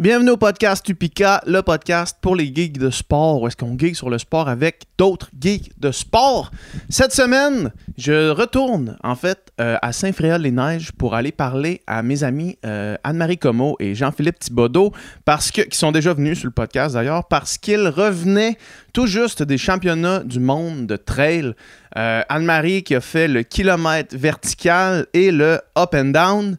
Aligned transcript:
Bienvenue 0.00 0.30
au 0.30 0.38
podcast 0.38 0.82
Tupica, 0.82 1.42
le 1.46 1.60
podcast 1.60 2.16
pour 2.22 2.34
les 2.34 2.46
geeks 2.46 2.78
de 2.78 2.88
sport, 2.88 3.42
où 3.42 3.46
est-ce 3.46 3.56
qu'on 3.58 3.76
geek 3.78 3.94
sur 3.94 4.08
le 4.08 4.16
sport 4.16 4.48
avec 4.48 4.84
d'autres 4.96 5.28
geeks 5.38 5.78
de 5.78 5.92
sport. 5.92 6.50
Cette 6.88 7.12
semaine, 7.12 7.70
je 7.98 8.30
retourne 8.30 8.96
en 9.04 9.14
fait 9.14 9.52
euh, 9.60 9.76
à 9.82 9.92
Saint-Fréol-les-Neiges 9.92 10.92
pour 10.92 11.14
aller 11.14 11.32
parler 11.32 11.82
à 11.86 12.02
mes 12.02 12.24
amis 12.24 12.56
euh, 12.64 12.96
Anne-Marie 13.04 13.36
Comeau 13.36 13.76
et 13.78 13.94
Jean-Philippe 13.94 14.38
Thibodeau, 14.38 14.94
parce 15.26 15.50
que, 15.50 15.60
qui 15.60 15.76
sont 15.76 15.92
déjà 15.92 16.14
venus 16.14 16.38
sur 16.38 16.46
le 16.46 16.54
podcast 16.54 16.94
d'ailleurs, 16.94 17.28
parce 17.28 17.58
qu'ils 17.58 17.86
revenaient 17.86 18.56
tout 18.94 19.06
juste 19.06 19.42
des 19.42 19.58
championnats 19.58 20.20
du 20.20 20.40
monde 20.40 20.86
de 20.86 20.96
trail. 20.96 21.52
Euh, 21.98 22.22
Anne-Marie 22.30 22.84
qui 22.84 22.94
a 22.94 23.02
fait 23.02 23.28
le 23.28 23.42
kilomètre 23.42 24.16
vertical 24.16 25.08
et 25.12 25.30
le 25.30 25.60
up 25.76 25.94
and 25.94 26.06
down, 26.06 26.56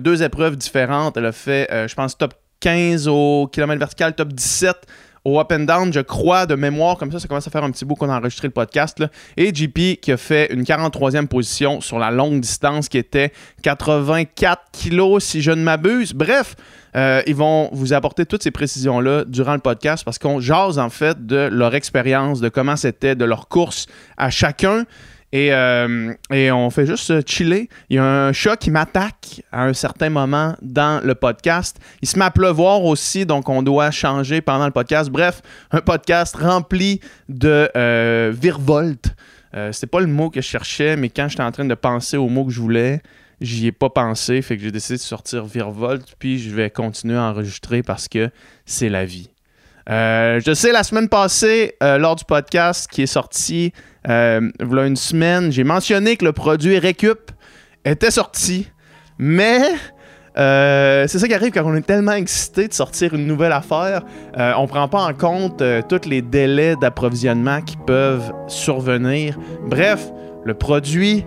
deux 0.00 0.22
épreuves 0.22 0.56
différentes. 0.56 1.16
Elle 1.16 1.26
a 1.26 1.32
fait, 1.32 1.88
je 1.88 1.94
pense, 1.94 2.18
top 2.18 2.34
15 2.64 3.08
au 3.08 3.46
kilomètre 3.52 3.78
vertical, 3.78 4.14
top 4.14 4.32
17 4.32 4.74
au 5.26 5.38
up 5.38 5.52
and 5.52 5.60
down, 5.60 5.92
je 5.92 6.00
crois, 6.00 6.46
de 6.46 6.54
mémoire, 6.54 6.96
comme 6.96 7.12
ça, 7.12 7.18
ça 7.18 7.28
commence 7.28 7.46
à 7.46 7.50
faire 7.50 7.62
un 7.62 7.70
petit 7.70 7.84
bout 7.84 7.94
qu'on 7.94 8.08
a 8.08 8.16
enregistré 8.16 8.48
le 8.48 8.52
podcast. 8.52 9.02
Et 9.36 9.54
JP 9.54 10.00
qui 10.00 10.12
a 10.12 10.16
fait 10.16 10.50
une 10.50 10.62
43e 10.62 11.26
position 11.26 11.82
sur 11.82 11.98
la 11.98 12.10
longue 12.10 12.40
distance 12.40 12.88
qui 12.88 12.96
était 12.96 13.32
84 13.62 14.62
kilos, 14.72 15.24
si 15.24 15.42
je 15.42 15.50
ne 15.50 15.62
m'abuse. 15.62 16.14
Bref, 16.14 16.56
euh, 16.96 17.22
ils 17.26 17.34
vont 17.34 17.68
vous 17.72 17.92
apporter 17.92 18.24
toutes 18.24 18.42
ces 18.42 18.50
précisions-là 18.50 19.24
durant 19.26 19.54
le 19.54 19.60
podcast 19.60 20.02
parce 20.02 20.18
qu'on 20.18 20.40
jase 20.40 20.78
en 20.78 20.88
fait 20.88 21.26
de 21.26 21.48
leur 21.52 21.74
expérience, 21.74 22.40
de 22.40 22.48
comment 22.48 22.76
c'était, 22.76 23.14
de 23.14 23.26
leur 23.26 23.48
course 23.48 23.86
à 24.16 24.30
chacun. 24.30 24.84
Et, 25.34 25.52
euh, 25.52 26.14
et, 26.30 26.52
on 26.52 26.70
fait 26.70 26.86
juste 26.86 27.28
chiller. 27.28 27.68
Il 27.90 27.96
y 27.96 27.98
a 27.98 28.04
un 28.04 28.32
chat 28.32 28.56
qui 28.56 28.70
m'attaque 28.70 29.42
à 29.50 29.64
un 29.64 29.72
certain 29.72 30.08
moment 30.08 30.54
dans 30.62 31.04
le 31.04 31.16
podcast. 31.16 31.76
Il 32.02 32.08
se 32.08 32.16
met 32.16 32.24
à 32.24 32.30
pleuvoir 32.30 32.84
aussi, 32.84 33.26
donc 33.26 33.48
on 33.48 33.60
doit 33.60 33.90
changer 33.90 34.40
pendant 34.40 34.66
le 34.66 34.70
podcast. 34.70 35.10
Bref, 35.10 35.42
un 35.72 35.80
podcast 35.80 36.36
rempli 36.36 37.00
de 37.28 37.68
euh, 37.76 38.32
virevolte. 38.32 39.16
Euh, 39.56 39.72
C'était 39.72 39.88
pas 39.88 39.98
le 39.98 40.06
mot 40.06 40.30
que 40.30 40.40
je 40.40 40.46
cherchais, 40.46 40.96
mais 40.96 41.08
quand 41.08 41.26
j'étais 41.28 41.42
en 41.42 41.50
train 41.50 41.64
de 41.64 41.74
penser 41.74 42.16
au 42.16 42.28
mot 42.28 42.44
que 42.44 42.52
je 42.52 42.60
voulais, 42.60 43.02
j'y 43.40 43.66
ai 43.66 43.72
pas 43.72 43.90
pensé. 43.90 44.40
Fait 44.40 44.56
que 44.56 44.62
j'ai 44.62 44.70
décidé 44.70 44.98
de 44.98 45.02
sortir 45.02 45.46
virevolte, 45.46 46.14
puis 46.16 46.38
je 46.38 46.54
vais 46.54 46.70
continuer 46.70 47.16
à 47.16 47.22
enregistrer 47.22 47.82
parce 47.82 48.06
que 48.06 48.30
c'est 48.66 48.88
la 48.88 49.04
vie. 49.04 49.33
Euh, 49.90 50.40
je 50.44 50.54
sais, 50.54 50.72
la 50.72 50.82
semaine 50.82 51.08
passée, 51.08 51.74
euh, 51.82 51.98
lors 51.98 52.16
du 52.16 52.24
podcast 52.24 52.88
qui 52.90 53.02
est 53.02 53.06
sorti, 53.06 53.72
euh, 54.08 54.50
a 54.60 54.86
une 54.86 54.96
semaine, 54.96 55.52
j'ai 55.52 55.64
mentionné 55.64 56.16
que 56.16 56.24
le 56.24 56.32
produit 56.32 56.78
Récup 56.78 57.30
était 57.84 58.10
sorti, 58.10 58.70
mais 59.18 59.62
c'est 60.36 61.18
ça 61.18 61.28
qui 61.28 61.34
arrive 61.34 61.52
quand 61.52 61.64
on 61.64 61.76
est 61.76 61.86
tellement 61.86 62.12
excité 62.12 62.66
de 62.66 62.72
sortir 62.72 63.14
une 63.14 63.26
nouvelle 63.26 63.52
affaire. 63.52 64.02
Euh, 64.36 64.52
on 64.56 64.66
prend 64.66 64.88
pas 64.88 65.02
en 65.02 65.14
compte 65.14 65.62
tous 65.88 66.08
les 66.08 66.22
délais 66.22 66.74
d'approvisionnement 66.76 67.60
qui 67.60 67.76
peuvent 67.76 68.32
survenir. 68.48 69.38
Bref, 69.66 70.10
le 70.44 70.54
produit, 70.54 71.24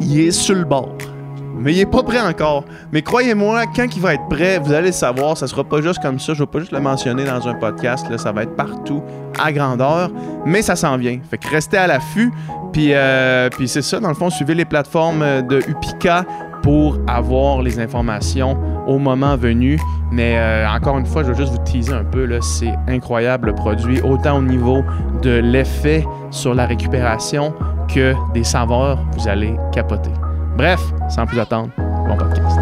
il 0.00 0.20
est 0.20 0.32
sur 0.32 0.56
le 0.56 0.64
bord. 0.64 1.13
Mais 1.56 1.72
il 1.72 1.80
est 1.80 1.86
pas 1.86 2.02
prêt 2.02 2.20
encore. 2.20 2.64
Mais 2.92 3.02
croyez-moi, 3.02 3.64
quand 3.74 3.86
il 3.94 4.02
va 4.02 4.14
être 4.14 4.28
prêt, 4.28 4.58
vous 4.58 4.72
allez 4.72 4.88
le 4.88 4.92
savoir. 4.92 5.36
Ça 5.36 5.46
sera 5.46 5.64
pas 5.64 5.80
juste 5.80 6.00
comme 6.02 6.18
ça. 6.18 6.34
Je 6.34 6.40
vais 6.40 6.46
pas 6.46 6.60
juste 6.60 6.72
le 6.72 6.80
mentionner 6.80 7.24
dans 7.24 7.46
un 7.46 7.54
podcast. 7.54 8.08
Là, 8.10 8.18
ça 8.18 8.32
va 8.32 8.42
être 8.42 8.56
partout 8.56 9.02
à 9.42 9.52
grandeur. 9.52 10.10
Mais 10.44 10.62
ça 10.62 10.76
s'en 10.76 10.96
vient. 10.96 11.18
Fait 11.30 11.38
que 11.38 11.48
restez 11.48 11.76
à 11.76 11.86
l'affût. 11.86 12.32
Puis, 12.72 12.90
euh, 12.92 13.48
puis 13.50 13.68
c'est 13.68 13.82
ça, 13.82 14.00
dans 14.00 14.08
le 14.08 14.14
fond, 14.14 14.30
suivez 14.30 14.54
les 14.54 14.64
plateformes 14.64 15.42
de 15.48 15.58
Upica 15.68 16.24
pour 16.64 16.98
avoir 17.06 17.60
les 17.60 17.78
informations 17.78 18.58
au 18.86 18.98
moment 18.98 19.36
venu. 19.36 19.78
Mais 20.10 20.38
euh, 20.38 20.66
encore 20.68 20.98
une 20.98 21.06
fois, 21.06 21.22
je 21.22 21.30
vais 21.30 21.36
juste 21.36 21.52
vous 21.52 21.64
teaser 21.64 21.92
un 21.92 22.04
peu. 22.04 22.26
C'est 22.40 22.74
incroyable 22.88 23.48
le 23.48 23.54
produit, 23.54 24.00
autant 24.00 24.38
au 24.38 24.42
niveau 24.42 24.82
de 25.22 25.30
l'effet 25.30 26.06
sur 26.30 26.54
la 26.54 26.66
récupération 26.66 27.52
que 27.94 28.14
des 28.32 28.44
saveurs. 28.44 28.98
Vous 29.12 29.28
allez 29.28 29.54
capoter. 29.72 30.10
Bref, 30.56 30.80
sans 31.08 31.26
plus 31.26 31.38
attendre, 31.40 31.70
bon 31.76 32.16
podcast. 32.16 32.56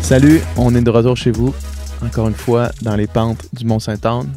Salut, 0.00 0.40
on 0.56 0.74
est 0.74 0.82
de 0.82 0.90
retour 0.90 1.16
chez 1.16 1.30
vous, 1.30 1.54
encore 2.04 2.28
une 2.28 2.34
fois, 2.34 2.70
dans 2.82 2.94
les 2.96 3.06
pentes 3.06 3.46
du 3.52 3.64
Mont-Saint-Anne. 3.64 4.28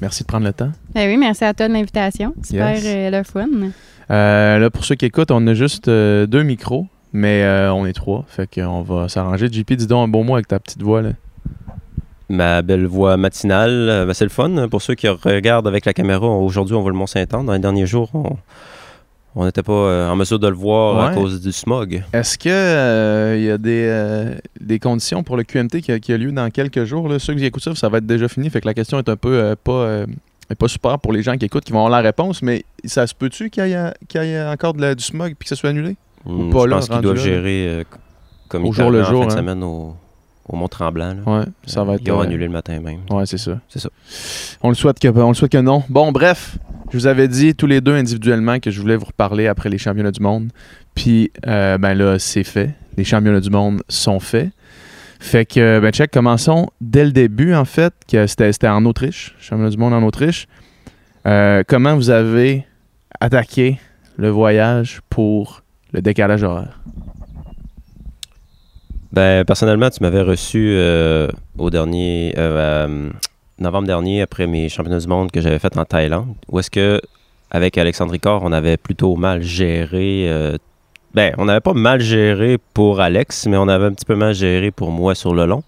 Merci 0.00 0.22
de 0.22 0.28
prendre 0.28 0.46
le 0.46 0.52
temps. 0.52 0.70
Ben 0.94 1.08
oui, 1.08 1.16
merci 1.16 1.44
à 1.44 1.52
toi 1.54 1.68
de 1.68 1.72
l'invitation. 1.72 2.34
Super 2.44 2.74
Yes. 2.74 2.84
euh, 2.86 3.10
le 3.18 3.22
fun. 3.24 3.46
Euh, 4.10 4.58
là, 4.58 4.70
pour 4.70 4.84
ceux 4.84 4.94
qui 4.94 5.06
écoutent, 5.06 5.30
on 5.30 5.46
a 5.46 5.54
juste 5.54 5.88
euh, 5.88 6.26
deux 6.26 6.42
micros, 6.42 6.86
mais 7.16 7.42
euh, 7.42 7.72
on 7.72 7.86
est 7.86 7.92
trois. 7.92 8.24
Fait 8.28 8.48
qu'on 8.52 8.82
va 8.82 9.08
s'arranger. 9.08 9.48
JP, 9.50 9.72
dis 9.72 9.86
donc 9.86 10.04
un 10.04 10.08
bon 10.08 10.22
mot 10.24 10.34
avec 10.34 10.46
ta 10.48 10.58
petite 10.60 10.82
voix. 10.82 11.02
Là. 11.02 11.10
Ma 12.28 12.62
belle 12.62 12.86
voix 12.86 13.16
matinale, 13.16 13.70
euh, 13.88 14.06
ben, 14.06 14.12
c'est 14.12 14.24
le 14.24 14.30
fun. 14.30 14.68
Pour 14.68 14.82
ceux 14.82 14.94
qui 14.94 15.08
regardent 15.08 15.68
avec 15.68 15.84
la 15.86 15.92
caméra, 15.92 16.26
aujourd'hui, 16.26 16.74
on 16.74 16.82
voit 16.82 16.90
le 16.90 16.96
Mont-Saint-Anne. 16.96 17.46
Dans 17.46 17.52
les 17.52 17.58
derniers 17.58 17.86
jours, 17.86 18.10
on 18.14 18.36
on 19.38 19.44
n'était 19.44 19.62
pas 19.62 19.72
euh, 19.72 20.08
en 20.08 20.16
mesure 20.16 20.38
de 20.38 20.48
le 20.48 20.54
voir 20.54 20.98
à 20.98 21.14
cause 21.14 21.42
du 21.42 21.52
smog. 21.52 22.02
Est-ce 22.14 22.38
que 22.38 22.48
euh, 22.48 23.36
il 23.36 23.44
y 23.44 23.50
a 23.50 23.58
des, 23.58 23.84
euh, 23.86 24.34
des 24.62 24.78
conditions 24.78 25.22
pour 25.22 25.36
le 25.36 25.42
QMT 25.44 25.82
qui 25.82 25.92
a, 25.92 25.98
qui 26.00 26.12
a 26.14 26.16
lieu 26.16 26.32
dans 26.32 26.48
quelques 26.48 26.84
jours? 26.84 27.06
Là? 27.06 27.18
Ceux 27.18 27.34
qui 27.34 27.44
écoutent 27.44 27.62
ça, 27.62 27.74
ça 27.74 27.90
va 27.90 27.98
être 27.98 28.06
déjà 28.06 28.28
fini. 28.28 28.48
Fait 28.48 28.62
que 28.62 28.66
la 28.66 28.72
question 28.72 28.98
est 28.98 29.08
un 29.10 29.16
peu 29.16 29.54
pas, 29.62 30.04
pas 30.58 30.68
super 30.68 30.98
pour 30.98 31.12
les 31.12 31.22
gens 31.22 31.36
qui 31.36 31.44
écoutent, 31.44 31.64
qui 31.64 31.72
vont 31.72 31.80
avoir 31.84 31.90
la 31.90 32.00
réponse, 32.08 32.40
mais 32.40 32.64
ça 32.86 33.06
se 33.06 33.14
peut-tu 33.14 33.50
qu'il 33.50 33.66
y, 33.68 33.72
ait- 33.72 33.92
qu'il 34.08 34.20
encore 34.50 34.72
de 34.72 34.80
la- 34.80 34.94
du 34.94 35.04
smog 35.04 35.34
puis 35.38 35.44
que 35.44 35.48
ça 35.50 35.56
soit 35.56 35.68
annulé? 35.68 35.96
Hmm, 36.26 36.50
pas 36.50 36.62
je 36.62 36.66
là, 36.66 36.76
pense 36.76 36.88
qu'ils 36.88 37.00
doivent 37.00 37.16
là, 37.16 37.22
gérer 37.22 37.66
euh, 37.68 37.84
comme 38.48 38.64
Au 38.64 38.68
ils 38.68 38.72
jour 38.74 38.90
le 38.90 39.02
en 39.02 39.04
fin 39.06 39.12
de 39.12 39.24
hein. 39.24 39.30
semaine 39.30 39.62
au, 39.62 39.94
au 40.48 40.56
Mont-Tremblant. 40.56 41.16
Ouais, 41.26 41.44
ça 41.66 41.84
va 41.84 41.92
Euh, 41.92 41.94
être. 41.96 42.02
Ils 42.04 42.12
ont 42.12 42.20
euh, 42.20 42.24
annulé 42.24 42.46
le 42.46 42.52
matin 42.52 42.80
même. 42.80 43.00
Ouais, 43.10 43.26
c'est 43.26 43.38
ça. 43.38 43.60
C'est 43.68 43.78
ça. 43.78 43.88
On 44.62 44.68
le 44.68 44.74
souhaite 44.74 44.98
que, 44.98 45.08
on 45.08 45.28
le 45.28 45.34
souhaite 45.34 45.52
que 45.52 45.58
non. 45.58 45.82
Bon, 45.88 46.12
bref, 46.12 46.58
je 46.90 46.98
vous 46.98 47.06
avais 47.06 47.28
dit 47.28 47.54
tous 47.54 47.66
les 47.66 47.80
deux 47.80 47.94
individuellement 47.94 48.58
que 48.58 48.70
je 48.70 48.80
voulais 48.80 48.96
vous 48.96 49.06
reparler 49.06 49.46
après 49.46 49.68
les 49.68 49.78
championnats 49.78 50.10
du 50.12 50.20
monde. 50.20 50.50
Puis, 50.94 51.30
euh, 51.46 51.78
ben 51.78 51.94
là, 51.94 52.18
c'est 52.18 52.44
fait. 52.44 52.74
Les 52.96 53.04
championnats 53.04 53.40
du 53.40 53.50
monde 53.50 53.82
sont 53.88 54.20
faits. 54.20 54.50
Fait 55.18 55.46
que, 55.46 55.80
ben, 55.80 55.92
check, 55.92 56.10
commençons 56.10 56.68
dès 56.80 57.04
le 57.04 57.12
début, 57.12 57.54
en 57.54 57.64
fait, 57.64 57.92
que 58.10 58.26
c'était 58.26 58.52
c'était 58.52 58.68
en 58.68 58.84
Autriche, 58.84 59.34
championnat 59.38 59.70
du 59.70 59.78
monde 59.78 59.94
en 59.94 60.02
Autriche. 60.02 60.46
Euh, 61.26 61.62
comment 61.66 61.94
vous 61.96 62.10
avez 62.10 62.66
attaqué 63.20 63.78
le 64.16 64.28
voyage 64.28 65.00
pour 65.10 65.62
le 65.96 66.02
décalage 66.02 66.42
horaire? 66.44 66.78
Ben, 69.12 69.44
personnellement, 69.44 69.88
tu 69.88 70.02
m'avais 70.02 70.20
reçu 70.20 70.74
euh, 70.76 71.28
au 71.56 71.70
dernier 71.70 72.34
euh, 72.36 72.86
euh, 72.86 73.10
novembre 73.58 73.86
dernier 73.86 74.20
après 74.20 74.46
mes 74.46 74.68
championnats 74.68 74.98
du 74.98 75.08
monde 75.08 75.30
que 75.30 75.40
j'avais 75.40 75.58
fait 75.58 75.76
en 75.78 75.86
Thaïlande. 75.86 76.34
Où 76.50 76.60
est-ce 76.60 76.70
que 76.70 77.00
avec 77.50 77.78
Alexandre 77.78 78.12
Ricard, 78.12 78.42
on 78.42 78.52
avait 78.52 78.76
plutôt 78.76 79.16
mal 79.16 79.42
géré. 79.42 80.28
ben, 81.14 81.32
on 81.38 81.46
n'avait 81.46 81.60
pas 81.60 81.72
mal 81.72 82.00
géré 82.00 82.58
pour 82.74 83.00
Alex, 83.00 83.46
mais 83.46 83.56
on 83.56 83.68
avait 83.68 83.86
un 83.86 83.92
petit 83.92 84.04
peu 84.04 84.16
mal 84.16 84.34
géré 84.34 84.70
pour 84.70 84.90
moi 84.90 85.14
sur 85.14 85.32
le 85.32 85.46
long. 85.46 85.62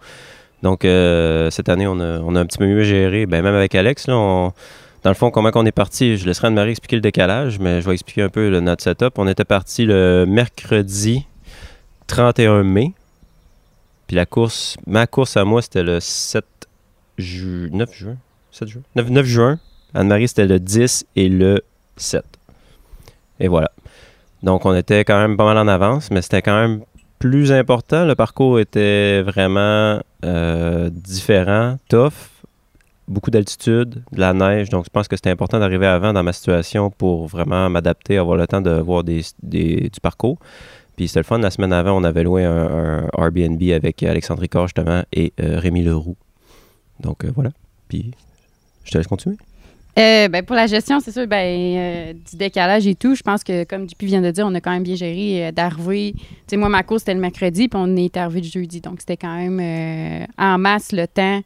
Donc 0.62 0.80
cette 0.82 1.68
année, 1.70 1.86
on 1.86 2.00
a, 2.00 2.18
on 2.18 2.34
a 2.34 2.40
un 2.40 2.46
petit 2.46 2.58
peu 2.58 2.66
mieux 2.66 2.82
géré. 2.82 3.24
Ben, 3.24 3.42
même 3.42 3.54
avec 3.54 3.74
Alex, 3.74 4.08
là, 4.08 4.16
on- 4.18 4.52
dans 5.08 5.12
le 5.12 5.16
fond, 5.16 5.30
comment 5.30 5.50
qu'on 5.50 5.64
est 5.64 5.72
parti, 5.72 6.18
je 6.18 6.26
laisserai 6.26 6.48
Anne-Marie 6.48 6.72
expliquer 6.72 6.96
le 6.96 7.00
décalage, 7.00 7.58
mais 7.58 7.80
je 7.80 7.86
vais 7.86 7.94
expliquer 7.94 8.20
un 8.20 8.28
peu 8.28 8.60
notre 8.60 8.84
setup. 8.84 9.14
On 9.16 9.26
était 9.26 9.46
parti 9.46 9.86
le 9.86 10.26
mercredi 10.28 11.24
31 12.08 12.62
mai. 12.62 12.92
Puis 14.06 14.16
la 14.16 14.26
course, 14.26 14.76
ma 14.86 15.06
course 15.06 15.38
à 15.38 15.46
moi, 15.46 15.62
c'était 15.62 15.82
le 15.82 15.98
7 15.98 16.44
ju 17.16 17.70
9 17.72 17.90
juin. 17.90 18.16
7 18.50 18.68
juin? 18.68 18.82
9, 18.96 19.08
9 19.08 19.24
juin. 19.24 19.58
Anne-Marie, 19.94 20.28
c'était 20.28 20.46
le 20.46 20.60
10 20.60 21.06
et 21.16 21.30
le 21.30 21.62
7. 21.96 22.22
Et 23.40 23.48
voilà. 23.48 23.70
Donc, 24.42 24.66
on 24.66 24.74
était 24.74 25.06
quand 25.06 25.18
même 25.18 25.38
pas 25.38 25.46
mal 25.46 25.56
en 25.56 25.68
avance, 25.68 26.10
mais 26.10 26.20
c'était 26.20 26.42
quand 26.42 26.60
même 26.60 26.82
plus 27.18 27.50
important. 27.50 28.04
Le 28.04 28.14
parcours 28.14 28.60
était 28.60 29.22
vraiment 29.22 30.02
euh, 30.26 30.90
différent, 30.92 31.78
tough, 31.88 32.37
beaucoup 33.08 33.30
d'altitude, 33.30 34.02
de 34.12 34.20
la 34.20 34.34
neige. 34.34 34.68
Donc, 34.68 34.84
je 34.84 34.90
pense 34.90 35.08
que 35.08 35.16
c'était 35.16 35.30
important 35.30 35.58
d'arriver 35.58 35.86
avant 35.86 36.12
dans 36.12 36.22
ma 36.22 36.32
situation 36.32 36.90
pour 36.90 37.26
vraiment 37.26 37.68
m'adapter, 37.70 38.18
avoir 38.18 38.36
le 38.36 38.46
temps 38.46 38.60
de 38.60 38.70
voir 38.70 39.02
des, 39.02 39.22
du 39.42 40.00
parcours. 40.00 40.38
Puis 40.96 41.08
c'était 41.08 41.20
le 41.20 41.24
fun. 41.24 41.38
La 41.38 41.50
semaine 41.50 41.72
avant, 41.72 41.96
on 41.96 42.04
avait 42.04 42.22
loué 42.22 42.44
un, 42.44 43.08
Airbnb 43.16 43.62
avec 43.72 44.02
Alexandre 44.02 44.40
Ricard, 44.40 44.66
justement, 44.66 45.02
et 45.12 45.32
euh, 45.40 45.58
Rémi 45.58 45.82
Leroux. 45.82 46.16
Donc, 47.00 47.24
euh, 47.24 47.30
voilà. 47.34 47.50
Puis, 47.88 48.10
je 48.84 48.90
te 48.90 48.98
laisse 48.98 49.06
continuer. 49.06 49.36
Euh, 49.98 50.28
ben, 50.28 50.44
pour 50.44 50.54
la 50.54 50.66
gestion, 50.66 51.00
c'est 51.00 51.10
sûr, 51.10 51.26
ben, 51.26 52.14
du 52.30 52.36
décalage 52.36 52.86
et 52.86 52.94
tout, 52.94 53.14
je 53.14 53.22
pense 53.22 53.42
que, 53.42 53.64
comme 53.64 53.88
JP 53.88 54.02
vient 54.04 54.20
de 54.20 54.30
dire, 54.30 54.46
on 54.46 54.54
a 54.54 54.60
quand 54.60 54.70
même 54.70 54.82
bien 54.82 54.94
géré 54.94 55.50
d'arriver. 55.50 56.14
Tu 56.14 56.24
sais, 56.48 56.56
moi, 56.56 56.68
ma 56.68 56.82
course, 56.82 57.00
c'était 57.00 57.14
le 57.14 57.20
mercredi, 57.20 57.68
puis 57.68 57.80
on 57.82 57.96
est 57.96 58.16
arrivé 58.16 58.40
le 58.42 58.46
jeudi. 58.46 58.80
Donc, 58.80 59.00
c'était 59.00 59.16
quand 59.16 59.36
même 59.36 60.26
en 60.36 60.58
masse 60.58 60.92
le 60.92 61.06
temps 61.06 61.42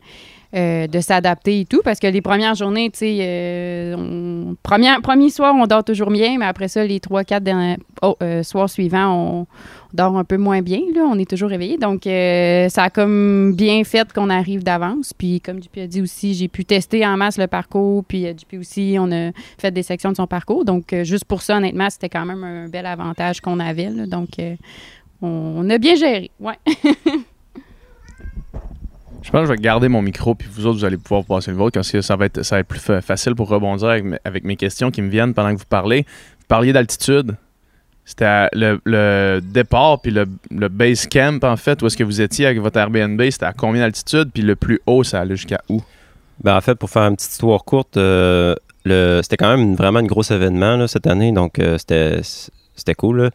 euh, 0.54 0.86
de 0.86 1.00
s'adapter 1.00 1.60
et 1.60 1.64
tout. 1.64 1.80
Parce 1.82 1.98
que 1.98 2.06
les 2.06 2.20
premières 2.20 2.54
journées, 2.54 2.90
tu 2.90 2.98
sais, 2.98 3.18
euh, 3.20 4.52
premier 4.62 5.30
soir, 5.30 5.54
on 5.54 5.66
dort 5.66 5.82
toujours 5.82 6.10
bien, 6.10 6.36
mais 6.38 6.44
après 6.44 6.68
ça, 6.68 6.84
les 6.84 7.00
trois, 7.00 7.24
quatre 7.24 7.50
oh, 8.02 8.16
euh, 8.22 8.42
soirs 8.42 8.68
suivants, 8.68 9.14
on, 9.14 9.46
dort 9.94 10.16
un 10.16 10.24
peu 10.24 10.36
moins 10.36 10.60
bien. 10.60 10.80
Là, 10.94 11.02
on 11.10 11.18
est 11.18 11.28
toujours 11.28 11.48
réveillé. 11.48 11.78
Donc, 11.78 12.06
euh, 12.06 12.68
ça 12.68 12.84
a 12.84 12.90
comme 12.90 13.54
bien 13.54 13.82
fait 13.84 14.12
qu'on 14.12 14.28
arrive 14.28 14.62
d'avance. 14.62 15.14
Puis, 15.14 15.40
comme 15.40 15.62
JP 15.62 15.78
a 15.78 15.86
dit 15.86 16.02
aussi, 16.02 16.34
j'ai 16.34 16.48
pu 16.48 16.66
tester 16.66 17.06
en 17.06 17.16
masse 17.16 17.38
le 17.38 17.46
parcours. 17.46 18.04
Puis, 18.04 18.26
JP 18.26 18.58
aussi, 18.60 18.96
on 18.98 19.10
a 19.10 19.32
fait 19.58 19.70
des 19.70 19.82
sections 19.82 20.10
de 20.10 20.16
son 20.16 20.26
parcours. 20.26 20.66
Donc, 20.66 20.94
juste 21.02 21.24
pour 21.24 21.40
ça, 21.40 21.56
honnêtement, 21.56 21.88
c'était 21.88 22.08
quand 22.10 22.26
même 22.26 22.44
un 22.44 22.68
bel 22.68 22.84
avantage 22.84 23.40
qu'on 23.40 23.58
avait. 23.58 23.88
là. 23.90 24.06
Donc, 24.06 24.28
on, 25.22 25.28
on 25.28 25.70
a 25.70 25.78
bien 25.78 25.94
géré. 25.94 26.30
Ouais. 26.40 26.58
Je 29.22 29.30
pense 29.30 29.42
que 29.42 29.46
je 29.46 29.52
vais 29.52 29.58
garder 29.58 29.88
mon 29.88 30.02
micro, 30.02 30.34
puis 30.34 30.48
vous 30.52 30.66
autres, 30.66 30.78
vous 30.78 30.84
allez 30.84 30.96
pouvoir 30.96 31.24
passer 31.24 31.50
le 31.52 31.56
vôtre, 31.56 31.74
parce 31.74 31.90
que 31.90 32.00
ça 32.00 32.16
va 32.16 32.26
être, 32.26 32.42
ça 32.42 32.56
va 32.56 32.60
être 32.60 32.66
plus 32.68 32.80
fa- 32.80 33.00
facile 33.00 33.34
pour 33.34 33.48
rebondir 33.48 33.88
avec, 33.88 34.44
mes- 34.44 34.56
questions 34.56 34.90
qui 34.90 35.00
me 35.02 35.08
viennent 35.08 35.32
pendant 35.32 35.54
que 35.54 35.58
vous 35.60 35.66
parlez. 35.68 36.02
Vous 36.02 36.46
parliez 36.48 36.72
d'altitude. 36.72 37.36
C'était 38.04 38.48
le, 38.52 39.40
départ, 39.40 40.00
puis 40.00 40.10
le, 40.10 40.26
le 40.50 40.68
base 40.68 41.06
camp, 41.06 41.42
en 41.44 41.56
fait, 41.56 41.80
où 41.82 41.86
est-ce 41.86 41.96
que 41.96 42.02
vous 42.02 42.20
étiez 42.20 42.46
avec 42.46 42.58
votre 42.60 42.76
Airbnb, 42.78 43.22
c'était 43.30 43.46
à 43.46 43.52
combien 43.52 43.82
d'altitude, 43.82 44.30
puis 44.34 44.42
le 44.42 44.56
plus 44.56 44.80
haut, 44.86 45.04
ça 45.04 45.20
allait 45.20 45.36
jusqu'à 45.36 45.60
où? 45.68 45.80
Ben, 46.42 46.56
en 46.56 46.60
fait, 46.60 46.74
pour 46.74 46.90
faire 46.90 47.02
une 47.02 47.14
petite 47.14 47.30
histoire 47.30 47.62
courte, 47.62 47.96
euh, 47.96 48.56
c'était 48.84 49.36
quand 49.36 49.56
même 49.56 49.76
vraiment 49.76 50.00
un 50.00 50.04
gros 50.04 50.24
événement 50.24 50.84
cette 50.88 51.06
année, 51.06 51.30
donc 51.30 51.60
euh, 51.60 51.78
c'était 51.78 52.94
cool. 52.96 53.30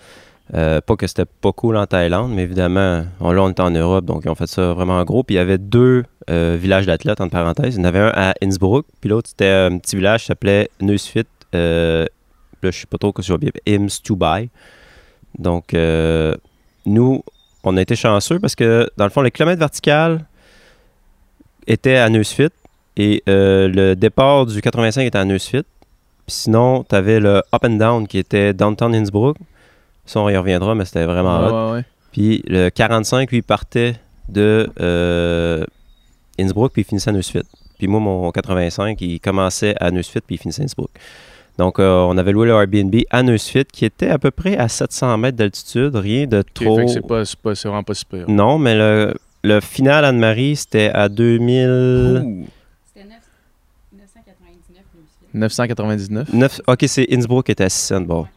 Euh, 0.54 0.80
pas 0.80 0.96
que 0.96 1.08
c'était 1.08 1.26
pas 1.26 1.52
cool 1.52 1.76
en 1.76 1.86
Thaïlande, 1.86 2.32
mais 2.34 2.44
évidemment, 2.44 3.06
on, 3.20 3.32
là, 3.32 3.44
on 3.44 3.50
était 3.50 3.62
en 3.62 3.72
Europe, 3.72 4.06
donc 4.06 4.22
ils 4.24 4.30
ont 4.30 4.36
fait 4.36 4.48
ça 4.48 4.74
vraiment 4.74 4.98
en 4.98 5.04
gros. 5.04 5.24
Puis 5.24 5.36
il 5.36 5.38
y 5.38 5.42
avait 5.42 5.58
deux 5.58 6.06
euh, 6.30 6.58
villages 6.60 6.86
d'athlètes, 6.86 7.20
entre 7.20 7.32
parenthèses. 7.32 7.76
Il 7.76 7.80
y 7.80 7.82
en 7.82 7.86
avait 7.86 8.00
un 8.00 8.12
à 8.16 8.34
Innsbruck, 8.42 8.86
puis 9.02 9.10
l'autre, 9.10 9.30
c'était 9.30 9.50
un 9.50 9.78
petit 9.78 9.96
village 9.98 10.22
qui 10.22 10.28
s'appelait 10.28 10.70
Neusfit. 10.80 11.26
Euh, 11.54 12.06
là, 12.64 12.72
je 12.72 12.80
sais 12.80 12.86
pas 12.86 12.98
trop 12.98 13.12
que 13.12 13.22
j'ai 13.22 13.38
bien. 13.38 13.52
Imstubai. 13.68 14.50
Donc, 15.38 15.76
nous, 16.86 17.24
on 17.64 17.78
a 17.78 17.82
été 17.82 17.96
chanceux 17.96 18.40
parce 18.40 18.56
que, 18.56 18.90
dans 18.96 19.04
le 19.04 19.12
fond, 19.12 19.22
les 19.22 19.32
kilomètres 19.32 19.60
verticales 19.60 20.26
étaient 21.68 21.98
à 21.98 22.10
Neusfit. 22.10 22.50
Et 22.96 23.22
le 23.28 23.94
départ 23.96 24.46
du 24.46 24.62
85 24.62 25.02
était 25.04 25.18
à 25.18 25.26
Neusfit. 25.26 25.64
Puis 26.26 26.36
sinon, 26.36 26.84
tu 26.84 26.96
avais 26.96 27.20
le 27.20 27.44
Up 27.54 27.64
and 27.64 27.78
Down 27.78 28.08
qui 28.08 28.18
était 28.18 28.54
Downtown 28.54 28.96
Innsbruck. 28.96 29.38
Ça, 30.08 30.20
on 30.22 30.30
y 30.30 30.36
reviendra, 30.38 30.74
mais 30.74 30.86
c'était 30.86 31.06
vraiment 31.06 31.40
hot. 31.40 31.52
Ouais, 31.52 31.66
ouais, 31.72 31.72
ouais. 31.78 31.86
Puis 32.12 32.44
le 32.48 32.70
45, 32.70 33.30
lui, 33.32 33.42
partait 33.44 33.96
de 34.30 34.68
euh, 34.80 35.64
Innsbruck, 36.40 36.72
puis 36.74 36.82
il 36.82 36.86
finissait 36.86 37.10
à 37.12 37.14
Neusfit. 37.14 37.44
Puis 37.78 37.88
moi, 37.88 38.00
mon 38.00 38.32
85, 38.32 39.00
il 39.02 39.20
commençait 39.20 39.76
à 39.80 39.92
Neusfit, 39.92 40.22
puis 40.26 40.36
il 40.36 40.40
finissait 40.40 40.64
à 40.64 40.66
Innsbruck. 40.66 40.90
Donc, 41.60 41.80
euh, 41.80 42.02
on 42.02 42.18
avait 42.18 42.32
loué 42.32 42.48
le 42.48 42.54
Airbnb 42.54 42.96
à 43.10 43.22
Neusfit, 43.24 43.66
qui 43.66 43.86
était 43.86 44.10
à 44.10 44.18
peu 44.18 44.32
près 44.32 44.58
à 44.58 44.68
700 44.68 45.18
mètres 45.18 45.38
d'altitude. 45.38 45.96
Rien 45.96 46.26
de 46.28 46.40
Ok, 46.40 46.46
trop... 46.54 46.78
fait 46.78 46.86
que 46.86 46.92
c'est 46.92 47.02
pas, 47.02 47.24
pas- 47.44 47.54
vraiment 47.54 47.84
pas 47.84 47.94
super. 47.94 48.30
Non, 48.30 48.58
mais 48.60 48.76
le, 48.76 49.14
le 49.44 49.60
final 49.60 50.06
Anne-Marie, 50.06 50.56
c'était 50.56 50.90
à 50.94 51.10
2000... 51.10 51.68
Ouh, 52.24 52.46
C'était 52.94 53.08
999 53.08 54.84
999. 55.34 56.34
9... 56.34 56.62
Ok, 56.68 56.86
c'est 56.88 57.08
Innsbruck 57.12 57.46
qui 57.48 57.52
était 57.52 57.64
à 57.66 57.70
600 57.70 58.02
bon. 58.02 58.28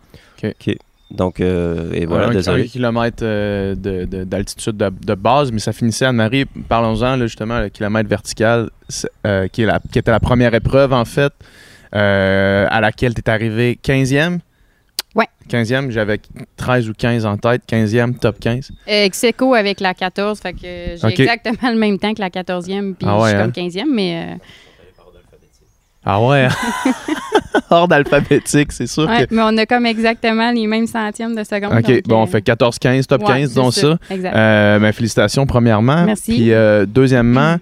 Ok. 0.43 0.76
Donc, 1.11 1.41
euh, 1.41 1.91
et 1.93 2.07
voilà, 2.07 2.29
un, 2.29 2.31
désolé. 2.31 2.62
un 2.62 2.67
kilomètre 2.67 3.23
euh, 3.23 3.75
de- 3.75 4.05
de- 4.05 4.25
d'altitude 4.25 4.77
de, 4.77 4.91
de 5.05 5.15
base, 5.15 5.51
mais 5.51 5.59
ça 5.59 5.73
finissait 5.73 6.05
à 6.05 6.12
Marie. 6.12 6.45
Parlons-en 6.69 7.17
là, 7.17 7.27
justement, 7.27 7.59
le 7.61 7.69
kilomètre 7.69 8.09
vertical, 8.09 8.71
euh, 9.27 9.49
qui, 9.49 9.62
est 9.62 9.67
la- 9.67 9.81
qui 9.93 9.99
était 9.99 10.11
la 10.12 10.21
première 10.21 10.55
épreuve 10.55 10.93
en 10.93 11.05
fait, 11.05 11.33
euh, 11.95 12.67
à 12.71 12.81
laquelle 12.81 13.15
tu 13.15 13.21
es 13.21 13.29
arrivé 13.31 13.77
15e. 13.83 14.39
Ouais. 15.17 15.27
15e, 15.49 15.91
j'avais 15.91 16.21
13 16.57 16.89
ou 16.89 16.93
15 16.93 17.27
en 17.27 17.37
tête, 17.37 17.63
15e, 17.67 18.17
top 18.17 18.39
15. 18.39 18.71
Execo 18.87 19.55
avec 19.55 19.81
la 19.81 19.93
14, 19.95 20.39
fait 20.39 20.53
que 20.53 20.59
j'ai 20.63 21.01
Ok. 21.05 21.19
exactement 21.19 21.73
le 21.73 21.79
même 21.79 21.99
temps 21.99 22.15
que 22.15 22.21
la 22.21 22.31
14e, 22.31 22.95
puis 22.95 23.09
Ah 23.09 23.17
je 23.19 23.23
ouais, 23.25 23.29
suis 23.31 23.39
hein? 23.39 23.43
comme 23.43 23.51
15e, 23.53 23.93
mais 23.93 24.15
euh, 24.35 24.37
Ah 26.05 26.23
ouais, 26.23 26.47
hein? 26.47 26.93
ordre 27.70 27.94
alphabétique, 27.94 28.73
c'est 28.73 28.87
sûr 28.87 29.08
ouais, 29.08 29.26
que. 29.26 29.35
mais 29.35 29.43
on 29.43 29.56
a 29.56 29.67
comme 29.67 29.87
exactement 29.87 30.50
les 30.50 30.67
mêmes 30.67 30.87
centièmes 30.87 31.35
de 31.35 31.44
seconde. 31.44 31.73
Ok, 31.73 31.87
donc, 31.87 32.02
bon, 32.06 32.17
on 32.20 32.23
euh, 32.25 32.26
fait 32.26 32.47
14-15, 32.47 33.05
top 33.05 33.23
ouais, 33.23 33.26
15, 33.26 33.41
c'est 33.41 33.49
disons 33.49 33.70
ça. 33.70 33.99
Exact. 34.11 34.35
Euh, 34.35 34.79
ben, 34.79 34.93
félicitations, 34.93 35.47
premièrement. 35.47 36.05
Merci. 36.05 36.32
Puis, 36.32 36.52
euh, 36.52 36.87
deuxièmement, 36.87 37.56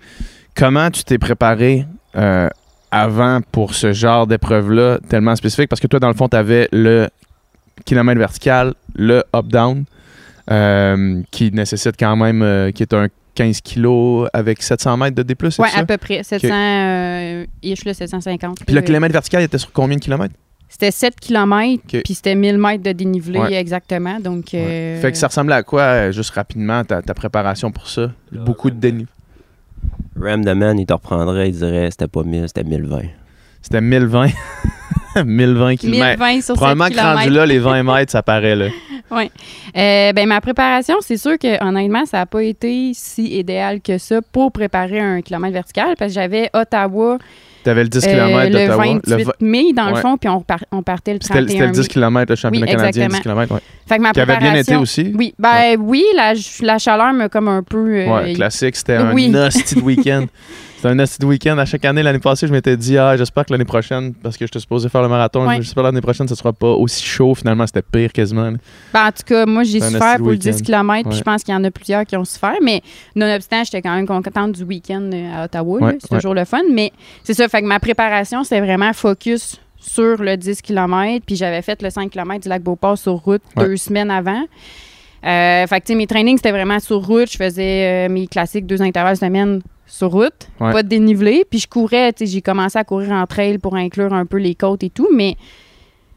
comment 0.55 0.91
tu 0.91 1.05
t'es 1.05 1.19
préparé 1.19 1.87
euh, 2.17 2.49
avant 2.91 3.41
pour 3.53 3.75
ce 3.75 3.93
genre 3.93 4.27
d'épreuve-là 4.27 4.99
tellement 5.09 5.37
spécifique? 5.37 5.69
Parce 5.69 5.81
que 5.81 5.87
toi, 5.87 6.01
dans 6.01 6.09
le 6.09 6.15
fond, 6.15 6.29
tu 6.29 6.37
avais 6.37 6.69
le 6.73 7.09
kilomètre 7.85 8.19
vertical, 8.19 8.75
le 8.95 9.23
up-down, 9.35 9.85
euh, 10.51 11.23
qui 11.31 11.51
nécessite 11.53 11.97
quand 11.99 12.17
même, 12.17 12.43
euh, 12.43 12.71
qui 12.71 12.83
est 12.83 12.95
un 12.95 13.09
15 13.39 13.61
kilos 13.61 14.29
avec 14.33 14.61
700 14.63 14.97
mètres 14.97 15.15
de 15.15 15.23
D+, 15.23 15.35
ça? 15.51 15.65
à 15.77 15.85
peu 15.85 15.97
près. 15.97 16.25
700, 16.25 16.49
euh, 16.53 17.47
ish, 17.63 17.85
là, 17.85 17.95
750. 17.95 18.59
Puis 18.67 18.75
le 18.75 18.81
Euh, 18.81 18.85
kilomètre 18.85 19.13
vertical, 19.13 19.43
il 19.43 19.45
était 19.45 19.59
sur 19.59 19.71
combien 19.73 19.97
de 19.97 20.01
kilomètres? 20.03 20.35
C'était 20.69 20.91
7 20.91 21.15
km, 21.21 21.81
Ok. 21.95 22.03
puis 22.05 22.15
c'était 22.15 22.35
1000 22.35 22.59
mètres 22.59 22.83
de 22.83 22.91
dénivelé 22.93 23.39
Ouais. 23.39 23.55
exactement. 23.55 24.19
Donc, 24.19 24.53
euh, 24.55 25.01
Fait 25.01 25.13
que 25.13 25.17
ça 25.19 25.29
ressemblait 25.29 25.55
à 25.55 25.63
quoi, 25.63 25.83
euh, 25.83 26.13
juste 26.13 26.31
rapidement, 26.31 26.83
ta, 26.85 27.01
ta 27.01 27.15
préparation 27.15 27.71
pour 27.71 27.87
ça? 27.89 28.11
Beaucoup 28.33 28.71
de 28.71 28.77
dénivelé. 28.77 29.07
Ram 30.21 30.45
the 30.45 30.49
Man, 30.49 30.79
il 30.81 30.87
te 30.87 30.93
reprendrait, 30.93 31.49
il 31.51 31.57
dirait 31.57 31.91
c'était 31.93 32.09
pas 32.09 32.25
1000, 32.25 32.45
c'était 32.49 32.65
1020. 32.65 33.03
C'était 33.63 33.81
1020. 33.81 34.31
1020 35.17 35.77
km. 35.77 36.19
1020 36.19 36.33
sur 36.41 36.43
7 36.43 36.55
Probablement 36.57 36.89
que 36.89 37.01
rendu 37.01 37.31
là, 37.31 37.47
les 37.47 37.59
20 37.59 37.83
mètres, 37.83 38.13
ça 38.13 38.23
paraît 38.23 38.57
là. 38.57 38.67
Euh, 39.77 40.13
ben, 40.13 40.27
ma 40.27 40.41
préparation, 40.43 40.97
c'est 41.01 41.17
sûr 41.17 41.39
que 41.39 41.63
honnêtement, 41.65 42.05
ça 42.05 42.19
n'a 42.19 42.27
pas 42.27 42.43
été 42.43 42.91
si 42.95 43.39
idéal 43.39 43.81
que 43.81 43.97
ça 43.97 44.21
pour 44.33 44.53
préparer 44.53 45.01
un 45.01 45.23
kilomètre 45.23 45.55
vertical 45.55 45.95
parce 45.99 46.11
que 46.11 46.15
j'avais 46.15 46.51
Ottawa 46.53 47.17
T'avais 47.65 47.83
le 47.85 47.89
10 47.89 48.05
euh, 48.07 48.11
km 48.11 48.45
le 48.45 48.51
d'Ottawa. 48.67 48.85
28 48.85 49.07
Le 49.17 49.25
va- 49.25 49.33
mai, 49.41 49.73
dans 49.75 49.87
Ouais. 49.87 49.95
le 49.95 50.01
fond, 50.01 50.17
puis 50.19 50.29
on, 50.29 50.41
par- 50.43 50.65
on 50.73 50.83
partait 50.83 51.15
le 51.15 51.19
C'était 51.23 51.35
31 51.35 51.49
c'était 51.53 51.67
le 51.67 51.73
10 51.73 51.79
mai. 51.81 51.87
km, 51.89 52.33
le 52.33 52.37
championnat 52.37 52.67
Oui, 52.67 52.73
canadien, 52.73 52.91
10 53.09 53.15
exactement. 53.17 53.35
km. 53.35 53.55
Ouais. 53.55 53.61
Fait 53.89 53.97
que 53.97 54.03
ma 54.03 54.13
Qui 54.13 54.21
avait 54.21 54.37
bien 54.37 54.55
été 54.55 54.77
aussi. 54.77 55.13
Oui, 55.17 55.35
ben 55.39 55.77
oui, 55.79 56.05
la, 56.15 56.35
la 56.63 56.79
chaleur 56.79 57.13
me 57.15 57.29
comme 57.29 57.49
un 57.49 57.63
peu... 57.63 57.79
euh, 57.79 58.07
Ouais, 58.15 58.33
classique, 58.35 58.77
c'était 58.77 58.95
un 58.97 59.13
oui. 59.15 59.29
de 59.31 59.81
week-end. 59.81 60.27
C'était 60.79 60.91
un 60.91 60.99
hostie 61.01 61.19
de 61.19 61.27
week-end. 61.27 61.59
À 61.59 61.65
chaque 61.65 61.85
année, 61.85 62.05
l'année 62.05 62.21
passée, 62.21 62.47
je 62.47 62.53
m'étais 62.53 62.77
dit, 62.77 62.97
ah, 62.97 63.17
j'espère 63.17 63.45
que 63.45 63.53
l'année 63.53 63.65
prochaine, 63.65 64.15
parce 64.15 64.37
que 64.37 64.47
j'étais 64.47 64.61
supposé 64.61 64.89
faire 64.89 65.03
le 65.03 65.09
marathon, 65.09 65.45
Ouais. 65.45 65.57
j'espère 65.57 65.83
que 65.83 65.89
l'année 65.89 66.01
prochaine, 66.01 66.29
ça 66.29 66.37
sera 66.37 66.53
pas 66.53 66.69
aussi 66.69 67.05
chaud. 67.05 67.35
Finalement, 67.35 67.67
c'était 67.67 67.83
pire 67.83 68.13
quasiment. 68.13 68.53
Ben, 68.93 69.07
en 69.09 69.11
tout 69.11 69.25
cas, 69.27 69.45
moi, 69.45 69.65
j'ai 69.65 69.81
C'est 69.81 69.91
souffert 69.91 70.19
pour 70.19 70.29
le 70.31 70.37
10 70.37 70.47
week-end. 70.61 70.65
km, 70.65 71.09
puis 71.09 71.19
je 71.19 71.25
pense 71.25 71.43
qu'il 71.43 71.53
y 71.53 71.57
en 71.57 71.65
a 71.65 71.71
plusieurs 71.73 72.05
qui 72.05 72.17
ont 72.17 72.25
souffert, 72.25 72.55
mais 72.63 72.81
nonobstant, 73.17 73.65
j'étais 73.65 73.83
quand 73.83 73.93
même 73.95 74.07
contente 74.07 74.53
du 74.53 74.63
week-end 74.63 75.11
euh, 75.13 75.35
à 75.41 75.45
Ottawa. 75.47 75.81
Ouais, 75.81 75.99
c'est 76.01 76.13
ouais. 76.13 76.19
toujours 76.19 76.35
le 76.35 76.45
fun, 76.45 76.63
mais 76.73 76.93
c'est 77.25 77.35
ça, 77.35 77.49
fait 77.49 77.61
que 77.63 77.67
ma 77.67 77.81
préparation, 77.81 78.45
c'était 78.45 78.61
vraiment 78.61 78.93
focus 78.93 79.61
sur 79.81 80.23
le 80.23 80.37
10 80.37 80.63
km, 80.63 81.25
puis 81.27 81.35
j'avais 81.35 81.63
fait 81.63 81.83
le 81.83 81.91
5 81.91 82.09
km 82.11 82.41
du 82.43 82.49
lac 82.49 82.63
Beauport 82.63 82.99
sur 82.99 83.15
route 83.15 83.43
deux 83.57 83.77
semaines 83.77 84.13
avant. 84.13 84.45
Euh, 85.25 85.67
fait 85.67 85.81
que, 85.81 85.87
tu 85.87 85.93
sais, 85.93 85.95
mes 85.97 86.07
trainings, 86.07 86.37
c'était 86.37 86.53
vraiment 86.53 86.79
sur 86.79 87.05
route. 87.05 87.29
Je 87.33 87.37
faisais 87.37 88.07
euh, 88.07 88.09
mes 88.09 88.29
classiques 88.29 88.67
deux 88.67 88.81
intervalles 88.81 89.17
semaine 89.17 89.61
sur 89.89 90.11
route, 90.13 90.49
Ouais. 90.61 90.73
pas 90.73 90.83
de 90.85 90.89
dénivelé. 90.89 91.45
Puis 91.51 91.59
je 91.61 91.67
courais, 91.69 92.13
tu 92.13 92.25
sais, 92.27 92.33
j'ai 92.33 92.43
commencé 92.43 92.79
à 92.79 92.85
courir 92.85 93.11
en 93.13 93.27
trail 93.27 93.59
pour 93.59 93.75
inclure 93.75 94.13
un 94.13 94.27
peu 94.27 94.37
les 94.37 94.55
côtes 94.55 94.83
et 94.85 94.91
tout, 94.91 95.09
mais 95.13 95.37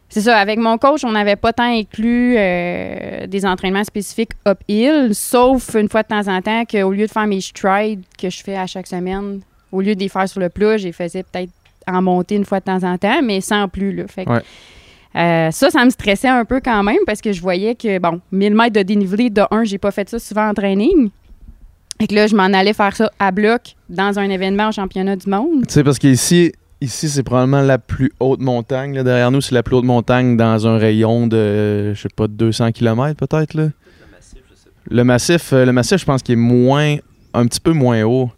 c'est 0.10 0.22
ça, 0.22 0.38
avec 0.38 0.60
mon 0.60 0.78
coach, 0.78 1.04
on 1.06 1.12
n'avait 1.14 1.38
pas 1.38 1.54
tant 1.54 1.64
inclus 1.74 2.36
euh, 2.38 3.28
des 3.28 3.46
entraînements 3.46 3.86
spécifiques 3.86 4.32
uphill, 4.48 5.16
sauf 5.16 5.74
une 5.76 5.88
fois 5.88 6.04
de 6.04 6.10
temps 6.10 6.28
en 6.28 6.42
temps 6.42 6.66
qu'au 6.66 6.92
lieu 6.92 7.08
de 7.08 7.12
faire 7.12 7.28
mes 7.28 7.40
strides 7.42 8.04
que 8.22 8.30
je 8.30 8.44
fais 8.44 8.58
à 8.58 8.68
chaque 8.68 8.88
semaine, 8.88 9.40
au 9.72 9.80
lieu 9.80 9.96
de 9.96 10.00
les 10.02 10.10
faire 10.10 10.28
sur 10.28 10.42
le 10.42 10.50
plat, 10.50 10.76
j'ai 10.76 10.92
faisais 10.92 11.24
peut-être 11.24 11.50
en 11.88 12.02
montée 12.02 12.36
une 12.36 12.44
fois 12.46 12.60
de 12.60 12.66
temps 12.66 12.84
en 12.84 12.98
temps, 12.98 13.22
mais 13.24 13.40
sans 13.40 13.70
plus. 13.70 13.94
Là. 13.94 14.04
Fait 14.08 14.26
que, 14.26 14.32
Ouais. 14.32 14.42
euh, 15.16 15.50
ça, 15.52 15.70
ça 15.70 15.86
me 15.86 15.90
stressait 15.90 16.28
un 16.28 16.44
peu 16.44 16.60
quand 16.60 16.84
même 16.84 17.00
parce 17.06 17.22
que 17.22 17.32
je 17.32 17.42
voyais 17.42 17.76
que, 17.76 17.98
bon, 17.98 18.20
1000 18.34 18.54
mètres 18.54 18.74
de 18.76 18.84
dénivelé, 18.84 19.30
de 19.30 19.44
un, 19.50 19.64
j'ai 19.64 19.78
pas 19.78 19.92
fait 19.92 20.10
ça 20.10 20.20
souvent 20.20 20.50
en 20.50 20.54
training. 20.54 21.10
Et 22.02 22.08
que 22.08 22.16
là, 22.16 22.28
je 22.28 22.36
m'en 22.36 22.44
allais 22.44 22.74
faire 22.74 22.96
ça 22.96 23.12
à 23.20 23.32
bloc 23.32 23.76
dans 23.90 24.18
un 24.20 24.30
événement 24.30 24.70
au 24.70 24.72
championnat 24.72 25.16
du 25.16 25.30
monde. 25.30 25.68
Tu 25.68 25.74
sais, 25.74 25.84
parce 25.84 26.00
qu'ici, 26.00 26.52
ici, 26.82 27.10
c'est 27.10 27.24
probablement 27.24 27.62
la 27.62 27.78
plus 27.78 28.12
haute 28.20 28.42
montagne. 28.42 28.96
là. 28.96 29.04
Derrière 29.04 29.32
nous, 29.32 29.42
c'est 29.42 29.54
la 29.54 29.64
plus 29.64 29.76
haute 29.76 29.86
montagne 29.86 30.36
dans 30.36 30.68
un 30.68 30.78
rayon 30.78 31.28
de, 31.28 31.94
je 31.94 32.02
sais 32.02 32.10
pas, 32.16 32.28
de 32.28 32.34
200 32.34 32.72
km 32.72 33.16
peut-être. 33.16 33.54
là. 33.54 33.70
Le 34.90 35.04
massif, 35.04 35.54
euh, 35.54 35.64
le 35.64 35.72
massif, 35.72 36.00
je 36.00 36.06
pense 36.06 36.24
qu'il 36.24 36.34
est 36.34 36.36
moins, 36.38 36.98
un 37.36 37.46
petit 37.46 37.60
peu 37.60 37.72
moins 37.72 38.02
haut 38.04 38.32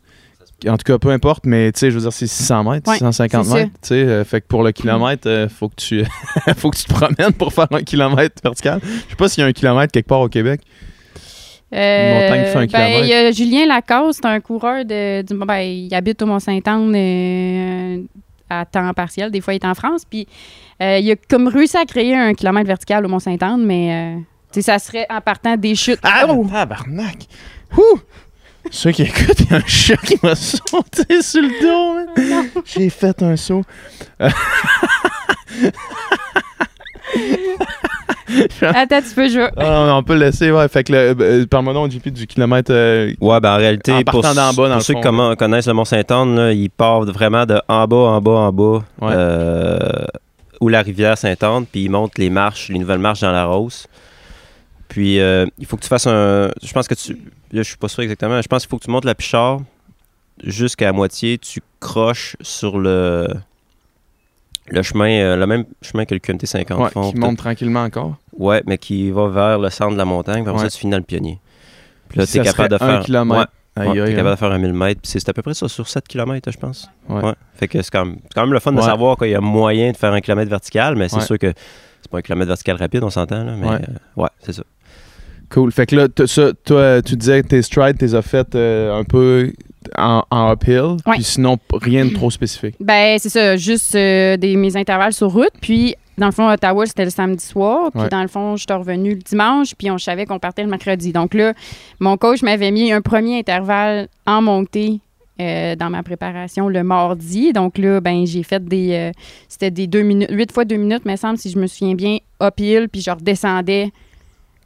en 0.69 0.77
tout 0.77 0.83
cas, 0.85 0.97
peu 0.97 1.09
importe, 1.09 1.45
mais 1.45 1.71
tu 1.71 1.79
sais, 1.79 1.89
je 1.91 1.95
veux 1.95 2.01
dire, 2.01 2.13
c'est 2.13 2.27
600 2.27 2.63
mètres, 2.71 2.89
Ouais, 2.89 2.97
650 2.97 3.43
c'est 3.45 3.49
ça. 3.51 3.55
mètres. 3.57 3.71
Tu 3.81 3.87
sais, 3.89 3.95
euh, 3.95 4.23
fait 4.23 4.41
que 4.41 4.47
pour 4.47 4.63
le 4.63 4.71
kilomètre, 4.71 5.27
euh, 5.27 5.49
faut, 5.49 5.69
que 5.69 5.75
tu, 5.75 6.03
faut 6.57 6.69
que 6.69 6.77
tu 6.77 6.85
te 6.85 6.93
promènes 6.93 7.33
pour 7.33 7.53
faire 7.53 7.67
un 7.71 7.81
kilomètre 7.81 8.35
vertical. 8.43 8.79
Je 8.83 9.09
sais 9.09 9.15
pas 9.17 9.27
s'il 9.27 9.41
y 9.41 9.45
a 9.45 9.47
un 9.47 9.53
kilomètre 9.53 9.91
quelque 9.91 10.07
part 10.07 10.21
au 10.21 10.29
Québec. 10.29 10.61
Euh, 11.73 12.13
montagne 12.21 12.43
qui 12.67 12.71
fait 12.71 12.77
un 12.77 12.99
ben, 12.99 13.05
y 13.05 13.13
a 13.13 13.31
Julien 13.31 13.65
Lacasse, 13.65 14.17
c'est 14.17 14.25
un 14.25 14.39
coureur 14.39 14.85
de, 14.85 15.21
du, 15.23 15.33
ben, 15.33 15.57
il 15.59 15.93
habite 15.93 16.21
au 16.21 16.25
Mont-Saint-Anne 16.25 16.93
euh, 16.95 18.03
à 18.49 18.65
temps 18.65 18.93
partiel. 18.93 19.31
Des 19.31 19.41
fois, 19.41 19.53
il 19.53 19.57
est 19.57 19.65
en 19.65 19.73
France. 19.73 20.03
Puis, 20.09 20.27
euh, 20.81 20.99
il 20.99 21.11
a 21.11 21.15
comme 21.29 21.47
réussi 21.47 21.77
à 21.77 21.85
créer 21.85 22.15
un 22.15 22.33
kilomètre 22.33 22.67
vertical 22.67 23.05
au 23.05 23.09
Mont-Saint-Anne, 23.09 23.65
mais 23.65 24.17
euh, 24.55 24.61
ça 24.61 24.77
serait 24.79 25.07
en 25.09 25.21
partant 25.21 25.55
des 25.57 25.75
chutes. 25.75 25.99
Ah, 26.03 26.25
Oh! 26.29 26.45
tabarnak! 26.49 27.27
Ouh! 27.77 27.99
Ceux 28.71 28.91
qui 28.91 29.03
écoutent, 29.03 29.39
il 29.41 29.51
y 29.51 29.53
a 29.53 29.57
un 29.57 29.65
chat 29.67 29.97
qui 29.97 30.15
m'a 30.23 30.35
sauté 30.35 31.21
sur 31.21 31.41
le 31.41 31.49
dos. 31.61 32.63
J'ai 32.65 32.89
fait 32.89 33.21
un 33.21 33.35
saut. 33.35 33.63
Attends, 38.61 39.01
tu 39.01 39.15
peux 39.15 39.27
jouer. 39.29 39.47
Ah, 39.57 39.85
non, 39.87 39.97
on 39.97 40.03
peut 40.03 40.13
le 40.13 40.21
laisser, 40.25 40.51
ouais. 40.51 40.67
Fait 40.67 40.83
que, 40.83 40.91
le, 40.93 41.15
euh, 41.19 41.45
parle-moi 41.45 41.73
donc, 41.73 41.91
JP, 41.91 42.09
du 42.09 42.27
kilomètre. 42.27 42.71
euh, 42.73 43.13
Ouais, 43.21 43.39
ben 43.39 43.53
en 43.53 43.57
réalité, 43.57 43.91
En 43.93 44.03
pour, 44.03 44.21
partant 44.21 44.33
d'en 44.35 44.53
bas, 44.53 44.63
dans 44.63 44.67
pour 44.69 44.75
le 44.75 44.81
ceux 44.81 44.93
qui 44.95 45.35
connaissent 45.37 45.67
le 45.67 45.73
Mont-Saint-Anne, 45.73 46.51
il 46.55 46.69
part 46.69 47.01
vraiment 47.05 47.45
de 47.45 47.61
en 47.67 47.87
bas, 47.87 47.95
en 47.97 48.21
bas, 48.21 48.31
en 48.31 48.51
bas, 48.51 48.83
Ouais. 49.01 49.11
euh, 49.15 49.77
où 50.61 50.69
la 50.69 50.81
rivière 50.81 51.17
Saint-Anne, 51.17 51.65
puis 51.71 51.83
il 51.85 51.89
monte 51.89 52.17
les 52.17 52.29
marches, 52.29 52.69
les 52.69 52.79
nouvelles 52.79 52.99
marches 52.99 53.21
dans 53.21 53.31
la 53.31 53.45
Rose. 53.45 53.87
Puis 54.87 55.19
euh, 55.19 55.45
il 55.59 55.65
faut 55.65 55.75
que 55.75 55.81
tu 55.81 55.87
fasses 55.87 56.07
un. 56.07 56.49
Je 56.63 56.71
pense 56.71 56.87
que 56.87 56.93
tu. 56.93 57.13
Là, 57.51 57.61
je 57.61 57.63
suis 57.63 57.77
pas 57.77 57.87
sûr 57.87 58.03
exactement. 58.03 58.41
Je 58.41 58.47
pense 58.47 58.61
qu'il 58.63 58.69
faut 58.69 58.77
que 58.77 58.85
tu 58.85 58.91
montes 58.91 59.05
la 59.05 59.15
Pichard 59.15 59.59
jusqu'à 60.43 60.91
moitié. 60.91 61.37
Tu 61.37 61.61
croches 61.79 62.35
sur 62.41 62.77
le. 62.77 63.27
Le 64.69 64.81
chemin, 64.81 65.09
euh, 65.09 65.35
le 65.35 65.45
même 65.45 65.65
chemin 65.81 66.05
que 66.05 66.13
le 66.13 66.19
QMT 66.19 66.45
50 66.45 66.79
ouais, 66.79 66.89
font. 66.89 67.11
qui 67.11 67.17
monte 67.17 67.37
tranquillement 67.37 67.83
encore. 67.83 68.15
Ouais, 68.37 68.63
mais 68.65 68.77
qui 68.77 69.11
va 69.11 69.27
vers 69.27 69.59
le 69.59 69.69
centre 69.69 69.93
de 69.93 69.97
la 69.97 70.05
montagne. 70.05 70.41
Après 70.41 70.53
Ouais. 70.53 70.59
ça, 70.59 70.69
tu 70.69 70.77
finis 70.79 70.91
dans 70.91 70.97
le 70.97 71.03
pionnier. 71.03 71.39
Puis 72.09 72.19
là, 72.19 72.25
tu 72.27 72.37
es 72.37 72.43
capable 72.43 72.69
de 72.69 72.77
serait 72.77 72.89
un 72.89 72.93
faire. 72.97 73.03
kilomètre. 73.05 73.39
Ouais, 73.41 73.45
Aïe, 73.87 73.99
aïe, 74.01 74.15
capable 74.15 74.35
de 74.35 74.39
faire 74.39 74.51
un 74.51 74.57
1000 74.59 74.73
mètres. 74.73 75.01
Puis 75.01 75.11
c'est 75.11 75.27
à 75.29 75.33
peu 75.33 75.41
près 75.41 75.53
ça, 75.55 75.67
sur 75.67 75.87
7 75.87 76.07
km, 76.07 76.51
je 76.51 76.57
pense. 76.57 76.89
Ouais. 77.09 77.33
Fait 77.55 77.67
que 77.67 77.81
c'est 77.81 77.89
quand, 77.91 78.05
quand 78.33 78.41
même 78.41 78.53
le 78.53 78.59
fun 78.59 78.71
de 78.71 78.81
savoir 78.81 79.17
qu'il 79.17 79.29
y 79.29 79.35
a 79.35 79.41
moyen 79.41 79.91
de 79.91 79.97
faire 79.97 80.13
un 80.13 80.21
kilomètre 80.21 80.49
vertical, 80.49 80.95
mais 80.95 81.09
c'est 81.09 81.21
sûr 81.21 81.37
que 81.39 81.51
c'est 82.01 82.11
pas 82.11 82.19
un 82.19 82.21
kilomètre 82.21 82.49
vertical 82.49 82.75
rapide, 82.77 83.03
on 83.03 83.09
s'entend, 83.09 83.43
là, 83.43 83.53
mais 83.57 83.67
Ouais. 83.67 83.75
euh, 83.75 84.21
ouais, 84.21 84.29
c'est 84.39 84.53
ça. 84.53 84.63
Cool. 85.53 85.71
Fait 85.71 85.85
que 85.85 85.95
là, 85.95 86.07
ça, 86.25 86.51
toi, 86.65 87.01
tu 87.01 87.15
disais 87.15 87.43
que 87.43 87.47
tes 87.49 87.61
strides, 87.61 87.97
tu 87.99 88.05
les 88.05 88.15
as 88.15 88.21
faites 88.23 88.55
euh, 88.55 88.97
un 88.99 89.03
peu 89.03 89.53
en, 89.97 90.23
en 90.31 90.53
uphill. 90.53 90.97
Ouais. 91.05 91.13
Puis 91.13 91.23
sinon, 91.23 91.57
rien 91.73 92.05
de 92.05 92.13
trop 92.13 92.31
spécifique. 92.31 92.75
Ben, 92.79 93.17
c'est 93.19 93.29
ça, 93.29 93.55
juste 93.55 93.93
euh, 93.95 94.35
des, 94.37 94.55
mes 94.55 94.75
intervalles 94.75 95.13
sur 95.13 95.31
route. 95.31 95.51
Puis, 95.61 95.95
dans 96.17 96.25
le 96.27 96.31
fond, 96.31 96.49
Ottawa, 96.49 96.85
c'était 96.85 97.05
le 97.05 97.11
samedi 97.11 97.45
soir. 97.45 97.91
Puis, 97.91 98.01
Ouais. 98.01 98.09
dans 98.09 98.21
le 98.23 98.27
fond, 98.27 98.55
j'étais 98.55 98.73
revenu 98.73 99.11
le 99.11 99.21
dimanche. 99.21 99.75
Puis, 99.77 99.91
on 99.91 99.97
savait 99.97 100.25
qu'on 100.25 100.39
partait 100.39 100.63
le 100.63 100.69
mercredi. 100.69 101.11
Donc 101.11 101.33
là, 101.35 101.53
mon 101.99 102.17
coach 102.17 102.41
m'avait 102.41 102.71
mis 102.71 102.91
un 102.91 103.01
premier 103.01 103.37
intervalle 103.39 104.07
en 104.25 104.41
montée 104.41 104.99
euh, 105.41 105.75
dans 105.75 105.89
ma 105.89 106.01
préparation 106.03 106.67
le 106.69 106.83
mardi. 106.83 107.53
Donc 107.53 107.77
là, 107.77 107.99
ben, 108.01 108.25
j'ai 108.25 108.41
fait 108.43 108.63
des. 108.63 108.89
euh, 108.93 109.11
c'était 109.49 109.71
des 109.71 109.85
deux 109.87 110.01
minutes, 110.01 110.29
huit 110.31 110.51
fois 110.51 110.65
deux 110.65 110.77
minutes, 110.77 111.05
me 111.05 111.15
semble, 111.15 111.37
si 111.37 111.49
je 111.51 111.59
me 111.59 111.67
souviens 111.67 111.95
bien, 111.95 112.17
uphill. 112.41 112.87
Puis, 112.89 113.01
je 113.01 113.11
redescendais 113.11 113.91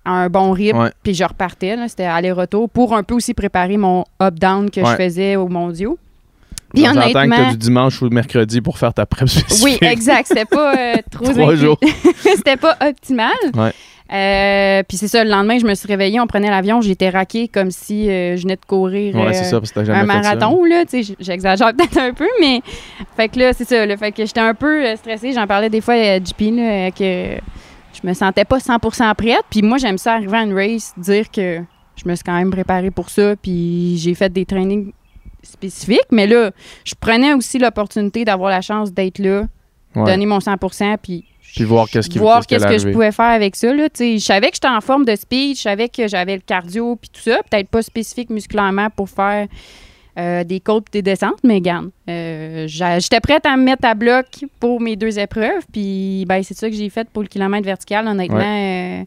à 0.08 0.12
un 0.12 0.30
bon 0.30 0.52
rythme. 0.52 0.80
Ouais. 0.80 0.92
Puis, 1.04 1.14
je 1.14 1.24
repartais. 1.24 1.76
C'était 1.88 2.06
aller-retour 2.06 2.70
pour 2.70 2.96
un 2.96 3.04
peu 3.04 3.14
aussi 3.16 3.34
préparer 3.34 3.78
mon 3.78 4.06
up-down 4.22 4.70
que 4.72 4.82
Ouais. 4.82 4.92
je 4.92 4.96
faisais 5.04 5.36
aux 5.36 5.48
mondiaux. 5.50 5.98
Puis, 6.74 6.84
Donc, 6.84 6.96
J'entends 6.96 7.08
que 7.08 7.12
tu 7.12 7.18
honnêtement. 7.18 7.48
as 7.48 7.52
du 7.52 7.58
dimanche 7.58 8.02
ou 8.02 8.06
le 8.06 8.12
mercredi 8.12 8.60
pour 8.62 8.78
faire 8.78 8.94
ta 8.94 9.06
prep 9.06 9.30
spécifique. 9.30 9.80
Oui, 9.82 9.88
exact. 9.88 10.28
C'était 10.28 10.46
pas 10.46 10.76
euh, 10.78 10.96
trop 11.12 11.26
Trois 11.32 11.56
jours. 11.56 11.80
C'était 12.36 12.58
pas 12.58 12.76
optimal. 12.86 13.32
Ouais. 13.56 13.72
Euh, 14.14 14.84
puis 14.88 14.96
c'est 14.98 15.10
ça, 15.10 15.24
le 15.26 15.30
lendemain, 15.30 15.58
je 15.60 15.66
me 15.66 15.76
suis 15.76 15.86
réveillée, 15.88 16.18
on 16.22 16.28
prenait 16.28 16.50
l'avion, 16.50 16.80
j'étais 16.80 17.10
raquée 17.10 17.50
comme 17.50 17.72
si 17.72 18.10
euh, 18.10 18.38
je 18.38 18.44
venais 18.44 18.56
de 18.56 18.64
courir 18.66 19.14
Ouais, 19.14 19.22
euh, 19.28 19.34
c'est 19.34 19.44
ça, 19.44 19.60
parce 19.60 19.72
que 19.72 19.80
t'as 19.82 19.84
jamais 19.86 20.00
un 20.00 20.02
fait 20.08 20.24
ça. 20.24 20.36
marathon, 20.36 20.64
là. 20.64 20.86
Tu 20.86 21.04
sais, 21.04 21.16
j'exagère 21.20 21.74
peut-être 21.76 21.98
un 21.98 22.14
peu, 22.14 22.28
mais. 22.40 22.62
Fait 23.18 23.28
que 23.28 23.38
là, 23.40 23.52
c'est 23.52 23.66
ça, 23.68 23.86
là. 23.86 23.98
Fait 23.98 24.14
que 24.14 24.26
j'étais 24.26 24.40
un 24.40 24.54
peu 24.54 24.96
stressée. 24.96 25.34
J'en 25.34 25.46
parlais 25.46 25.70
des 25.70 25.82
fois 25.82 25.96
à 25.96 26.20
JP, 26.20 26.40
là, 26.56 26.92
que 26.92 27.36
je 28.02 28.08
me 28.08 28.14
sentais 28.14 28.46
pas 28.46 28.58
100% 28.60 29.16
prête. 29.16 29.44
Puis 29.50 29.62
moi, 29.62 29.78
j'aime 29.78 29.98
ça 29.98 30.14
arriver 30.14 30.38
à 30.38 30.44
une 30.44 30.54
race, 30.54 30.94
dire 30.98 31.30
que 31.32 31.60
je 31.96 32.08
me 32.08 32.16
suis 32.16 32.24
quand 32.24 32.38
même 32.38 32.52
préparée 32.52 32.92
pour 32.92 33.10
ça, 33.10 33.36
puis 33.36 33.98
j'ai 33.98 34.14
fait 34.14 34.32
des 34.32 34.46
trainings 34.46 34.92
spécifiques. 35.44 36.08
Mais 36.12 36.28
là, 36.28 36.52
je 36.84 36.94
prenais 37.00 37.34
aussi 37.34 37.58
l'opportunité 37.60 38.26
d'avoir 38.26 38.50
la 38.52 38.62
chance 38.62 38.92
d'être 38.92 39.20
là, 39.20 39.44
Ouais. 39.96 40.04
donner 40.04 40.26
mon 40.28 40.40
100%, 40.40 40.98
puis 41.02 41.26
Puis 41.56 41.64
voir 41.64 41.90
qu'est-ce 41.90 42.10
qui 42.10 42.20
qu'est-ce 42.48 42.68
que 42.68 42.78
je 42.78 42.90
pouvais 42.90 43.12
faire 43.12 43.32
avec 43.32 43.56
ça. 43.56 43.74
Là, 43.74 43.88
je 43.98 44.18
savais 44.20 44.50
que 44.50 44.56
j'étais 44.56 44.68
en 44.68 44.82
forme 44.82 45.06
de 45.06 45.16
speed, 45.16 45.56
je 45.58 45.62
savais 45.62 45.90
que 45.90 46.08
j'avais 46.08 46.36
le 46.36 46.42
cardio 46.42 46.98
puis 46.98 47.10
tout 47.10 47.22
ça. 47.22 47.40
Peut-être 47.50 47.70
pas 47.70 47.82
spécifique 47.82 48.30
musculairement 48.30 48.90
pour 48.92 49.10
faire 49.10 49.48
euh, 50.18 50.44
des 50.44 50.60
côtes 50.60 50.88
et 50.94 51.02
des 51.02 51.12
descentes, 51.12 51.40
mais 51.44 51.62
garde. 51.62 51.90
euh, 52.10 52.66
j'étais 52.68 53.20
prête 53.20 53.46
à 53.46 53.56
me 53.56 53.64
mettre 53.64 53.86
à 53.88 53.94
bloc 53.94 54.26
pour 54.60 54.82
mes 54.82 54.96
deux 54.96 55.20
épreuves. 55.20 55.64
Puis 55.72 56.26
ben, 56.28 56.42
c'est 56.44 56.56
ça 56.58 56.70
que 56.70 56.76
j'ai 56.76 56.90
fait 56.90 57.08
pour 57.12 57.22
le 57.24 57.28
kilomètre 57.28 57.66
vertical, 57.66 58.08
honnêtement. 58.08 58.38
euh, 58.40 59.04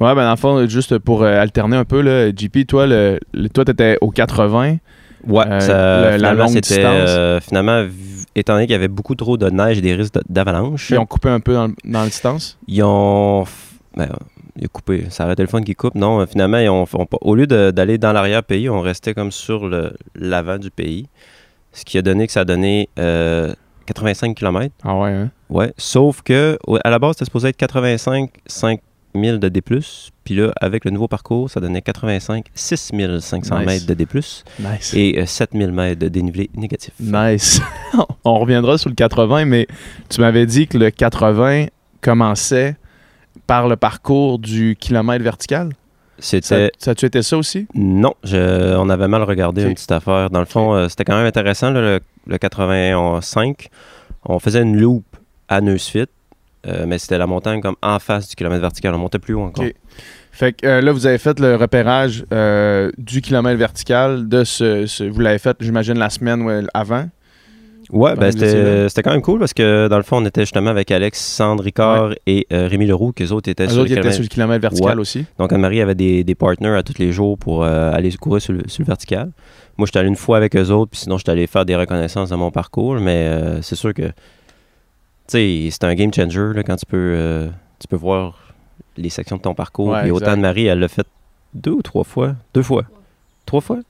Ouais, 0.00 0.14
ben 0.16 0.24
dans 0.24 0.30
le 0.30 0.36
fond, 0.36 0.66
juste 0.66 0.98
pour 0.98 1.22
euh, 1.22 1.40
alterner 1.40 1.76
un 1.76 1.84
peu, 1.84 2.00
là, 2.00 2.30
JP, 2.34 2.66
toi, 2.66 2.86
le, 2.86 3.20
le- 3.34 3.48
toi, 3.48 3.64
t'étais 3.64 3.98
au 4.00 4.10
80. 4.10 4.78
Ouais, 5.24 5.44
Euh, 5.46 5.60
ça, 5.60 5.96
le- 5.96 6.02
la 6.02 6.16
finalement, 6.16 6.44
longue 6.44 6.60
distance. 6.60 6.80
euh, 7.08 7.40
finalement, 7.40 7.86
étant 8.34 8.54
donné 8.54 8.66
qu'il 8.66 8.72
y 8.72 8.76
avait 8.76 8.88
beaucoup 8.88 9.14
trop 9.14 9.36
de 9.36 9.48
neige 9.50 9.78
et 9.78 9.80
des 9.80 9.94
risques 9.94 10.14
d'avalanche, 10.28 10.86
Puis 10.86 10.98
on 10.98 11.06
coupait 11.06 11.28
un 11.28 11.38
peu 11.40 11.54
dans, 11.54 11.68
le- 11.68 11.74
dans 11.84 12.00
la 12.00 12.06
distance? 12.06 12.58
ils 12.66 12.82
ont. 12.82 13.44
Ben, 13.96 14.08
ils 14.56 14.64
ont 14.64 14.68
coupé. 14.72 15.06
Ça 15.10 15.24
arrêtait 15.24 15.42
le 15.42 15.48
fun 15.48 15.62
qui 15.62 15.74
coupe. 15.74 15.94
Non, 15.94 16.20
euh, 16.20 16.26
finalement, 16.26 16.84
au 17.20 17.34
lieu 17.34 17.46
d'aller 17.46 17.98
dans 17.98 18.12
l'arrière-pays, 18.12 18.68
on 18.68 18.80
restait 18.80 19.14
comme 19.14 19.30
sur 19.32 19.68
l'avant 20.14 20.58
du 20.58 20.70
pays. 20.70 21.08
Ce 21.72 21.84
qui 21.84 21.98
a 21.98 22.02
donné 22.02 22.26
que 22.26 22.32
ça 22.32 22.40
a 22.40 22.44
donné 22.44 22.88
euh, 22.98 23.54
85 23.86 24.34
km. 24.36 24.74
Ah 24.84 24.96
ouais, 24.96 25.10
hein? 25.10 25.30
Ouais. 25.48 25.72
Sauf 25.76 26.22
que, 26.22 26.58
à 26.84 26.90
la 26.90 26.98
base, 26.98 27.12
c'était 27.14 27.24
supposé 27.26 27.48
être 27.48 27.56
85 27.56 28.30
5000 28.46 29.38
de 29.38 29.48
D. 29.48 29.62
Puis 29.62 30.34
là, 30.34 30.52
avec 30.60 30.84
le 30.84 30.90
nouveau 30.90 31.08
parcours, 31.08 31.50
ça 31.50 31.60
donnait 31.60 31.82
85 31.82 32.46
6500 32.54 33.58
Nice. 33.58 33.66
mètres 33.66 33.86
de 33.86 33.94
D. 33.94 34.06
Nice. 34.60 34.94
et 34.94 35.18
euh, 35.20 35.26
7000 35.26 35.72
mètres 35.72 36.00
de 36.00 36.08
dénivelé 36.08 36.50
négatif. 36.54 36.92
Nice. 37.00 37.60
on 38.24 38.38
reviendra 38.38 38.78
sur 38.78 38.90
le 38.90 38.94
80, 38.94 39.46
mais 39.46 39.66
tu 40.08 40.20
m'avais 40.20 40.46
dit 40.46 40.66
que 40.66 40.78
le 40.78 40.90
80 40.90 41.66
commençait 42.00 42.76
par 43.46 43.68
le 43.68 43.76
parcours 43.76 44.38
du 44.38 44.76
kilomètre 44.78 45.22
vertical? 45.24 45.70
Ça, 46.18 46.38
C'était. 46.40 46.70
ça 46.78 46.92
a-tu 46.92 47.06
été 47.06 47.22
ça 47.22 47.36
aussi? 47.36 47.66
Non, 47.74 48.14
je- 48.22 48.76
on 48.76 48.88
avait 48.90 49.08
mal 49.08 49.22
regardé 49.24 49.62
Ok. 49.62 49.68
une 49.68 49.74
petite 49.74 49.90
affaire. 49.92 50.30
Dans 50.30 50.38
le 50.40 50.46
fond, 50.46 50.74
euh, 50.74 50.88
c'était 50.88 51.04
quand 51.04 51.16
même 51.16 51.26
intéressant, 51.26 51.70
là, 51.70 51.80
le, 51.80 52.00
le 52.28 52.38
85. 52.38 53.68
On 54.24 54.38
faisait 54.38 54.62
une 54.62 54.76
loupe 54.78 55.16
à 55.48 55.60
Neusfit, 55.60 56.04
euh, 56.66 56.84
mais 56.86 56.98
c'était 56.98 57.18
la 57.18 57.26
montagne 57.26 57.60
comme 57.60 57.74
en 57.82 57.98
face 57.98 58.28
du 58.28 58.36
kilomètre 58.36 58.60
vertical. 58.62 58.94
On 58.94 58.98
montait 58.98 59.18
plus 59.18 59.34
haut 59.34 59.42
encore. 59.42 59.64
Ok. 59.64 59.74
Fait 60.30 60.52
que 60.52 60.66
euh, 60.66 60.80
là, 60.80 60.92
vous 60.92 61.06
avez 61.06 61.18
fait 61.18 61.38
le 61.40 61.56
repérage 61.56 62.24
euh, 62.32 62.90
du 62.98 63.20
kilomètre 63.20 63.58
vertical 63.58 64.28
de 64.28 64.44
ce. 64.44 64.86
ce- 64.86 65.04
vous 65.04 65.20
l'avez 65.20 65.38
fait, 65.38 65.56
j'imagine, 65.60 65.98
la 65.98 66.08
semaine 66.10 66.68
avant? 66.72 67.08
Ouais, 67.92 68.14
ben, 68.16 68.32
que 68.32 68.38
c'était 68.40 68.88
c'était 68.88 69.02
quand 69.02 69.10
même 69.12 69.20
cool 69.20 69.38
parce 69.38 69.52
que 69.52 69.86
dans 69.88 69.98
le 69.98 70.02
fond, 70.02 70.16
on 70.16 70.24
était 70.24 70.40
justement 70.42 70.70
avec 70.70 70.90
Alex, 70.90 71.20
Sandre 71.20 71.62
Ricard 71.62 72.14
et 72.26 72.46
euh, 72.50 72.66
Rémi 72.66 72.86
Leroux, 72.86 73.12
qu'eux 73.12 73.28
autres 73.32 73.50
étaient 73.50 73.64
Les 73.66 73.68
sur 73.70 73.80
autres 73.82 73.88
le 73.90 73.92
étaient 73.92 74.00
kilomètre. 74.00 74.14
sur 74.14 74.22
le 74.22 74.28
kilomètre 74.28 74.62
vertical 74.62 74.94
Ouais. 74.96 75.00
aussi. 75.02 75.26
Donc, 75.38 75.52
Anne-Marie 75.52 75.82
avait 75.82 75.94
des, 75.94 76.24
des 76.24 76.34
partners 76.34 76.74
à 76.74 76.82
tous 76.82 76.98
les 76.98 77.12
jours 77.12 77.36
pour 77.36 77.62
euh, 77.64 77.92
aller 77.92 78.10
courir 78.16 78.40
sur 78.40 78.54
le, 78.54 78.62
sur 78.66 78.80
le 78.82 78.86
vertical. 78.86 79.30
Moi, 79.76 79.84
j'étais 79.86 79.98
allé 79.98 80.08
une 80.08 80.16
fois 80.16 80.38
avec 80.38 80.56
eux 80.56 80.70
autres, 80.70 80.90
puis 80.92 81.00
sinon, 81.00 81.18
j'étais 81.18 81.32
allé 81.32 81.46
faire 81.46 81.66
des 81.66 81.76
reconnaissances 81.76 82.30
de 82.30 82.36
mon 82.36 82.50
parcours. 82.50 82.94
Mais 82.94 83.26
euh, 83.28 83.60
c'est 83.60 83.76
sûr 83.76 83.92
que, 83.92 84.06
tu 84.06 84.12
sais, 85.28 85.68
c'est 85.70 85.84
un 85.84 85.94
game 85.94 86.12
changer 86.14 86.52
là, 86.54 86.62
quand 86.62 86.76
tu 86.76 86.86
peux, 86.86 86.96
euh, 86.96 87.48
tu 87.78 87.88
peux 87.88 87.96
voir 87.96 88.54
les 88.96 89.10
sections 89.10 89.36
de 89.36 89.42
ton 89.42 89.54
parcours. 89.54 89.88
Ouais, 89.88 90.00
Puis 90.02 90.10
autant. 90.12 90.30
Anne-Marie, 90.32 90.64
elle 90.66 90.78
l'a 90.78 90.88
fait 90.88 91.06
deux 91.52 91.72
ou 91.72 91.82
trois 91.82 92.04
fois. 92.04 92.36
Deux 92.54 92.62
fois. 92.62 92.84
Trois 93.44 93.60
fois? 93.60 93.80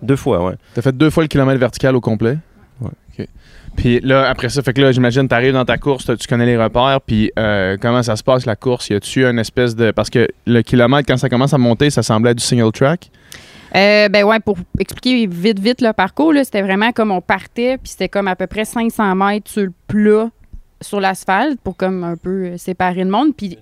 Deux 0.00 0.16
fois, 0.16 0.44
ouais. 0.44 0.54
T'as 0.74 0.82
fait 0.82 0.96
deux 0.96 1.10
fois 1.10 1.22
le 1.22 1.28
kilomètre 1.28 1.60
vertical 1.60 1.94
au 1.94 2.00
complet? 2.00 2.38
Puis 3.76 4.00
là, 4.00 4.28
après 4.28 4.50
ça, 4.50 4.62
fait 4.62 4.74
que 4.74 4.82
là, 4.82 4.92
j'imagine, 4.92 5.26
t'arrives 5.28 5.54
dans 5.54 5.64
ta 5.64 5.78
course, 5.78 6.04
tu 6.04 6.26
connais 6.28 6.44
les 6.44 6.58
repères, 6.58 7.00
puis 7.06 7.32
euh, 7.38 7.76
comment 7.80 8.02
ça 8.02 8.16
se 8.16 8.22
passe 8.22 8.44
la 8.44 8.54
course? 8.54 8.90
Y 8.90 8.94
a-tu 8.94 9.24
une 9.24 9.38
espèce 9.38 9.74
de. 9.74 9.90
Parce 9.92 10.10
que 10.10 10.28
le 10.46 10.60
kilomètre, 10.62 11.06
quand 11.08 11.16
ça 11.16 11.28
commence 11.30 11.54
à 11.54 11.58
monter, 11.58 11.88
ça 11.88 12.02
semblait 12.02 12.32
être 12.32 12.38
du 12.38 12.44
single 12.44 12.70
track? 12.72 13.10
Euh, 13.74 14.10
ben 14.10 14.24
ouais, 14.24 14.38
pour 14.40 14.58
expliquer 14.78 15.26
vite, 15.26 15.58
vite 15.58 15.80
le 15.80 15.94
parcours, 15.94 16.34
là, 16.34 16.44
c'était 16.44 16.60
vraiment 16.60 16.92
comme 16.92 17.10
on 17.10 17.22
partait, 17.22 17.78
puis 17.78 17.88
c'était 17.92 18.10
comme 18.10 18.28
à 18.28 18.36
peu 18.36 18.46
près 18.46 18.66
500 18.66 19.14
mètres 19.14 19.50
sur 19.50 19.62
le 19.62 19.72
plat, 19.88 20.28
sur 20.82 21.00
l'asphalte, 21.00 21.58
pour 21.64 21.74
comme 21.78 22.04
un 22.04 22.16
peu 22.16 22.44
euh, 22.44 22.56
séparer 22.58 23.02
le 23.04 23.10
monde. 23.10 23.28
Puis, 23.34 23.56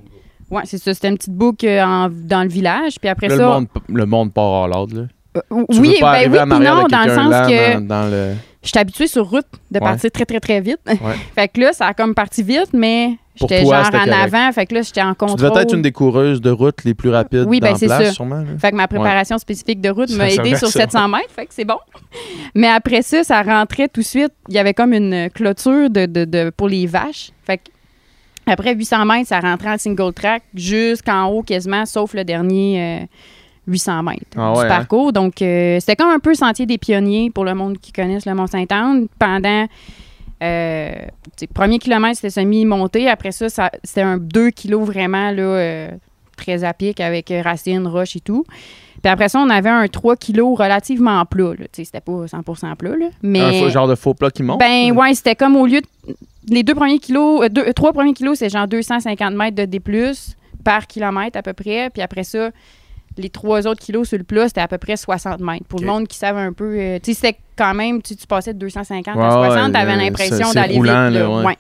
ouais, 0.51 0.63
c'est 0.65 0.79
ça, 0.79 0.93
c'était 0.93 1.11
une 1.11 1.17
petite 1.19 1.35
boucle 1.35 1.69
en- 1.69 2.09
dans 2.11 2.43
le 2.43 2.49
village. 2.49 2.95
Puis 3.01 3.09
après 3.09 3.29
Là, 3.29 3.37
ça, 3.37 3.43
le 3.43 3.49
monde, 3.49 3.67
le 3.89 4.07
monde 4.07 4.33
part 4.33 4.65
à 4.65 4.67
l'ordre, 4.67 4.97
là. 5.03 5.03
Euh, 5.37 5.63
Tu 5.71 5.79
oui, 5.79 5.91
veux 5.95 6.01
pas 6.01 6.13
ben 6.25 6.33
oui, 6.33 6.39
en 6.41 6.49
puis 6.49 6.59
non, 6.67 6.87
dans 6.89 7.05
le 7.05 7.15
sens 7.15 7.49
que 7.49 7.75
dans, 7.75 7.81
dans 7.87 8.11
le... 8.11 8.35
je 8.63 8.69
suis 8.69 8.79
habituée 8.79 9.07
sur 9.07 9.29
route 9.29 9.47
de 9.71 9.79
Ouais. 9.79 9.81
partir 9.81 10.11
très, 10.11 10.25
très, 10.27 10.41
très 10.41 10.61
vite. 10.61 10.81
Ouais. 10.87 10.97
fait 11.35 11.49
que 11.49 11.61
là, 11.61 11.73
ça 11.73 11.87
a 11.87 11.95
comme 11.95 12.15
parti 12.15 12.43
vite, 12.43 12.71
mais 12.75 13.17
j'étais 13.35 13.63
genre 13.63 13.73
en 13.87 13.91
correct. 13.91 14.13
avant. 14.13 14.53
Fait 14.53 14.67
que 14.67 14.75
là, 14.75 14.83
j'étais 14.83 15.01
en 15.03 15.11
Tu 15.13 15.17
contrôle. 15.17 15.51
devais 15.51 15.63
être 15.63 15.75
une 15.75 15.83
des 15.83 15.93
coureuses 15.93 16.41
de 16.43 16.51
route 16.51 16.85
les 16.85 16.93
plus 16.95 17.09
rapides 17.11 17.45
Oui, 17.49 17.61
ben, 17.61 17.75
c'est 17.77 17.89
ça. 17.89 18.13
sûrement. 18.13 18.37
là. 18.41 18.45
Fait 18.61 18.71
que 18.71 18.77
ma 18.77 18.87
préparation 18.87 19.39
spécifique 19.39 19.81
de 19.81 19.89
route 19.89 20.11
m'a 20.11 20.27
aidé 20.27 20.35
servait 20.35 20.55
à 20.55 20.59
sur 20.59 20.69
ça. 20.69 20.81
700 20.81 21.09
mètres, 21.09 21.31
fait 21.35 21.47
que 21.47 21.55
c'est 21.55 21.65
bon. 21.65 21.79
Mais 22.55 22.69
après 22.69 23.03
ça, 23.03 23.25
ça 23.25 23.43
rentrait 23.43 23.89
tout 23.89 24.01
de 24.01 24.07
suite. 24.07 24.33
Il 24.49 24.55
y 24.55 24.59
avait 24.59 24.75
comme 24.75 24.93
une 24.93 25.31
clôture 25.31 25.89
de, 25.89 26.07
de- 26.07 26.25
de- 26.25 26.51
pour 26.51 26.69
les 26.69 26.87
vaches. 26.87 27.31
Fait 27.47 27.59
que 27.59 27.63
après 28.47 28.75
800 28.75 29.05
mètres, 29.07 29.29
ça 29.29 29.41
rentrait 29.41 29.71
en 29.71 29.79
single 29.79 30.13
track 30.13 30.43
jusqu'en 30.55 31.27
haut 31.29 31.43
quasiment, 31.43 31.87
sauf 31.87 32.15
le 32.15 32.25
dernier 32.25 33.01
euh, 33.03 33.07
800 33.71 34.03
mètres 34.03 34.23
Ah 34.37 34.53
du 34.55 34.61
hein? 34.61 34.69
parcours. 34.69 35.13
Donc, 35.13 35.41
euh, 35.43 35.79
c'était 35.81 35.97
comme 35.97 36.11
un 36.11 36.19
peu 36.19 36.35
sentier 36.35 36.67
des 36.67 36.79
pionniers 36.79 37.31
pour 37.31 37.45
le 37.45 37.55
monde 37.55 37.79
qui 37.79 37.93
connaisse 37.93 38.27
le 38.27 38.35
Mont-Saint-Anne. 38.35 39.07
Pendant 39.19 39.67
euh, 40.43 40.93
premier 41.55 41.79
kilomètre, 41.79 42.17
c'était 42.17 42.31
semi-monté. 42.31 43.09
Après 43.09 43.33
ça, 43.33 43.49
ça- 43.49 43.71
c'était 43.85 44.03
un 44.03 44.17
2 44.19 44.51
kilos 44.51 44.87
vraiment 44.87 45.31
là, 45.31 45.43
euh, 45.43 45.91
très 46.37 46.65
à 46.65 46.73
pic 46.73 47.01
avec 47.01 47.33
racines, 47.45 47.87
roches 47.87 48.17
et 48.17 48.21
tout. 48.21 48.45
Puis 49.03 49.11
après 49.11 49.29
ça, 49.29 49.39
on 49.41 49.49
avait 49.51 49.71
un 49.71 49.87
3 49.89 50.17
kilos 50.17 50.59
relativement 50.59 51.25
plat. 51.25 51.53
C'était 51.73 52.01
pas 52.01 52.27
100 52.27 52.43
plat, 52.77 52.91
là. 52.97 53.07
mais... 53.23 53.41
Un 53.41 53.53
faux- 53.53 53.69
genre 53.71 53.89
de 53.89 53.95
faux 53.95 54.15
plat 54.15 54.31
qui 54.31 54.43
monte. 54.43 54.61
Ben 54.61 54.93
ouais, 54.93 55.15
c'était 55.15 55.35
comme 55.37 55.57
au 55.57 55.67
lieu 55.67 55.81
de. 55.81 55.87
Les 56.49 56.63
deux 56.63 56.75
premiers 56.75 56.99
kilos, 56.99 57.43
euh, 57.45 57.49
deux- 57.49 57.73
trois 57.75 57.93
premiers 57.93 58.15
kilos, 58.15 58.39
c'est 58.39 58.49
genre 58.49 58.67
250 58.67 59.35
mètres 59.35 59.57
de 59.57 59.65
D 59.67 59.81
par 60.65 60.87
kilomètre 60.87 61.39
à 61.39 61.43
peu 61.43 61.53
près. 61.53 61.91
Puis 61.91 62.03
après 62.03 62.25
ça, 62.25 62.51
les 63.19 63.29
trois 63.31 63.67
autres 63.67 63.81
kilos 63.81 64.09
sur 64.09 64.19
le 64.19 64.25
plat, 64.25 64.47
c'était 64.49 64.61
à 64.61 64.69
peu 64.69 64.79
près 64.79 64.97
60 64.97 65.41
mètres. 65.41 65.65
Pour 65.69 65.81
le 65.81 65.87
monde 65.87 66.07
qui 66.09 66.17
savait 66.17 66.41
un 66.41 66.53
peu. 66.53 66.77
euh, 66.79 66.99
tu 67.03 67.13
sais, 67.13 67.21
c'était 67.29 67.39
quand 67.57 67.75
même, 67.75 68.01
tu, 68.03 68.17
tu 68.17 68.27
passais 68.27 68.55
de 68.55 68.59
250 68.59 69.15
Ouais, 69.17 69.23
à 69.23 69.31
60, 69.31 69.67
ouais, 69.67 69.73
t'avais 69.73 69.93
euh, 69.93 69.97
l'impression 69.97 70.53
d'aller 70.53 70.69
vite. 70.75 70.77
roulant, 70.79 70.93
là. 70.93 71.11
là, 71.11 71.43
ouais. 71.43 71.57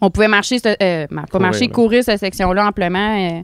On 0.00 0.10
pouvait 0.10 0.28
marcher, 0.28 0.58
ce- 0.58 0.68
euh, 0.82 1.06
pas 1.06 1.22
Courir, 1.30 1.40
marcher, 1.40 1.66
là. 1.66 1.72
courir 1.72 2.04
cette 2.04 2.20
section-là 2.20 2.66
amplement. 2.68 3.18
euh, 3.38 3.42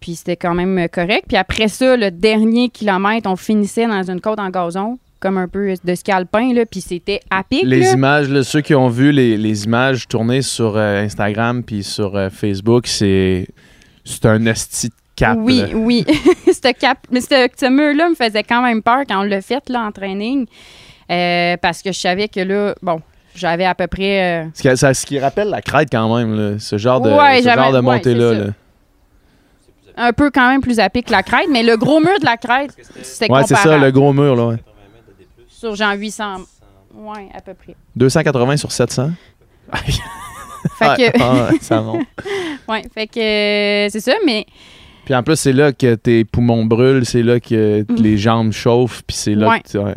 puis 0.00 0.14
c'était 0.14 0.36
quand 0.36 0.54
même 0.54 0.88
correct. 0.92 1.24
Puis 1.26 1.36
après 1.36 1.66
ça, 1.68 1.96
le 1.96 2.10
dernier 2.10 2.68
kilomètre, 2.68 3.28
on 3.28 3.34
finissait 3.36 3.86
dans 3.86 4.08
une 4.08 4.20
côte 4.20 4.38
en 4.38 4.48
gazon, 4.48 4.96
comme 5.18 5.36
un 5.38 5.48
peu 5.48 5.74
de 5.82 5.94
ski 5.96 6.12
alpin, 6.12 6.54
là. 6.54 6.64
Puis 6.70 6.80
c'était 6.80 7.18
à 7.30 7.42
pic, 7.42 7.64
Les 7.64 7.80
là. 7.80 7.92
images, 7.94 8.28
là, 8.28 8.44
ceux 8.44 8.60
qui 8.60 8.74
ont 8.76 8.88
vu 8.88 9.10
les, 9.10 9.36
les 9.36 9.64
images 9.64 10.06
tournées 10.06 10.42
sur 10.42 10.76
euh, 10.76 11.02
Instagram 11.02 11.64
puis 11.64 11.82
sur 11.82 12.16
euh, 12.16 12.30
Facebook, 12.30 12.86
c'est 12.86 13.48
c'est 14.04 14.24
un 14.26 14.46
esti 14.46 14.88
de 14.88 14.94
cap. 15.18 15.36
Oui, 15.40 15.60
là. 15.60 15.68
oui. 15.74 16.04
ce 16.46 16.72
cap, 16.72 16.98
mais 17.10 17.20
ce, 17.20 17.48
ce 17.56 17.66
mur-là 17.70 18.08
me 18.10 18.14
faisait 18.14 18.42
quand 18.42 18.62
même 18.62 18.82
peur 18.82 19.00
quand 19.08 19.20
on 19.20 19.24
l'a 19.24 19.40
fait 19.40 19.68
là, 19.68 19.82
en 19.86 19.92
training. 19.92 20.46
Euh, 21.10 21.56
parce 21.60 21.82
que 21.82 21.90
je 21.92 21.98
savais 21.98 22.28
que 22.28 22.40
là, 22.40 22.74
bon, 22.82 23.00
j'avais 23.34 23.64
à 23.64 23.74
peu 23.74 23.86
près. 23.86 24.42
euh, 24.42 24.46
Ce 24.54 24.62
qui, 24.62 24.76
ça- 24.76 24.94
ce 24.94 25.06
qui 25.06 25.18
rappelle 25.18 25.48
la 25.48 25.62
crête 25.62 25.88
quand 25.90 26.16
même, 26.16 26.34
là, 26.36 26.58
ce 26.58 26.76
genre 26.78 27.00
de, 27.00 27.10
Ouais, 27.10 27.42
ce 27.42 27.48
genre 27.48 27.72
de 27.72 27.80
montée-là. 27.80 28.32
c'est 29.86 29.92
un 30.00 30.12
peu 30.12 30.30
quand 30.30 30.48
même 30.48 30.60
plus 30.60 30.78
à 30.78 30.88
pic 30.90 31.06
que 31.06 31.12
la 31.12 31.22
crête, 31.22 31.48
mais 31.50 31.62
le 31.62 31.76
gros 31.76 31.98
mur 32.00 32.18
de 32.20 32.24
la 32.26 32.36
crête, 32.36 32.70
c'était 33.02 33.32
Ouais, 33.32 33.42
c'est 33.46 33.56
ça, 33.56 33.76
le 33.78 33.90
gros 33.90 34.12
mur. 34.12 34.36
Là, 34.36 34.46
ouais. 34.48 34.56
Sur 35.48 35.74
genre 35.74 35.94
800. 35.94 36.36
Ouais, 36.94 37.28
à 37.34 37.40
peu 37.40 37.54
près. 37.54 37.74
280 37.96 38.56
sur 38.58 38.70
700. 38.72 39.10
Fait 40.78 40.96
que, 41.12 41.22
Ah, 41.22 41.50
ça 41.60 41.80
monte. 41.80 42.02
ouais, 42.68 42.82
fait 42.94 43.06
que 43.06 43.18
euh, 43.20 43.88
c'est 43.90 44.00
ça, 44.00 44.12
mais 44.26 44.46
Puis 45.08 45.14
en 45.14 45.22
plus, 45.22 45.36
c'est 45.36 45.54
là 45.54 45.72
que 45.72 45.94
tes 45.94 46.26
poumons 46.26 46.66
brûlent, 46.66 47.06
c'est 47.06 47.22
là 47.22 47.40
que 47.40 47.80
Mhm. 47.88 47.96
les 48.02 48.18
jambes 48.18 48.52
chauffent, 48.52 49.02
puis 49.06 49.16
c'est 49.16 49.34
là 49.34 49.48
Ouais. 49.48 49.60
que 49.60 49.68
tu... 49.70 49.78
ouais. 49.78 49.94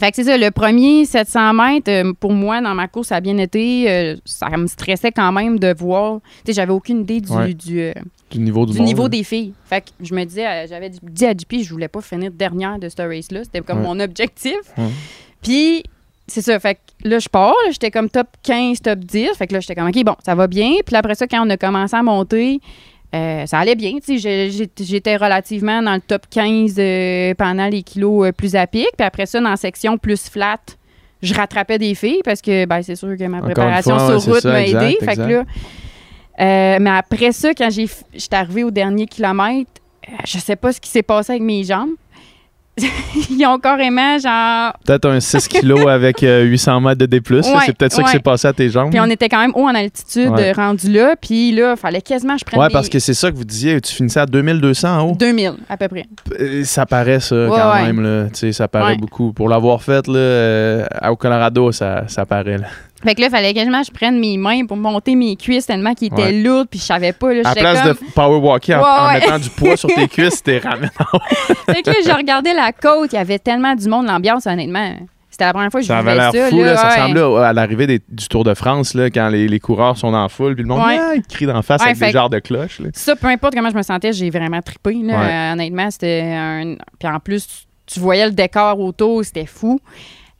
Fait 0.00 0.10
que 0.10 0.16
c'est 0.16 0.24
ça, 0.24 0.36
le 0.36 0.50
premier 0.50 1.04
700 1.04 1.52
mètres, 1.54 1.88
euh, 1.88 2.12
pour 2.18 2.32
moi, 2.32 2.60
dans 2.60 2.74
ma 2.74 2.88
course, 2.88 3.08
ça 3.08 3.16
a 3.16 3.20
bien 3.20 3.38
été. 3.38 3.88
euh, 3.88 4.16
ça 4.24 4.48
me 4.56 4.66
stressait 4.66 5.12
quand 5.12 5.30
même 5.30 5.60
de 5.60 5.72
voir. 5.78 6.18
Tu 6.44 6.46
sais, 6.46 6.52
j'avais 6.54 6.72
aucune 6.72 7.02
idée 7.02 7.20
du, 7.20 7.30
Ouais. 7.30 7.54
du, 7.54 7.80
euh, 7.80 7.92
du 8.28 8.40
niveau 8.40 8.66
du, 8.66 8.72
du 8.72 8.78
monde, 8.78 8.86
niveau 8.88 9.02
là. 9.04 9.08
des 9.10 9.22
filles. 9.22 9.52
Fait 9.66 9.82
que 9.82 9.90
je 10.04 10.12
me 10.12 10.24
disais, 10.24 10.66
j'avais 10.68 10.90
dit 10.90 11.26
à 11.26 11.30
JP, 11.32 11.62
je 11.62 11.70
voulais 11.70 11.86
pas 11.86 12.00
finir 12.00 12.32
dernière 12.32 12.80
de 12.80 12.88
ce 12.88 13.00
race-là. 13.02 13.44
C'était 13.44 13.60
comme 13.60 13.82
Ouais. 13.82 13.86
mon 13.86 14.00
objectif. 14.00 14.56
Ouais. 14.76 14.88
Puis, 15.44 15.84
c'est 16.26 16.40
ça. 16.42 16.58
Fait 16.58 16.74
que 16.74 17.08
là, 17.08 17.20
je 17.20 17.28
pars. 17.28 17.54
J'étais 17.70 17.92
comme 17.92 18.10
top 18.10 18.26
15, 18.42 18.80
top 18.80 18.98
10. 18.98 19.28
Fait 19.36 19.46
que 19.46 19.52
là, 19.52 19.60
j'étais 19.60 19.76
comme, 19.76 19.86
OK, 19.86 20.04
bon, 20.04 20.16
ça 20.26 20.34
va 20.34 20.48
bien. 20.48 20.72
Puis 20.84 20.92
là, 20.92 20.98
après 20.98 21.14
ça, 21.14 21.28
quand 21.28 21.46
on 21.46 21.50
a 21.50 21.56
commencé 21.56 21.94
à 21.94 22.02
monter, 22.02 22.58
euh, 23.14 23.46
ça 23.46 23.58
allait 23.58 23.76
bien. 23.76 23.92
J'étais 24.08 25.16
relativement 25.16 25.80
dans 25.82 25.94
le 25.94 26.00
top 26.00 26.22
15 26.30 26.74
euh, 26.78 27.34
pendant 27.34 27.66
les 27.66 27.82
kilos 27.82 28.26
euh, 28.26 28.32
plus 28.32 28.56
à 28.56 28.66
pic. 28.66 28.88
Puis 28.96 29.06
après 29.06 29.26
ça, 29.26 29.40
dans 29.40 29.50
la 29.50 29.56
section 29.56 29.98
plus 29.98 30.28
flat, 30.28 30.60
je 31.22 31.32
rattrapais 31.32 31.78
des 31.78 31.94
filles 31.94 32.22
parce 32.24 32.42
que, 32.42 32.66
ben, 32.66 32.82
c'est 32.82 32.96
sûr 32.96 33.16
que 33.16 33.24
ma 33.24 33.40
préparation 33.40 33.98
fois, 33.98 34.20
sur 34.20 34.34
route 34.34 34.44
m'a 34.44 34.66
aidé. 34.66 34.98
Fait 35.00 35.16
que 35.16 35.44
là, 36.38 36.78
mais 36.80 36.90
après 36.90 37.32
ça, 37.32 37.54
quand 37.54 37.70
j'étais 37.70 38.36
arrivée 38.36 38.64
au 38.64 38.70
dernier 38.70 39.06
kilomètre, 39.06 39.70
je 40.26 40.38
sais 40.38 40.56
pas 40.56 40.72
ce 40.72 40.80
qui 40.80 40.90
s'est 40.90 41.02
passé 41.02 41.32
avec 41.32 41.42
mes 41.42 41.64
jambes. 41.64 41.94
Ils 43.30 43.46
ont 43.46 43.58
carrément, 43.58 44.18
genre. 44.18 44.72
Peut-être 44.84 45.08
un 45.08 45.20
6 45.20 45.46
kilos 45.48 45.86
avec 45.88 46.22
euh, 46.22 46.42
800 46.42 46.80
mètres 46.80 46.98
de 46.98 47.06
D+. 47.06 47.20
Ouais, 47.30 47.42
c'est 47.66 47.76
peut-être 47.76 47.92
ça 47.92 48.02
qui 48.02 48.10
s'est 48.10 48.18
passé 48.18 48.48
à 48.48 48.52
tes 48.52 48.68
jambes. 48.68 48.90
Puis 48.90 49.00
on 49.00 49.04
était 49.10 49.28
quand 49.28 49.38
même 49.40 49.52
haut 49.54 49.68
en 49.68 49.74
altitude, 49.74 50.30
Ouais. 50.30 50.52
rendu 50.52 50.90
là. 50.90 51.14
Puis 51.20 51.52
là, 51.52 51.74
il 51.76 51.80
fallait 51.80 52.00
quasiment 52.02 52.36
je 52.36 52.44
prenne 52.44 52.60
Ouais, 52.60 52.68
parce 52.72 52.88
que 52.88 52.98
c'est 52.98 53.14
ça 53.14 53.30
que 53.30 53.36
vous 53.36 53.44
disiez, 53.44 53.80
tu 53.80 53.92
finissais 53.94 54.20
à 54.20 54.26
2200 54.26 54.98
en 54.98 55.02
haut? 55.10 55.14
2000 55.16 55.52
à 55.68 55.76
peu 55.76 55.88
près. 55.88 56.06
Euh, 56.40 56.64
Ça 56.64 56.84
paraît 56.86 57.20
ça 57.20 57.46
quand 57.48 57.74
même, 57.84 58.00
là. 58.02 58.24
Tu 58.30 58.38
sais, 58.40 58.52
ça 58.52 58.66
paraît 58.68 58.96
beaucoup. 58.96 59.32
Pour 59.32 59.48
l'avoir 59.48 59.82
fait, 59.82 60.06
là, 60.08 60.14
euh, 60.18 60.84
au 61.08 61.16
Colorado, 61.16 61.70
ça, 61.72 62.04
ça 62.08 62.26
paraît, 62.26 62.58
là. 62.58 62.66
Fait 63.04 63.14
que 63.14 63.20
là, 63.20 63.26
il 63.26 63.30
fallait 63.30 63.54
quasiment 63.54 63.80
que 63.80 63.86
je 63.86 63.92
prenne 63.92 64.18
mes 64.18 64.36
mains 64.36 64.64
pour 64.66 64.76
monter 64.76 65.14
mes 65.14 65.36
cuisses 65.36 65.66
tellement 65.66 65.94
qu'ils 65.94 66.08
étaient 66.08 66.22
Ouais. 66.22 66.32
lourdes. 66.42 66.68
Puis 66.70 66.80
je 66.80 66.84
savais 66.84 67.12
pas. 67.12 67.32
Là, 67.34 67.42
À 67.44 67.54
place 67.54 67.80
comme... 67.82 67.90
de 67.92 68.12
power 68.14 68.38
walker 68.38 68.74
en, 68.74 68.78
Ouais, 68.78 68.84
en 68.86 69.06
ouais. 69.08 69.20
mettant 69.20 69.38
du 69.38 69.50
poids 69.50 69.76
sur 69.76 69.88
tes 69.94 70.08
cuisses, 70.08 70.42
t'es 70.42 70.60
haut. 70.60 71.18
Fait 71.66 71.82
que 71.82 71.90
là, 71.90 71.96
je 72.04 72.10
regardais 72.16 72.54
la 72.54 72.72
côte. 72.72 73.12
Il 73.12 73.16
y 73.16 73.18
avait 73.18 73.38
tellement 73.38 73.74
du 73.74 73.88
monde, 73.88 74.06
l'ambiance, 74.06 74.46
honnêtement. 74.46 74.94
C'était 75.30 75.46
la 75.46 75.52
première 75.52 75.70
fois 75.72 75.80
que 75.80 75.84
je 75.84 75.88
Ça 75.88 75.98
avait 75.98 76.12
vivais 76.12 76.30
l'air 76.32 76.44
ça. 76.44 76.48
fou, 76.50 76.62
là. 76.62 76.76
Ça 76.76 76.82
ouais. 76.88 76.94
ressemblait 77.02 77.44
à 77.44 77.52
l'arrivée 77.52 77.86
des- 77.88 78.00
du 78.08 78.28
Tour 78.28 78.44
de 78.44 78.54
France, 78.54 78.94
là, 78.94 79.10
quand 79.10 79.28
les, 79.30 79.48
les 79.48 79.58
coureurs 79.58 79.96
sont 79.98 80.14
en 80.14 80.28
foule, 80.28 80.54
puis 80.54 80.62
le 80.62 80.68
monde, 80.68 80.80
ah, 80.84 81.14
il 81.16 81.22
crie 81.22 81.46
d'en 81.46 81.60
face 81.60 81.82
avec 81.82 81.98
des 81.98 82.10
genres 82.12 82.30
de 82.30 82.38
cloches, 82.38 82.78
là. 82.78 82.90
Ça, 82.94 83.16
peu 83.16 83.26
importe 83.26 83.52
comment 83.56 83.70
je 83.70 83.74
me 83.76 83.82
sentais, 83.82 84.12
j'ai 84.12 84.30
vraiment 84.30 84.62
trippé. 84.62 84.94
Là. 85.02 85.14
Euh, 85.14 85.52
honnêtement, 85.54 85.90
c'était 85.90 86.22
un. 86.36 86.76
Puis 87.00 87.08
en 87.08 87.18
plus, 87.18 87.48
tu, 87.48 87.54
tu 87.94 88.00
voyais 88.00 88.26
le 88.26 88.30
décor 88.32 88.78
autour, 88.78 89.24
c'était 89.24 89.44
fou. 89.46 89.80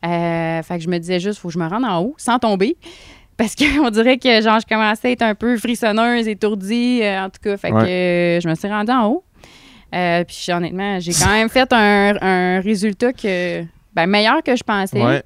Euh, 0.05 0.63
fait 0.63 0.79
que 0.79 0.85
je 0.85 0.89
me 0.89 0.99
disais 0.99 1.19
juste, 1.21 1.39
faut 1.39 1.49
que 1.49 1.55
je 1.55 1.59
me 1.59 1.67
rende 1.69 1.85
en 1.85 2.01
haut 2.03 2.15
sans 2.19 2.39
tomber. 2.39 2.77
Parce 3.37 3.55
qu'on 3.57 3.91
dirait 3.91 4.19
que 4.19 4.41
genre, 4.43 4.61
je 4.61 4.67
commençais 4.73 5.09
à 5.09 5.11
être 5.11 5.23
un 5.23 5.35
peu 5.35 5.57
frissonneuse, 5.57 6.29
étourdie, 6.29 7.01
euh, 7.03 7.25
en 7.25 7.31
tout 7.31 7.41
cas. 7.43 7.57
Fait 7.57 7.71
que 7.71 8.39
je 8.43 8.49
me 8.49 8.55
suis 8.55 8.69
rendue 8.69 8.93
en 8.93 9.07
haut. 9.09 9.25
Euh, 9.95 10.25
puis 10.25 10.53
honnêtement, 10.53 10.99
j'ai 11.01 11.13
quand 11.13 11.31
même 11.31 11.49
fait 11.49 11.73
un, 11.73 12.15
un 12.21 12.61
résultat 12.61 13.13
que, 13.13 13.63
ben, 13.95 14.07
meilleur 14.07 14.43
que 14.43 14.55
je 14.57 14.63
pensais. 14.63 15.01
Ouais. 15.03 15.23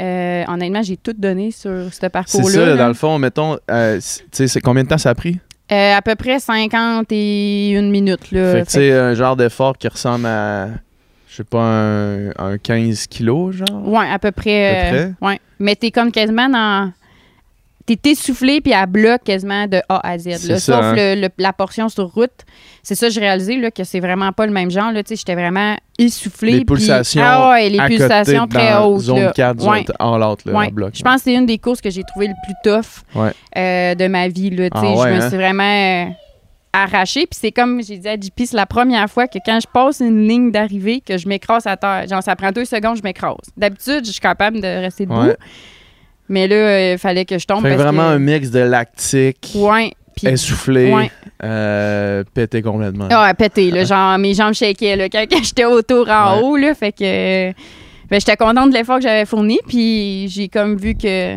Euh, 0.00 0.44
honnêtement, 0.48 0.82
j'ai 0.82 0.96
tout 0.96 1.12
donné 1.12 1.50
sur 1.50 1.70
ce 1.92 1.98
C'est 2.00 2.08
parcours-là. 2.10 2.50
ça, 2.50 2.66
là. 2.66 2.76
dans 2.76 2.88
le 2.88 2.94
fond, 2.94 3.18
mettons, 3.18 3.58
euh, 3.70 4.00
c- 4.00 4.22
tu 4.22 4.28
sais, 4.32 4.48
c'est 4.48 4.60
combien 4.60 4.84
de 4.84 4.88
temps 4.88 4.98
ça 4.98 5.10
a 5.10 5.14
pris? 5.14 5.38
Euh, 5.70 5.94
à 5.96 6.00
peu 6.02 6.14
près 6.14 6.38
51 6.40 7.82
minutes. 7.82 8.30
Là. 8.32 8.52
fait 8.56 8.64
que, 8.66 8.70
sais, 8.72 8.92
un 8.92 9.14
genre 9.14 9.36
d'effort 9.36 9.76
qui 9.78 9.88
ressemble 9.88 10.26
à, 10.26 10.68
je 11.32 11.36
sais 11.38 11.44
pas, 11.44 11.62
un, 11.62 12.28
un 12.38 12.58
15 12.58 13.06
kilos, 13.06 13.56
genre? 13.56 13.88
Ouais, 13.88 14.06
à 14.06 14.18
peu 14.18 14.32
près. 14.32 14.88
À 14.88 14.90
peu 14.90 14.96
euh, 14.98 15.10
ouais. 15.28 15.40
Mais 15.58 15.74
t'es 15.76 15.90
comme 15.90 16.12
quasiment 16.12 16.48
dans. 16.48 16.92
T'es 17.84 17.98
essoufflé 18.12 18.60
puis 18.60 18.72
à 18.72 18.86
bloc 18.86 19.24
quasiment 19.24 19.66
de 19.66 19.80
A 19.88 20.06
à 20.08 20.16
Z. 20.16 20.26
là. 20.28 20.38
Ça, 20.38 20.58
Sauf 20.60 20.84
hein. 20.84 20.94
le- 20.94 21.20
le- 21.22 21.28
la 21.38 21.52
portion 21.52 21.88
sur 21.88 22.12
route. 22.12 22.30
C'est 22.84 22.94
ça, 22.94 23.08
j'ai 23.08 23.18
réalisé 23.20 23.56
là, 23.56 23.72
que 23.72 23.82
c'est 23.82 23.98
vraiment 23.98 24.30
pas 24.30 24.46
le 24.46 24.52
même 24.52 24.70
genre. 24.70 24.92
Là. 24.92 25.02
Tu 25.02 25.08
sais, 25.08 25.16
J'étais 25.16 25.34
vraiment 25.34 25.76
essoufflée. 25.98 26.52
Les 26.58 26.64
pulsations 26.64 27.22
Ah 27.24 27.50
ouais, 27.50 27.68
les 27.70 27.78
à 27.80 27.88
côté, 27.88 27.96
pulsations 27.98 28.46
très 28.46 28.72
dans 28.72 28.86
hautes. 28.86 29.00
Zone 29.00 29.20
là. 29.22 29.32
4, 29.34 29.66
Ouais. 29.68 29.84
zone 29.84 29.96
all 29.98 30.22
out, 30.22 30.38
là, 30.44 30.52
Ouais. 30.52 30.66
en 30.68 30.70
bloc. 30.70 30.92
Je 30.94 31.02
pense 31.02 31.16
que 31.16 31.20
c'est 31.24 31.34
une 31.34 31.46
des 31.46 31.58
courses 31.58 31.80
que 31.80 31.90
j'ai 31.90 32.04
trouvé 32.04 32.28
le 32.28 32.34
plus 32.44 32.54
tough 32.62 33.02
Ouais. 33.16 33.30
euh, 33.56 33.94
de 33.96 34.06
ma 34.06 34.28
vie. 34.28 34.50
Là. 34.50 34.68
Ah 34.72 34.80
je 34.80 34.86
me 34.86 35.20
hein? 35.20 35.28
suis 35.28 35.36
vraiment 35.38 36.14
euh, 36.74 36.78
arrachée. 36.78 37.26
Puis 37.26 37.38
c'est 37.40 37.52
comme 37.52 37.82
j'ai 37.82 37.98
dit 37.98 38.08
à 38.08 38.14
JP, 38.16 38.32
c'est 38.46 38.54
la 38.56 38.66
première 38.66 39.08
fois 39.10 39.26
que 39.26 39.38
quand 39.44 39.58
je 39.60 39.66
passe 39.72 40.00
une 40.00 40.26
ligne 40.26 40.50
d'arrivée, 40.50 41.00
que 41.00 41.18
je 41.18 41.28
m'écrase 41.28 41.66
à 41.66 41.76
terre. 41.76 42.06
Genre, 42.08 42.22
ça 42.22 42.36
prend 42.36 42.50
deux 42.52 42.64
secondes, 42.64 42.96
je 42.96 43.02
m'écrase. 43.02 43.36
D'habitude, 43.56 44.04
je 44.06 44.12
suis 44.12 44.20
capable 44.20 44.60
de 44.60 44.66
rester 44.66 45.04
debout. 45.06 45.20
Ouais. 45.20 45.36
Mais 46.28 46.48
là, 46.48 46.92
il 46.92 46.98
fallait 46.98 47.24
que 47.24 47.38
je 47.38 47.46
tombe. 47.46 47.62
Parce 47.62 47.74
vraiment 47.74 48.02
que... 48.10 48.14
un 48.14 48.18
mix 48.18 48.50
de 48.50 48.60
lactique, 48.60 49.50
Ouais. 49.54 49.92
Puis, 50.14 50.26
essoufflé, 50.28 50.92
Ouais. 50.92 51.10
euh, 51.42 52.22
pété 52.34 52.60
complètement. 52.60 53.08
ah, 53.10 53.24
ouais, 53.24 53.34
pété, 53.34 53.70
là. 53.70 53.84
Genre, 53.84 54.18
mes 54.18 54.34
jambes 54.34 54.52
shakeaient, 54.52 54.94
là, 54.96 55.08
quand, 55.08 55.24
quand 55.30 55.42
j'étais 55.42 55.64
autour 55.64 56.08
en 56.10 56.36
Ouais. 56.36 56.42
haut, 56.42 56.56
là. 56.56 56.74
Fait 56.74 56.92
que. 56.92 57.50
ben, 58.10 58.20
j'étais 58.20 58.36
contente 58.36 58.68
de 58.70 58.74
l'effort 58.74 58.96
que 58.96 59.02
j'avais 59.04 59.24
fourni. 59.24 59.58
Puis 59.66 60.28
j'ai 60.28 60.48
comme 60.48 60.76
vu 60.76 60.94
que. 60.94 61.36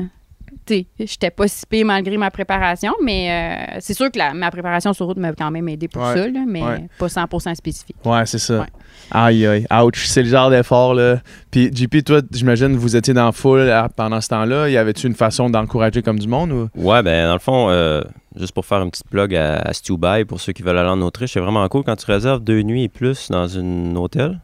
Sais, 0.67 0.87
j'étais 0.97 1.29
pas 1.29 1.47
si 1.47 1.63
pire 1.67 1.85
malgré 1.85 2.17
ma 2.17 2.31
préparation, 2.31 2.91
mais 3.03 3.29
euh, 3.75 3.77
c'est 3.81 3.93
sûr 3.93 4.09
que 4.11 4.17
la- 4.17 4.33
ma 4.33 4.49
préparation 4.49 4.93
sur 4.93 5.05
route 5.05 5.17
m'a 5.17 5.31
quand 5.33 5.51
même 5.51 5.69
aidé 5.69 5.87
pour 5.87 6.01
Ouais. 6.01 6.13
ça, 6.15 6.27
là, 6.27 6.39
mais 6.47 6.63
Ouais. 6.63 6.87
pas 6.97 7.07
100% 7.07 7.53
spécifique. 7.53 7.95
Ouais, 8.03 8.25
c'est 8.25 8.39
ça. 8.39 8.61
Ouais. 8.61 8.65
Aïe, 9.11 9.45
aïe, 9.45 9.67
ouch, 9.83 10.05
c'est 10.07 10.23
le 10.23 10.29
genre 10.29 10.49
d'effort, 10.49 10.95
là. 10.95 11.17
Puis, 11.51 11.69
JP, 11.71 12.03
toi, 12.03 12.21
j'imagine, 12.31 12.75
vous 12.75 12.95
étiez 12.95 13.13
dans 13.13 13.25
la 13.27 13.31
foule 13.31 13.71
pendant 13.95 14.19
ce 14.21 14.29
temps-là. 14.29 14.67
Y 14.69 14.77
avait-tu 14.77 15.05
une 15.05 15.13
façon 15.13 15.49
d'encourager 15.51 16.01
comme 16.01 16.17
du 16.17 16.27
monde 16.27 16.51
ou? 16.51 16.69
Ouais, 16.75 17.03
ben 17.03 17.27
dans 17.27 17.33
le 17.33 17.39
fond, 17.39 17.67
euh, 17.69 18.01
juste 18.35 18.53
pour 18.53 18.65
faire 18.65 18.81
une 18.81 18.89
petite 18.89 19.07
plug 19.07 19.35
à, 19.35 19.57
à 19.59 19.73
Stubai, 19.73 20.25
pour 20.25 20.41
ceux 20.41 20.53
qui 20.53 20.63
veulent 20.63 20.77
aller 20.79 20.89
en 20.89 21.01
Autriche, 21.01 21.33
c'est 21.33 21.39
vraiment 21.39 21.67
cool 21.67 21.83
quand 21.83 21.95
tu 21.95 22.05
réserves 22.07 22.43
deux 22.43 22.61
nuits 22.63 22.83
et 22.85 22.89
plus 22.89 23.29
dans 23.29 23.57
un 23.59 23.95
hôtel. 23.95 24.39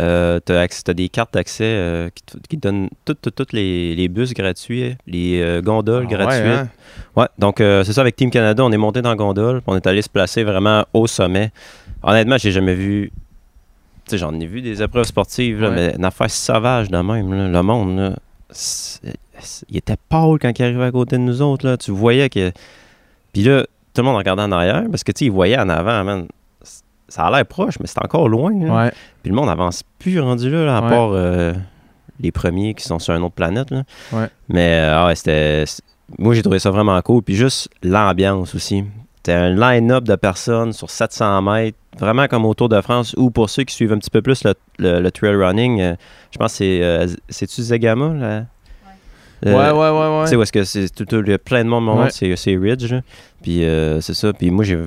Euh, 0.00 0.40
tu 0.44 0.52
as, 0.52 0.94
des 0.94 1.08
cartes 1.08 1.34
d'accès 1.34 1.64
euh, 1.64 2.08
qui, 2.14 2.22
qui 2.48 2.56
donnent 2.56 2.88
tous 3.04 3.16
les, 3.52 3.94
les 3.94 4.08
bus 4.08 4.32
gratuits, 4.34 4.96
les 5.06 5.40
euh, 5.40 5.62
gondoles 5.62 6.06
Ah, 6.10 6.14
gratuites. 6.14 6.44
ouais, 6.44 6.50
hein? 6.52 6.68
Ouais, 7.16 7.26
donc 7.38 7.60
euh, 7.60 7.84
c'est 7.84 7.92
ça 7.92 8.00
avec 8.00 8.16
Team 8.16 8.30
Canada, 8.30 8.64
on 8.64 8.72
est 8.72 8.76
monté 8.76 9.02
dans 9.02 9.10
la 9.10 9.16
gondole, 9.16 9.62
on 9.66 9.76
est 9.76 9.86
allé 9.86 10.02
se 10.02 10.08
placer 10.08 10.42
vraiment 10.42 10.84
au 10.92 11.06
sommet. 11.06 11.52
Honnêtement, 12.02 12.36
j'ai 12.38 12.50
jamais 12.50 12.74
vu. 12.74 13.12
Tu 14.06 14.10
sais, 14.10 14.18
j'en 14.18 14.38
ai 14.38 14.46
vu 14.46 14.60
des 14.62 14.82
épreuves 14.82 15.04
sportives, 15.06 15.60
là, 15.60 15.70
Ouais. 15.70 15.74
mais 15.74 15.94
une 15.96 16.04
affaire 16.04 16.30
sauvage 16.30 16.90
de 16.90 16.98
même. 16.98 17.32
là. 17.32 17.48
Le 17.48 17.62
monde, 17.62 17.96
là, 17.98 18.16
il 19.70 19.76
était 19.76 19.96
pâle 20.08 20.38
quand 20.40 20.58
il 20.58 20.62
arrivait 20.62 20.84
à 20.84 20.90
côté 20.92 21.16
de 21.16 21.22
nous 21.22 21.40
autres. 21.40 21.66
Là. 21.66 21.76
Tu 21.76 21.90
voyais 21.90 22.28
que. 22.28 22.52
Puis 23.32 23.42
là, 23.42 23.62
tout 23.94 24.02
le 24.02 24.04
monde 24.04 24.16
regardait 24.16 24.42
en 24.42 24.52
arrière 24.52 24.84
parce 24.90 25.04
que 25.04 25.12
tu 25.12 25.20
sais, 25.20 25.24
il 25.26 25.30
voyait 25.32 25.58
en 25.58 25.68
avant, 25.68 26.04
man. 26.04 26.26
Ça 27.14 27.26
a 27.26 27.30
l'air 27.30 27.46
proche, 27.46 27.78
mais 27.80 27.86
c'est 27.86 28.02
encore 28.04 28.28
loin. 28.28 28.52
là. 28.58 28.74
Ouais. 28.86 28.92
Puis 29.22 29.30
le 29.30 29.36
monde 29.36 29.48
avance 29.48 29.82
plus 30.00 30.18
rendu 30.18 30.50
là, 30.50 30.64
là, 30.64 30.78
à 30.78 30.82
Ouais. 30.82 30.88
part 30.90 31.10
euh, 31.12 31.52
les 32.18 32.32
premiers 32.32 32.74
qui 32.74 32.82
sont 32.84 32.98
sur 32.98 33.14
une 33.14 33.22
autre 33.22 33.34
planète. 33.36 33.70
là. 33.70 33.84
Ouais. 34.12 34.26
Mais 34.48 34.80
euh, 34.80 34.96
ah 34.98 35.06
ouais, 35.06 35.14
c'était. 35.14 35.64
Moi, 36.18 36.34
j'ai 36.34 36.42
trouvé 36.42 36.58
ça 36.58 36.70
vraiment 36.70 37.00
cool. 37.02 37.22
Puis 37.22 37.34
juste 37.36 37.68
l'ambiance 37.82 38.54
aussi. 38.54 38.84
C'était 39.16 39.32
un 39.32 39.50
line-up 39.54 40.04
de 40.04 40.16
personnes 40.16 40.72
sur 40.72 40.90
700 40.90 41.40
mètres, 41.40 41.78
vraiment 41.98 42.26
comme 42.26 42.44
au 42.44 42.52
Tour 42.52 42.68
de 42.68 42.80
France, 42.82 43.14
ou 43.16 43.30
pour 43.30 43.48
ceux 43.48 43.62
qui 43.62 43.74
suivent 43.74 43.92
un 43.92 43.98
petit 43.98 44.10
peu 44.10 44.20
plus 44.20 44.44
le, 44.44 44.52
le- 44.78 45.00
le 45.00 45.10
trail 45.10 45.34
running, 45.36 45.80
euh, 45.80 45.94
je 46.32 46.36
pense 46.38 46.58
que 46.58 47.06
c'est. 47.06 47.16
C'est-tu 47.30 47.62
Zegama? 47.62 48.08
Là? 48.14 48.44
Euh, 49.46 49.52
ouais, 49.52 49.70
ouais, 49.70 50.18
ouais, 50.18 50.24
Tu 50.24 50.30
sais, 50.30 50.34
ouais. 50.36 50.40
où 50.40 50.42
est-ce 50.42 50.52
que 50.52 50.64
c'est 50.64 50.88
tout, 50.94 51.04
tout- 51.04 51.22
il 51.24 51.30
y 51.30 51.34
a 51.34 51.38
plein 51.38 51.64
de 51.64 51.68
monde, 51.68 51.84
mon 51.84 52.02
Ouais. 52.02 52.10
c'est 52.10 52.34
c'est 52.36 52.56
Ridge. 52.56 52.90
là. 52.90 53.00
Puis 53.42 53.64
euh, 53.64 54.00
c'est 54.00 54.14
ça. 54.14 54.32
Puis 54.32 54.50
moi, 54.50 54.64
j'ai 54.64 54.78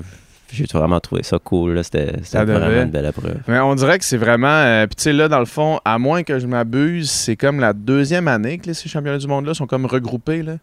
j'ai 0.52 0.64
vraiment 0.72 1.00
trouvé 1.00 1.22
ça 1.22 1.38
cool. 1.42 1.74
là. 1.74 1.82
C'était 1.82 2.12
devait. 2.12 2.44
vraiment 2.58 2.82
une 2.82 2.90
belle 2.90 3.06
épreuve. 3.06 3.38
Mais 3.48 3.58
on 3.60 3.74
dirait 3.74 3.98
que 3.98 4.04
c'est 4.04 4.16
vraiment. 4.16 4.46
euh, 4.48 4.86
Puis, 4.86 4.96
tu 4.96 5.02
sais, 5.04 5.12
là, 5.12 5.28
dans 5.28 5.40
le 5.40 5.46
fond, 5.46 5.78
à 5.84 5.98
moins 5.98 6.22
que 6.22 6.38
je 6.38 6.46
m'abuse, 6.46 7.10
c'est 7.10 7.36
comme 7.36 7.60
la 7.60 7.72
deuxième 7.72 8.28
année 8.28 8.58
que 8.58 8.68
là, 8.68 8.74
ces 8.74 8.88
championnats 8.88 9.18
du 9.18 9.26
monde-là 9.26 9.54
sont 9.54 9.66
comme 9.66 9.86
regroupés, 9.86 10.42
là. 10.42 10.54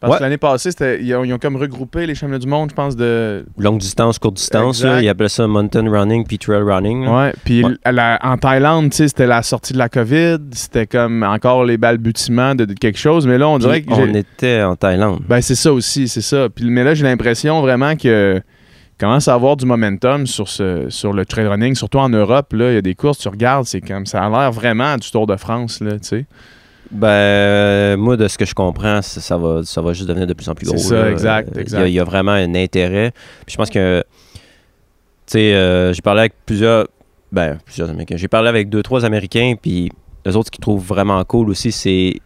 Parce 0.00 0.12
Ouais. 0.12 0.18
que 0.18 0.22
l'année 0.22 0.36
passée, 0.38 0.70
c'était- 0.70 1.02
ils 1.02 1.12
ont, 1.16 1.24
ils 1.24 1.32
ont 1.34 1.38
comme 1.40 1.56
regroupé 1.56 2.06
les 2.06 2.14
championnats 2.14 2.38
du 2.38 2.46
monde, 2.46 2.70
je 2.70 2.74
pense, 2.76 2.94
de. 2.94 3.44
Longue 3.58 3.80
distance, 3.80 4.20
courte 4.20 4.36
distance, 4.36 4.84
là, 4.84 5.02
ils 5.02 5.08
appellent 5.08 5.28
ça 5.28 5.48
mountain 5.48 5.90
running 5.90 6.24
puis 6.24 6.38
trail 6.38 6.62
running. 6.62 7.04
là. 7.04 7.16
Ouais. 7.24 7.32
Puis 7.44 7.64
Ouais. 7.64 7.72
en 8.22 8.38
Thaïlande, 8.38 8.90
tu 8.90 8.98
sais, 8.98 9.08
c'était 9.08 9.26
la 9.26 9.42
sortie 9.42 9.72
de 9.72 9.78
la 9.78 9.88
COVID. 9.88 10.36
C'était 10.52 10.86
comme 10.86 11.24
encore 11.24 11.64
les 11.64 11.78
balbutiements 11.78 12.54
de, 12.54 12.64
de 12.64 12.74
quelque 12.74 12.96
chose. 12.98 13.26
Mais 13.26 13.38
là, 13.38 13.48
on 13.48 13.58
dirait 13.58 13.80
Puis 13.80 13.86
que. 13.90 13.94
j'ai- 13.96 14.02
on 14.08 14.14
était 14.14 14.62
en 14.62 14.76
Thaïlande. 14.76 15.22
Ben, 15.28 15.40
c'est 15.40 15.56
ça 15.56 15.72
aussi, 15.72 16.06
c'est 16.06 16.20
ça. 16.20 16.48
Puis, 16.48 16.66
mais 16.70 16.84
là, 16.84 16.94
j'ai 16.94 17.02
l'impression 17.02 17.60
vraiment 17.60 17.96
que 17.96 18.40
commence 18.98 19.28
à 19.28 19.34
avoir 19.34 19.56
du 19.56 19.64
momentum 19.64 20.26
sur, 20.26 20.48
ce, 20.48 20.86
sur 20.90 21.12
le 21.12 21.24
trail 21.24 21.46
running, 21.46 21.74
surtout 21.74 21.98
en 21.98 22.08
Europe. 22.08 22.52
Là, 22.52 22.72
il 22.72 22.74
y 22.74 22.78
a 22.78 22.82
des 22.82 22.94
courses, 22.94 23.18
tu 23.18 23.28
regardes, 23.28 23.64
c'est 23.66 23.80
comme 23.80 24.06
ça 24.06 24.22
a 24.24 24.28
l'air 24.28 24.52
vraiment 24.52 24.96
du 24.96 25.10
Tour 25.10 25.26
de 25.26 25.36
France, 25.36 25.80
là, 25.80 25.92
tu 25.92 25.98
sais. 26.08 26.26
Ben, 26.90 27.06
euh, 27.08 27.96
moi, 27.98 28.16
de 28.16 28.26
ce 28.28 28.38
que 28.38 28.46
je 28.46 28.54
comprends, 28.54 29.02
ça, 29.02 29.20
ça 29.20 29.36
va, 29.36 29.60
ça 29.62 29.82
va 29.82 29.92
juste 29.92 30.08
devenir 30.08 30.26
de 30.26 30.32
plus 30.32 30.48
en 30.48 30.54
plus 30.54 30.66
C'est 30.66 30.72
gros. 30.74 30.82
ça, 30.82 31.02
là. 31.02 31.10
exact, 31.10 31.48
Euh, 31.48 31.52
il 31.52 31.56
y 31.56 31.58
a- 31.58 31.62
exact. 31.62 31.86
Il 31.88 31.92
y, 31.94 32.00
a 32.00 32.04
vraiment 32.04 32.32
un 32.32 32.54
intérêt. 32.54 33.12
Puis 33.44 33.52
je 33.52 33.56
pense 33.58 33.68
que, 33.68 34.02
tu 34.34 34.40
sais, 35.26 35.54
euh, 35.54 35.92
j'ai 35.92 36.00
parlé 36.00 36.20
avec 36.20 36.32
plusieurs, 36.46 36.88
ben, 37.30 37.58
plusieurs 37.64 37.90
Américains. 37.90 38.16
J'ai 38.16 38.28
parlé 38.28 38.48
avec 38.48 38.70
deux, 38.70 38.82
trois 38.82 39.04
Américains, 39.04 39.52
puis 39.60 39.92
les 40.28 40.36
autres 40.36 40.50
qu'ils 40.50 40.60
trouvent 40.62 40.84
vraiment 40.84 41.22
cool 41.24 41.50
aussi, 41.50 41.72
c'est 41.72 42.20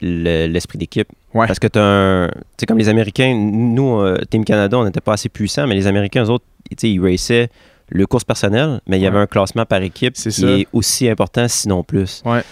l'esprit 0.00 0.78
d'équipe. 0.78 1.08
Ouais. 1.34 1.46
Parce 1.46 1.58
que 1.58 1.66
tu 1.66 1.78
un. 1.78 2.28
Tu 2.32 2.40
sais, 2.60 2.66
comme 2.66 2.78
les 2.78 2.88
Américains, 2.88 3.34
nous, 3.34 4.00
euh, 4.00 4.16
Team 4.30 4.44
Canada, 4.44 4.78
on 4.78 4.84
n'était 4.84 5.00
pas 5.02 5.12
assez 5.12 5.28
puissants, 5.28 5.66
mais 5.66 5.74
les 5.74 5.86
Américains, 5.86 6.24
eux 6.24 6.30
autres, 6.30 6.46
ils 6.82 7.00
raceaient 7.00 7.50
le 7.90 8.06
course 8.06 8.24
personnelle, 8.24 8.80
mais 8.86 8.98
il 8.98 9.02
y 9.02 9.06
avait 9.06 9.16
Ouais. 9.16 9.22
un 9.22 9.26
classement 9.26 9.64
par 9.66 9.82
équipe 9.82 10.14
qui 10.14 10.32
ça. 10.32 10.46
est 10.46 10.66
aussi 10.72 11.08
important, 11.08 11.46
sinon 11.48 11.82
plus. 11.84 12.22
Ouais. 12.24 12.42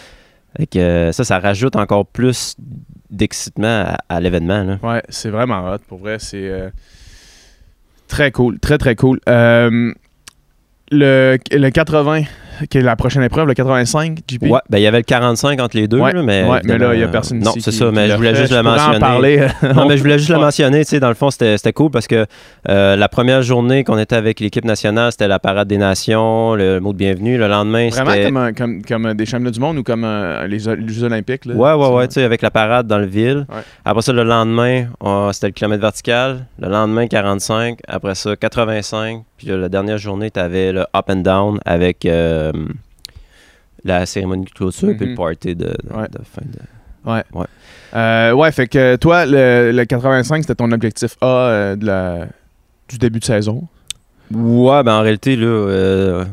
Fait 0.57 0.67
que, 0.67 0.79
euh, 0.79 1.13
ça, 1.13 1.25
ça 1.25 1.39
rajoute 1.39 1.77
encore 1.77 2.07
plus 2.07 2.55
d'excitement 3.11 3.85
à, 3.87 3.99
à 4.09 4.21
l'événement. 4.21 4.79
Ouais, 4.83 5.03
c'est 5.09 5.31
vraiment 5.31 5.71
hot. 5.73 5.79
Pour 5.89 5.99
vrai, 5.99 6.19
c'est 6.19 6.49
euh, 6.49 6.71
très 8.09 8.31
cool. 8.31 8.59
Très, 8.61 8.79
très 8.79 8.95
cool. 8.95 9.21
Euh, 9.29 9.93
le, 10.91 11.39
le 11.51 11.71
80, 11.71 12.23
qui 12.71 12.79
est 12.79 12.83
la 12.83 12.97
prochaine 12.97 13.23
épreuve, 13.23 13.47
le 13.49 13.55
85, 13.55 14.19
JP. 14.29 14.43
Ouais, 14.45 14.61
ben 14.71 14.79
il 14.79 14.83
y 14.83 14.87
avait 14.87 14.99
le 14.99 15.03
45 15.05 15.61
entre 15.61 15.77
les 15.77 15.89
deux, 15.89 15.99
Ouais, 16.01 16.13
là, 16.13 16.23
mais. 16.23 16.45
ouais, 16.45 16.61
mais 16.65 16.79
là, 16.79 16.95
il 16.95 16.99
n'y 16.99 17.05
a 17.05 17.09
personne 17.09 17.39
Non, 17.41 17.53
c'est 17.55 17.61
qui- 17.71 17.73
ça, 17.73 17.91
mais 17.93 18.07
l'a 18.09 18.13
je 18.15 18.17
voulais 18.17 18.35
juste 18.35 18.53
le 18.53 18.63
mentionner. 18.63 18.99
parler. 18.99 19.47
Non, 19.75 19.87
mais 19.87 19.97
je 19.97 20.03
voulais 20.03 20.19
juste 20.19 20.31
le 20.31 20.39
mentionner, 20.39 20.85
tu 20.85 20.91
sais, 20.91 21.01
dans 21.01 21.09
le 21.09 21.15
fond, 21.15 21.31
c'était 21.31 21.73
cool 21.73 21.91
parce 21.91 22.07
que 22.07 22.27
euh, 22.69 22.97
la 22.97 23.09
première 23.09 23.43
journée 23.43 23.85
qu'on 23.85 23.99
était 23.99 24.17
avec 24.17 24.41
l'équipe 24.41 24.65
nationale, 24.65 25.13
c'était 25.13 25.29
la 25.29 25.39
parade 25.39 25.69
des 25.69 25.79
nations, 25.79 26.55
le 26.55 26.81
mot 26.81 26.93
de 26.93 26.99
bienvenue. 26.99 27.39
Le 27.39 27.49
lendemain, 27.49 27.89
Vraiment 27.91 28.11
c'était. 28.13 28.25
comme, 28.25 28.37
un- 28.37 28.53
comme, 28.53 28.83
comme 28.83 29.15
des 29.15 29.27
championnats 29.27 29.51
du 29.51 29.61
monde 29.61 29.79
ou 29.79 29.83
comme 29.83 30.05
euh, 30.05 30.47
les, 30.47 30.59
Jeux 30.59 31.03
olympiques. 31.05 31.45
Là. 31.47 31.55
Ouais, 31.55 31.73
ouais, 31.75 31.95
ouais, 31.95 32.09
tu 32.09 32.15
sais, 32.15 32.23
avec 32.25 32.43
la 32.43 32.51
parade 32.51 32.87
dans 32.87 32.99
le 32.99 33.07
ville. 33.07 33.47
Après 33.85 34.03
ça, 34.03 34.13
le 34.13 34.23
lendemain, 34.25 34.87
c'était 35.33 35.49
le 35.49 35.53
kilomètre 35.53 35.83
vertical. 35.83 36.47
Le 36.59 36.69
lendemain, 36.69 37.07
45. 37.07 37.79
Après 37.89 38.15
ça, 38.15 38.37
85. 38.37 39.23
Puis 39.37 39.49
là, 39.49 39.57
la 39.57 39.69
dernière 39.69 39.99
journée, 39.99 40.31
tu 40.31 40.41
avais 40.41 40.73
le 40.73 40.81
up 40.81 41.05
and 41.11 41.17
down 41.17 41.59
avec 41.67 42.07
euh, 42.07 42.46
la 43.85 44.05
cérémonie 44.07 44.45
de 44.47 44.51
clôture 44.51 44.89
puis 44.97 45.05
Mhm. 45.07 45.11
le 45.11 45.15
party 45.17 45.55
de, 45.55 45.65
de- 45.65 45.97
Ouais. 45.97 46.09
de 46.09 46.19
fin 46.25 46.43
de. 46.43 46.59
Euh, 47.95 48.33
ouais, 48.33 48.51
fait 48.51 48.67
que 48.67 48.97
toi, 48.97 49.27
le, 49.27 49.71
le 49.73 49.85
85, 49.85 50.43
c'était 50.43 50.57
ton 50.57 50.73
objectif 50.73 51.17
A 51.21 51.27
euh, 51.27 51.77
de 51.77 51.87
la- 51.87 52.27
du 52.89 52.99
début 52.99 53.21
de 53.21 53.25
saison? 53.25 53.69
Ouais, 54.35 54.83
ben 54.83 54.95
en 54.95 55.03
réalité, 55.03 55.37
là, 55.37 55.47
euh, 55.47 56.25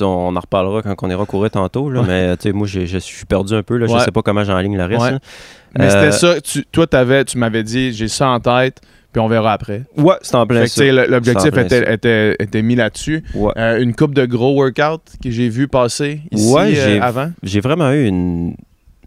on 0.00 0.34
en 0.34 0.40
reparlera 0.40 0.80
quand 0.82 0.94
on 1.02 1.10
ira 1.10 1.26
courir 1.26 1.50
tantôt, 1.50 1.90
là, 1.90 2.00
Ouais. 2.00 2.06
mais 2.06 2.36
tu 2.38 2.44
sais, 2.44 2.52
moi, 2.52 2.66
je 2.66 2.96
suis 2.98 3.26
perdu 3.26 3.52
un 3.54 3.62
peu. 3.62 3.76
Là, 3.76 3.86
Je 3.86 3.92
Ouais. 3.92 4.00
sais 4.00 4.10
pas 4.10 4.22
comment 4.22 4.42
j'enligne 4.42 4.76
le 4.78 4.84
reste. 4.84 5.02
Ouais. 5.02 5.18
Mais 5.78 5.84
Euh, 5.84 5.90
c'était 5.90 6.12
ça, 6.12 6.40
tu, 6.40 6.64
toi, 6.72 6.86
tu 6.86 7.36
m'avais 7.38 7.62
dit, 7.62 7.92
j'ai 7.92 8.08
ça 8.08 8.28
en 8.30 8.40
tête, 8.40 8.80
puis 9.16 9.24
on 9.24 9.28
verra 9.28 9.54
après. 9.54 9.84
Ouais, 9.96 10.16
c'est 10.20 10.34
en 10.34 10.46
plein 10.46 10.66
Fait 10.66 10.92
l'objectif 10.92 11.56
était, 11.56 11.94
était, 11.94 12.36
était 12.38 12.60
mis 12.60 12.74
là-dessus. 12.74 13.24
Ouais. 13.34 13.50
Euh, 13.56 13.80
une 13.80 13.94
coupe 13.94 14.12
de 14.12 14.26
gros 14.26 14.52
workouts 14.54 15.00
que 15.24 15.30
j'ai 15.30 15.48
vu 15.48 15.68
passer 15.68 16.20
ici 16.30 16.52
Ouais, 16.52 16.74
euh, 16.76 17.00
avant. 17.00 17.30
J'ai 17.42 17.60
vraiment 17.60 17.90
eu 17.92 18.04
une, 18.06 18.56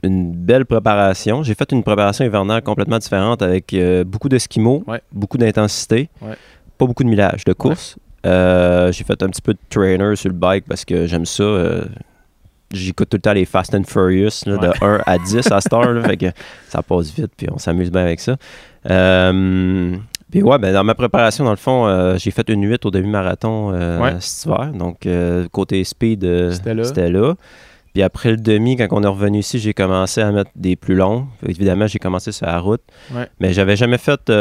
une 0.02 0.32
belle 0.34 0.66
préparation. 0.66 1.44
J'ai 1.44 1.54
fait 1.54 1.72
une 1.72 1.84
préparation 1.84 2.26
hivernale 2.26 2.64
complètement 2.64 2.98
différente 2.98 3.44
avec 3.44 3.72
euh, 3.76 4.04
beaucoup 4.04 4.30
d'esquimaux, 4.30 4.84
Ouais. 4.88 5.00
beaucoup 5.12 5.38
d'intensité, 5.38 6.10
pas 6.20 6.86
beaucoup 6.88 7.04
de 7.04 7.10
millage, 7.10 7.44
de 7.46 7.54
course. 7.54 7.96
J'ai 8.24 9.04
fait 9.04 9.22
un 9.22 9.28
petit 9.30 9.44
peu 9.44 9.54
de 9.54 9.60
trainer 9.70 10.16
sur 10.16 10.30
le 10.30 10.36
bike 10.36 10.66
parce 10.68 10.86
que 10.86 11.06
j'aime 11.06 11.28
ça. 11.28 11.44
J'écoute 12.72 13.10
tout 13.10 13.18
le 13.18 13.22
temps 13.22 13.34
les 13.34 13.46
Fast 13.46 13.74
and 13.74 13.84
Furious 13.88 14.44
là, 14.46 14.56
Ouais. 14.56 14.68
de 14.70 14.86
1 14.86 15.02
à 15.06 15.18
10 15.18 15.52
à 15.52 15.60
cette 15.60 15.74
heure. 15.74 15.92
là, 15.92 16.04
fait 16.08 16.18
que 16.18 16.26
ça 16.68 16.84
passe 16.84 17.12
vite 17.12 17.32
puis 17.36 17.48
on 17.52 17.58
s'amuse 17.58 17.92
bien 17.92 18.02
avec 18.02 18.20
ça. 18.20 18.38
Euh, 18.90 19.96
puis 20.32 20.44
ouais, 20.44 20.58
ben, 20.60 20.74
dans 20.74 20.84
ma 20.84 20.94
préparation, 20.96 21.44
dans 21.44 21.50
le 21.52 21.58
fond, 21.58 21.88
euh, 21.88 22.18
j'ai 22.18 22.32
fait 22.32 22.48
une 22.50 22.64
8 22.64 22.86
au 22.86 22.92
demi-marathon 22.92 23.72
euh, 23.74 24.00
Ouais. 24.00 24.16
cet 24.20 24.46
hiver. 24.46 24.72
Donc, 24.74 25.06
euh, 25.06 25.48
côté 25.52 25.84
speed, 25.84 26.24
C'était 26.86 27.10
là. 27.10 27.36
Puis 27.94 28.04
après 28.04 28.30
le 28.32 28.38
demi, 28.38 28.76
quand 28.78 28.88
on 28.92 29.02
est 29.04 29.08
revenu 29.08 29.40
ici, 29.40 29.58
j'ai 29.58 29.74
commencé 29.74 30.22
à 30.22 30.32
mettre 30.32 30.52
des 30.56 30.76
plus 30.76 30.94
longs. 30.96 31.28
Évidemment, 31.48 31.88
j'ai 31.88 31.98
commencé 31.98 32.32
sur 32.32 32.46
la 32.46 32.60
route. 32.60 32.82
Ouais. 33.12 33.28
Mais 33.40 33.52
j'avais 33.52 33.76
jamais 33.76 33.98
fait 33.98 34.32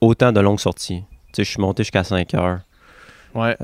autant 0.00 0.32
de 0.32 0.40
longues 0.40 0.58
sorties. 0.58 1.02
Tu 1.28 1.36
sais, 1.36 1.44
je 1.44 1.50
suis 1.50 1.60
monté 1.60 1.84
jusqu'à 1.84 2.02
5 2.02 2.34
heures. 2.34 2.58
Ouais. 3.34 3.56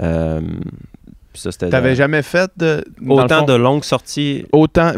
T'avais 1.70 1.90
de- 1.90 1.94
jamais 1.96 2.22
fait 2.22 2.50
de, 2.56 2.84
autant 3.08 3.40
fond, 3.40 3.44
de 3.44 3.52
longues 3.54 3.84
sorties. 3.84 4.44
autant, 4.52 4.92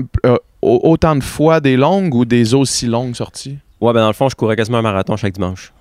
au- 0.63 0.81
autant 0.91 1.17
de 1.17 1.23
fois 1.25 1.61
des 1.61 1.77
longues 1.77 2.15
ou 2.15 2.25
des 2.25 2.55
aussi 2.55 2.87
longues 2.87 3.15
sorties? 3.15 3.59
Ouais, 3.81 3.93
ben 3.93 4.01
dans 4.01 4.07
le 4.09 4.13
fond, 4.13 4.29
je 4.29 4.35
courais 4.37 4.57
quasiment 4.57 4.79
un 4.79 4.83
marathon 4.83 5.17
chaque 5.17 5.33
dimanche. 5.35 5.73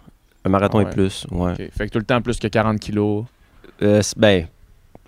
Un 0.45 0.49
marathon 0.49 0.79
Ah 0.79 0.83
ouais. 0.83 0.89
et 0.89 0.93
plus, 0.93 1.27
ouais. 1.31 1.53
Fait 1.77 1.87
que 1.87 1.91
tout 1.91 1.99
le 1.99 2.05
temps 2.05 2.21
plus 2.21 2.39
que 2.39 2.47
40 2.47 2.79
kilos. 2.79 3.25
Euh, 3.81 4.01
ben, 4.15 4.47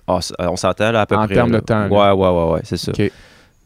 ah, 0.08 0.20
c'est- 0.22 0.34
on 0.40 0.56
s'entend 0.58 0.92
là 0.92 1.02
à 1.02 1.06
peu 1.06 1.16
En 1.16 1.26
près. 1.26 1.36
termes 1.36 1.52
là. 1.52 1.60
de 1.62 1.66
temps, 1.66 1.88
là. 1.88 1.90
Ouais, 1.90 2.12
ouais, 2.28 2.30
ouais, 2.46 2.52
ouais, 2.54 2.62
c'est 2.64 2.78
ça. 2.78 2.92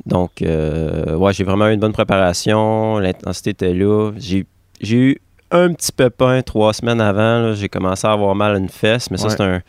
Donc, 0.05 0.41
euh, 0.41 1.15
ouais, 1.15 1.33
j'ai 1.33 1.43
vraiment 1.43 1.67
eu 1.69 1.73
une 1.73 1.79
bonne 1.79 1.93
préparation. 1.93 2.99
L'intensité 2.99 3.51
était 3.51 3.73
là. 3.73 4.11
J'ai 4.17 4.45
eu 4.81 5.17
un 5.51 5.73
petit 5.73 5.91
pépin 5.91 6.41
trois 6.43 6.73
semaines 6.73 7.01
avant. 7.01 7.53
J'ai 7.53 7.69
commencé 7.69 8.05
à 8.05 8.11
avoir 8.11 8.35
mal 8.35 8.55
à 8.55 8.57
une 8.59 8.69
fesse, 8.69 9.09
mais 9.09 9.17
ça, 9.17 9.29
c'est 9.29 9.41
un, 9.41 9.61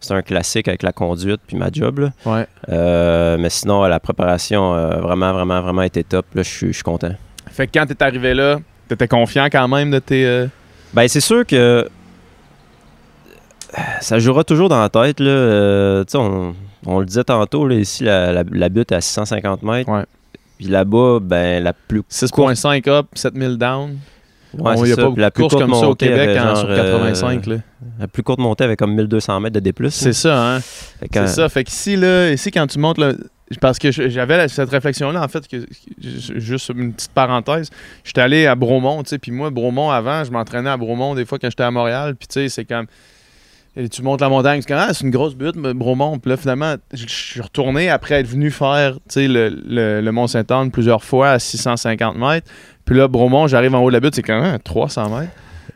c'est 0.00 0.14
un 0.14 0.22
classique 0.22 0.68
avec 0.68 0.82
la 0.82 0.92
conduite 0.92 1.40
puis 1.46 1.56
ma 1.56 1.68
job. 1.70 1.98
là. 1.98 2.10
Ouais. 2.24 2.46
Euh, 2.70 3.36
mais 3.38 3.50
sinon, 3.50 3.82
la 3.82 4.00
préparation 4.00 4.72
a 4.72 4.96
vraiment, 5.00 5.32
vraiment, 5.34 5.60
vraiment 5.60 5.82
été 5.82 6.02
top. 6.04 6.24
Là, 6.34 6.42
je 6.42 6.48
suis 6.48 6.66
je 6.68 6.72
suis 6.72 6.82
content. 6.82 7.12
Fait 7.50 7.66
que 7.66 7.72
quand 7.78 7.84
t'es 7.86 8.02
arrivé 8.02 8.32
là, 8.32 8.58
t'étais 8.92 9.08
confiant 9.08 9.46
quand 9.50 9.68
même 9.68 9.90
de 9.90 9.98
tes. 9.98 10.24
euh, 10.26 10.46
Ben, 10.94 11.08
c'est 11.08 11.20
sûr 11.20 11.46
que 11.46 11.86
ça 14.00 14.18
jouera 14.18 14.44
toujours 14.44 14.68
dans 14.68 14.80
la 14.80 14.88
tête. 14.88 15.20
Là. 15.20 15.30
Euh, 15.30 16.04
tu 16.04 16.12
sais, 16.12 16.18
on- 16.18 16.54
on 16.84 16.98
le 16.98 17.06
disait 17.06 17.24
tantôt, 17.24 17.66
là, 17.66 17.76
ici, 17.76 18.04
la, 18.04 18.32
la, 18.32 18.42
la 18.50 18.68
butte 18.68 18.92
est 18.92 18.96
à 18.96 19.00
650 19.00 19.62
mètres. 19.62 19.90
Ouais. 19.90 20.04
Puis 20.58 20.66
là-bas, 20.68 21.18
ben, 21.22 21.62
la 21.62 21.72
plus 21.72 22.02
6.5 22.10 22.88
up, 22.88 23.06
7000 23.14 23.56
down. 23.56 23.90
Ouais, 24.54 24.74
Bon, 24.74 24.76
c'est 24.76 24.80
il 24.80 24.84
n'y 24.86 24.92
a 24.92 24.96
ça. 24.96 25.02
pas 25.02 25.08
Puis 25.08 25.08
beaucoup 25.08 25.20
la 25.20 25.28
de 25.30 25.32
plus 25.34 25.42
courses 25.42 25.54
courte 25.54 25.64
comme 25.70 25.80
ça 25.80 25.88
au 25.88 25.94
Québec 25.94 26.36
hein, 26.36 26.42
genre, 26.48 26.56
sur 26.58 26.68
euh, 26.70 26.76
85. 26.76 27.46
là. 27.46 27.56
La 27.98 28.06
plus 28.08 28.22
courte 28.22 28.38
montée 28.38 28.64
avait 28.64 28.76
comme 28.76 28.94
1200 28.94 29.40
mètres 29.40 29.54
de 29.58 29.60
D+. 29.60 29.72
C'est 29.88 30.12
ça, 30.12 30.56
hein? 30.56 30.60
C'est 31.10 31.26
ça. 31.28 31.48
Fait 31.48 31.64
qu'ici, 31.64 31.96
là, 31.96 32.30
ici, 32.30 32.50
quand 32.50 32.66
tu 32.66 32.78
montes, 32.78 32.98
là, 32.98 33.12
parce 33.60 33.78
que 33.78 33.90
j'avais 33.90 34.48
cette 34.48 34.70
réflexion-là, 34.70 35.22
en 35.22 35.28
fait, 35.28 35.46
que, 35.48 35.66
juste 36.00 36.70
une 36.70 36.92
petite 36.92 37.12
parenthèse. 37.12 37.70
J'étais 38.04 38.20
allé 38.20 38.46
à 38.46 38.54
Bromont, 38.54 39.02
tu 39.02 39.10
sais, 39.10 39.18
puis 39.18 39.32
moi, 39.32 39.50
Bromont, 39.50 39.90
avant, 39.90 40.24
je 40.24 40.30
m'entraînais 40.30 40.70
à 40.70 40.76
Bromont 40.76 41.14
des 41.14 41.24
fois 41.24 41.38
quand 41.38 41.50
j'étais 41.50 41.62
à 41.62 41.70
Montréal, 41.70 42.14
puis 42.16 42.28
tu 42.28 42.34
sais, 42.34 42.48
c'est 42.48 42.64
comme. 42.64 42.86
et 43.76 43.88
tu 43.88 44.02
montes 44.02 44.20
la 44.20 44.28
montagne, 44.28 44.62
c'est 44.62 44.72
ah, 44.72 44.92
c'est 44.92 45.04
une 45.04 45.10
grosse 45.10 45.34
butte, 45.34 45.56
Bromont. 45.56 46.18
Puis 46.18 46.30
là, 46.30 46.36
finalement, 46.36 46.74
je 46.92 47.06
suis 47.06 47.40
retourné 47.40 47.90
après 47.90 48.16
être 48.20 48.28
venu 48.28 48.50
faire, 48.50 48.98
le, 49.16 49.48
le, 49.48 50.00
le 50.00 50.12
Mont-Saint-Anne 50.12 50.70
plusieurs 50.70 51.04
fois 51.04 51.30
à 51.30 51.38
650 51.38 52.16
mètres. 52.16 52.50
Puis 52.84 52.96
là, 52.96 53.08
Bromont, 53.08 53.46
j'arrive 53.46 53.74
en 53.74 53.82
haut 53.82 53.90
de 53.90 53.94
la 53.94 54.00
butte, 54.00 54.14
c'est 54.14 54.22
quand 54.22 54.40
même 54.40 54.58
300 54.58 55.18
mètres. 55.18 55.32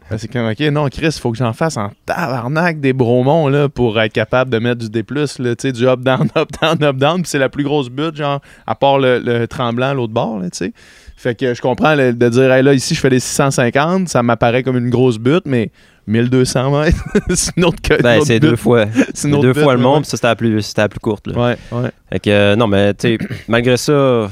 Ben, 0.09 0.19
c'est 0.19 0.29
comme, 0.33 0.47
OK, 0.49 0.61
non, 0.73 0.87
Chris, 0.89 1.07
il 1.07 1.13
faut 1.21 1.33
que 1.33 1.39
j'en 1.39 1.53
fasse 1.53 1.77
en 1.77 1.91
tabarnak 2.07 2.79
des 2.81 2.93
bromons 2.93 3.49
là, 3.49 3.69
pour 3.69 4.01
être 4.01 4.13
capable 4.13 4.51
de 4.53 4.59
mettre 4.61 4.79
du 4.79 4.89
D+, 4.89 5.05
là, 5.11 5.27
tu 5.27 5.55
sais, 5.59 5.73
du 5.73 5.87
up-down, 5.89 6.29
up-down, 6.37 6.83
up-down. 6.85 7.23
Puis 7.23 7.31
c'est 7.31 7.39
la 7.41 7.49
plus 7.49 7.65
grosse 7.65 7.89
butte, 7.89 8.15
genre, 8.17 8.41
à 8.69 8.75
part 8.77 8.99
le, 8.99 9.19
le 9.19 9.49
tremblant 9.49 9.89
à 9.89 9.95
l'autre 9.95 10.13
bord, 10.13 10.39
là, 10.39 10.49
tu 10.51 10.59
sais. 10.59 10.73
Fait 11.17 11.35
que 11.35 11.55
je 11.55 11.61
comprends 11.63 11.95
le- 11.95 12.13
de 12.13 12.29
dire, 12.29 12.53
hey, 12.53 12.63
là, 12.63 12.73
ici, 12.75 12.95
je 12.95 13.01
fais 13.01 13.11
des 13.11 13.19
650, 13.21 14.09
ça 14.09 14.23
m'apparaît 14.23 14.63
comme 14.63 14.77
une 14.77 14.91
grosse 14.91 15.19
butte, 15.19 15.45
mais 15.47 15.71
1200 16.07 16.79
mètres, 16.83 17.03
c'est 17.35 17.57
une 17.57 17.65
autre, 17.65 17.81
que- 17.83 18.01
ben, 18.01 18.21
c'est 18.25 18.39
deux 18.39 18.55
fois. 18.55 18.85
C'est 19.15 19.29
deux 19.31 19.53
butte, 19.53 19.63
fois 19.65 19.75
le 19.77 19.81
monde, 19.81 20.03
puis 20.03 20.11
ça, 20.11 20.17
c'était 20.19 20.29
la 20.29 20.37
plus, 20.37 20.63
c'était 20.63 20.83
la 20.83 20.89
plus 20.89 21.01
courte. 21.01 21.27
Là. 21.27 21.35
Ouais, 21.37 21.57
ouais. 21.73 21.91
Fait 22.13 22.21
que, 22.21 22.31
euh, 22.31 22.55
non, 22.55 22.69
mais 22.69 22.95
tu 22.95 23.17
sais, 23.17 23.19
malgré 23.49 23.77
ça, 23.77 24.31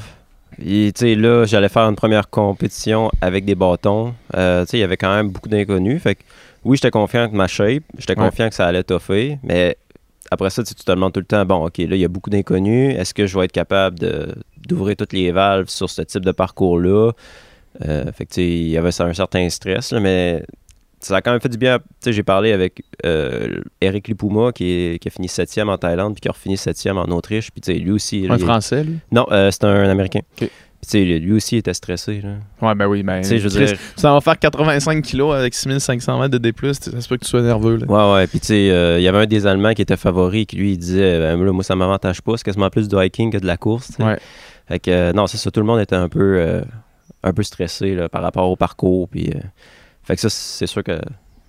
tu 0.59 0.93
sais, 0.95 1.15
là, 1.15 1.45
j'allais 1.47 1.69
faire 1.69 1.83
une 1.89 1.97
première 1.97 2.29
compétition 2.31 3.11
avec 3.21 3.45
des 3.45 3.55
bâtons. 3.55 4.15
Euh, 4.37 4.65
il 4.73 4.79
y 4.79 4.83
avait 4.83 4.97
quand 4.97 5.15
même 5.15 5.31
beaucoup 5.31 5.49
d'inconnus. 5.49 6.03
Fait 6.03 6.15
que, 6.17 6.23
oui, 6.65 6.77
j'étais 6.77 6.91
confiant 6.91 7.29
que 7.29 7.35
ma 7.37 7.47
shape, 7.47 7.83
j'étais 7.99 8.19
Ouais. 8.19 8.27
confiant 8.29 8.49
que 8.49 8.55
ça 8.55 8.67
allait 8.67 8.83
toffer, 8.85 9.39
mais 9.43 9.77
après 10.31 10.51
ça, 10.51 10.63
tu 10.63 10.75
te 10.75 10.91
demandes 10.91 11.13
tout 11.13 11.21
le 11.21 11.27
temps, 11.27 11.45
bon, 11.45 11.67
OK, 11.67 11.79
là, 11.79 11.97
il 11.97 11.99
y 11.99 12.05
a 12.05 12.09
beaucoup 12.09 12.31
d'inconnus. 12.31 12.97
Est-ce 12.99 13.13
que 13.15 13.27
je 13.27 13.39
vais 13.39 13.45
être 13.45 13.53
capable 13.53 13.99
de- 13.99 14.35
d'ouvrir 14.67 14.97
toutes 14.97 15.13
les 15.13 15.31
valves 15.33 15.69
sur 15.69 15.91
ce 15.91 16.03
type 16.03 16.25
de 16.25 16.33
parcours-là? 16.33 17.13
Euh, 17.85 18.05
fait 18.13 18.25
que, 18.27 18.31
tu 18.31 18.35
sais, 18.41 18.49
il 18.49 18.69
y 18.69 18.79
avait 18.79 18.93
ça- 18.93 19.05
un 19.05 19.13
certain 19.13 19.49
stress, 19.51 19.93
là, 19.93 20.01
mais 20.01 20.43
ça 21.05 21.17
a 21.17 21.21
quand 21.23 21.31
même 21.33 21.41
fait 21.41 21.49
du 21.49 21.59
bien. 21.59 21.79
J'ai 22.07 22.23
parlé 22.23 22.53
avec 22.53 22.83
euh, 23.05 23.61
Eric 23.81 24.09
Lipouma, 24.09 24.53
qui, 24.53 24.71
est- 24.71 24.99
qui 24.99 25.09
a 25.09 25.11
fini 25.11 25.29
septième 25.29 25.69
en 25.69 25.79
Thaïlande, 25.79 26.15
puis 26.15 26.21
qui 26.21 26.29
a 26.29 26.33
refini 26.33 26.57
septième 26.57 26.97
en 26.99 27.05
Autriche. 27.05 27.51
Puis, 27.51 27.79
lui 27.79 27.91
aussi. 27.91 28.27
Un 28.29 28.39
Français, 28.39 28.85
lui? 28.85 28.99
Non, 29.13 29.27
euh, 29.31 29.51
c'est 29.51 29.65
un 29.65 29.89
Américain. 29.89 30.21
Puis, 30.37 30.51
lui 31.19 31.33
aussi 31.33 31.57
était 31.57 31.73
stressé. 31.73 32.21
Là. 32.23 32.35
Ouais, 32.67 32.75
ben 32.75 32.87
oui, 32.87 33.03
ben. 33.03 33.23
Tu 33.23 33.39
je 33.39 33.49
veux 33.49 33.67
dire. 33.67 33.79
Ça 33.97 34.13
va 34.13 34.21
faire 34.21 34.39
85 34.39 35.03
kilos 35.03 35.35
avec 35.35 35.55
6500 35.55 36.19
mètres 36.21 36.37
de 36.37 36.39
D+, 36.39 36.53
ça 36.73 37.01
se 37.01 37.09
peut 37.09 37.17
que 37.17 37.25
tu 37.25 37.31
sois 37.31 37.41
nerveux, 37.43 37.77
là. 37.77 37.87
Ouais, 37.87 38.15
ouais. 38.15 38.27
Puis, 38.27 38.41
tu 38.41 38.47
sais, 38.49 38.71
euh, 38.71 38.99
il 38.99 39.03
y 39.03 39.09
avait 39.09 39.19
un 39.19 39.27
des 39.27 39.47
Allemands 39.47 39.73
qui 39.73 39.81
était 39.83 39.97
favori, 39.97 40.45
qui 40.47 40.57
lui, 40.57 40.73
il 40.73 40.79
disait 40.79 41.21
ben, 41.21 41.43
là, 41.43 41.53
Moi, 41.53 41.65
ça 41.65 41.75
m'avantage 41.75 42.21
pas. 42.21 42.37
C'est 42.37 42.45
quasiment 42.45 42.69
plus 42.69 42.89
du 42.89 42.97
hiking 43.03 43.33
que 43.33 43.39
de 43.39 43.47
la 43.47 43.57
course. 43.57 43.93
Ouais. 43.99 44.19
Fait 44.69 44.79
que, 44.79 44.91
euh, 44.91 45.13
non, 45.13 45.27
c'est 45.27 45.39
ça. 45.39 45.51
Tout 45.51 45.61
le 45.61 45.67
monde 45.67 45.81
était 45.81 45.97
un 45.97 46.09
peu, 46.09 46.63
un 47.23 47.33
peu 47.33 47.43
stressé 47.43 47.95
là, 47.95 48.09
par 48.11 48.21
rapport 48.23 48.51
au 48.51 48.57
parcours. 48.57 49.09
Puis, 49.09 49.31
fait 50.05 50.15
que 50.17 50.21
ça, 50.21 50.29
c'est 50.31 50.67
sûr 50.67 50.83
que 50.85 50.99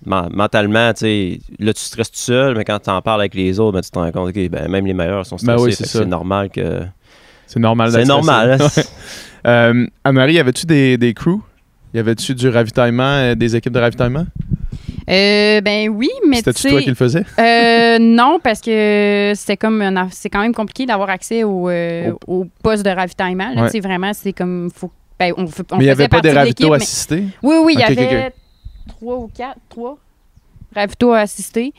men- 0.04 0.28
mentalement, 0.32 0.92
tu 0.92 1.00
sais, 1.00 1.38
là, 1.58 1.72
tu 1.72 1.80
stresses 1.82 2.10
tout 2.10 2.18
seul, 2.18 2.56
mais 2.56 2.64
quand 2.64 2.78
tu 2.78 2.90
en 2.90 3.00
parles 3.02 3.20
avec 3.20 3.34
les 3.34 3.58
autres, 3.60 3.72
ben, 3.72 3.80
tu 3.82 3.90
te 3.90 3.98
rends 3.98 4.10
compte 4.12 4.32
que 4.32 4.48
ben, 4.48 4.68
même 4.68 4.86
les 4.86 4.94
meilleurs 4.94 5.26
sont 5.26 5.36
Ben 5.36 5.56
stressés. 5.58 5.62
oui, 5.64 5.72
c'est 5.74 5.86
c'est 5.86 6.04
normal 6.06 6.50
que. 6.50 6.80
C'est 7.46 7.60
normal 7.60 7.90
C'est 7.92 7.98
d'être 7.98 8.08
normal. 8.08 8.58
hein? 8.60 8.68
Ouais. 8.76 8.82
Euh, 9.46 9.86
Anne-Marie, 10.02 10.32
y 10.34 10.38
avait-tu 10.40 10.66
des, 10.66 10.98
des 10.98 11.14
crews? 11.14 11.40
Y 11.94 12.00
avait-tu 12.00 12.34
du 12.34 12.48
ravitaillement, 12.48 13.04
euh, 13.04 13.34
des 13.36 13.54
équipes 13.54 13.72
de 13.74 13.78
ravitaillement? 13.78 14.26
Euh, 15.08 15.60
ben 15.60 15.88
oui, 15.88 16.10
mais 16.26 16.38
tu 16.38 16.50
C'était-tu 16.50 16.62
sais... 16.62 16.68
toi 16.70 16.82
qui 16.82 16.88
le 16.88 16.96
faisais? 16.96 17.22
Euh, 17.38 17.98
non, 18.00 18.40
parce 18.42 18.60
que 18.60 19.32
c'était 19.36 19.56
comme 19.56 19.80
un 19.82 19.94
aff- 19.94 20.10
c'est 20.10 20.30
quand 20.30 20.40
même 20.40 20.52
compliqué 20.54 20.84
d'avoir 20.84 21.10
accès 21.10 21.44
au, 21.44 21.68
euh, 21.70 22.10
au 22.26 22.46
poste 22.60 22.84
de 22.84 22.90
ravitaillement. 22.90 23.50
Là, 23.54 23.62
Ouais. 23.62 23.66
Tu 23.68 23.72
sais, 23.74 23.80
vraiment, 23.80 24.10
c'est 24.14 24.32
comme 24.32 24.68
faut. 24.74 24.90
Ben, 25.16 25.32
on, 25.36 25.44
on 25.44 25.46
mais 25.46 25.52
il 25.74 25.78
n'y 25.78 25.84
avait 25.90 25.94
faisait 25.94 26.08
pas 26.08 26.20
des 26.20 26.32
ravitaux 26.32 26.70
mais- 26.70 26.76
assistés? 26.76 27.22
Oui, 27.42 27.54
oui, 27.62 27.74
il 27.76 27.80
y 27.80 27.84
avait 27.84 28.32
trois 28.86 29.16
ou 29.16 29.28
quatre, 29.28 29.60
trois 29.68 29.98
ravitaux 30.74 31.12
assistés. 31.12 31.72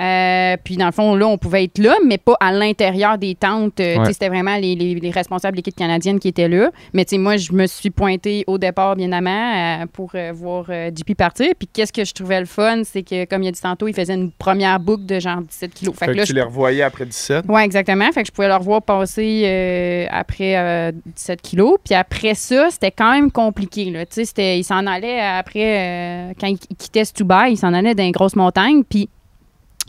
Euh, 0.00 0.56
puis 0.64 0.76
dans 0.76 0.86
le 0.86 0.92
fond, 0.92 1.14
là, 1.14 1.26
on 1.26 1.36
pouvait 1.36 1.64
être 1.64 1.78
là, 1.78 1.94
mais 2.06 2.16
pas 2.18 2.36
à 2.40 2.52
l'intérieur 2.52 3.18
des 3.18 3.34
tentes. 3.34 3.78
Euh, 3.80 3.98
Ouais. 3.98 4.12
C'était 4.12 4.28
vraiment 4.28 4.56
les, 4.56 4.74
les- 4.74 4.94
les 4.94 5.10
responsables 5.10 5.52
de 5.52 5.56
l'équipe 5.58 5.76
canadienne 5.76 6.18
qui 6.18 6.28
étaient 6.28 6.48
là. 6.48 6.70
Mais 6.94 7.04
tu 7.04 7.10
sais, 7.10 7.18
moi, 7.18 7.36
je 7.36 7.52
me 7.52 7.66
suis 7.66 7.90
pointée 7.90 8.44
au 8.46 8.56
départ, 8.56 8.96
bien 8.96 9.12
avant, 9.12 9.82
euh, 9.82 9.86
pour 9.92 10.12
euh, 10.14 10.32
voir 10.34 10.64
JP 10.66 11.14
partir. 11.16 11.48
Puis 11.58 11.68
qu'est-ce 11.72 11.92
que 11.92 12.04
je 12.04 12.12
trouvais 12.14 12.40
le 12.40 12.46
fun, 12.46 12.82
c'est 12.84 13.02
que, 13.02 13.24
comme 13.26 13.42
il 13.42 13.48
a 13.48 13.50
dit 13.52 13.60
tantôt, 13.60 13.88
il 13.88 13.94
faisait 13.94 14.14
une 14.14 14.30
première 14.30 14.80
boucle 14.80 15.04
de 15.06 15.20
genre 15.20 15.40
17 15.42 15.74
kilos. 15.74 15.94
Fait, 15.94 16.06
Fait 16.06 16.12
que 16.12 16.16
là, 16.16 16.22
tu 16.24 16.30
je 16.30 16.34
les 16.34 16.42
revoyais 16.42 16.82
après 16.82 17.04
17? 17.04 17.44
oui, 17.48 17.62
exactement. 17.62 18.10
Fait 18.12 18.22
que 18.22 18.28
je 18.28 18.32
pouvais 18.32 18.48
le 18.48 18.54
revoir 18.56 18.82
passer 18.82 20.06
après 20.10 20.56
euh, 20.56 20.92
17 21.14 21.42
kilos. 21.42 21.78
Puis 21.84 21.94
après 21.94 22.34
ça, 22.34 22.68
c'était 22.70 22.90
quand 22.90 23.12
même 23.12 23.30
compliqué. 23.30 23.86
Là. 23.90 24.06
Tu 24.06 24.24
sais, 24.24 24.58
il 24.58 24.64
s'en 24.64 24.86
allait 24.86 25.20
après, 25.20 26.34
quand 26.40 26.46
il 26.46 26.58
quittait 26.76 27.04
Stubai, 27.04 27.50
il 27.52 27.56
s'en 27.56 27.72
allait 27.74 27.94
dans 27.94 28.04
une 28.04 28.12
grosse 28.12 28.36
montagne. 28.36 28.82
Puis 28.88 29.08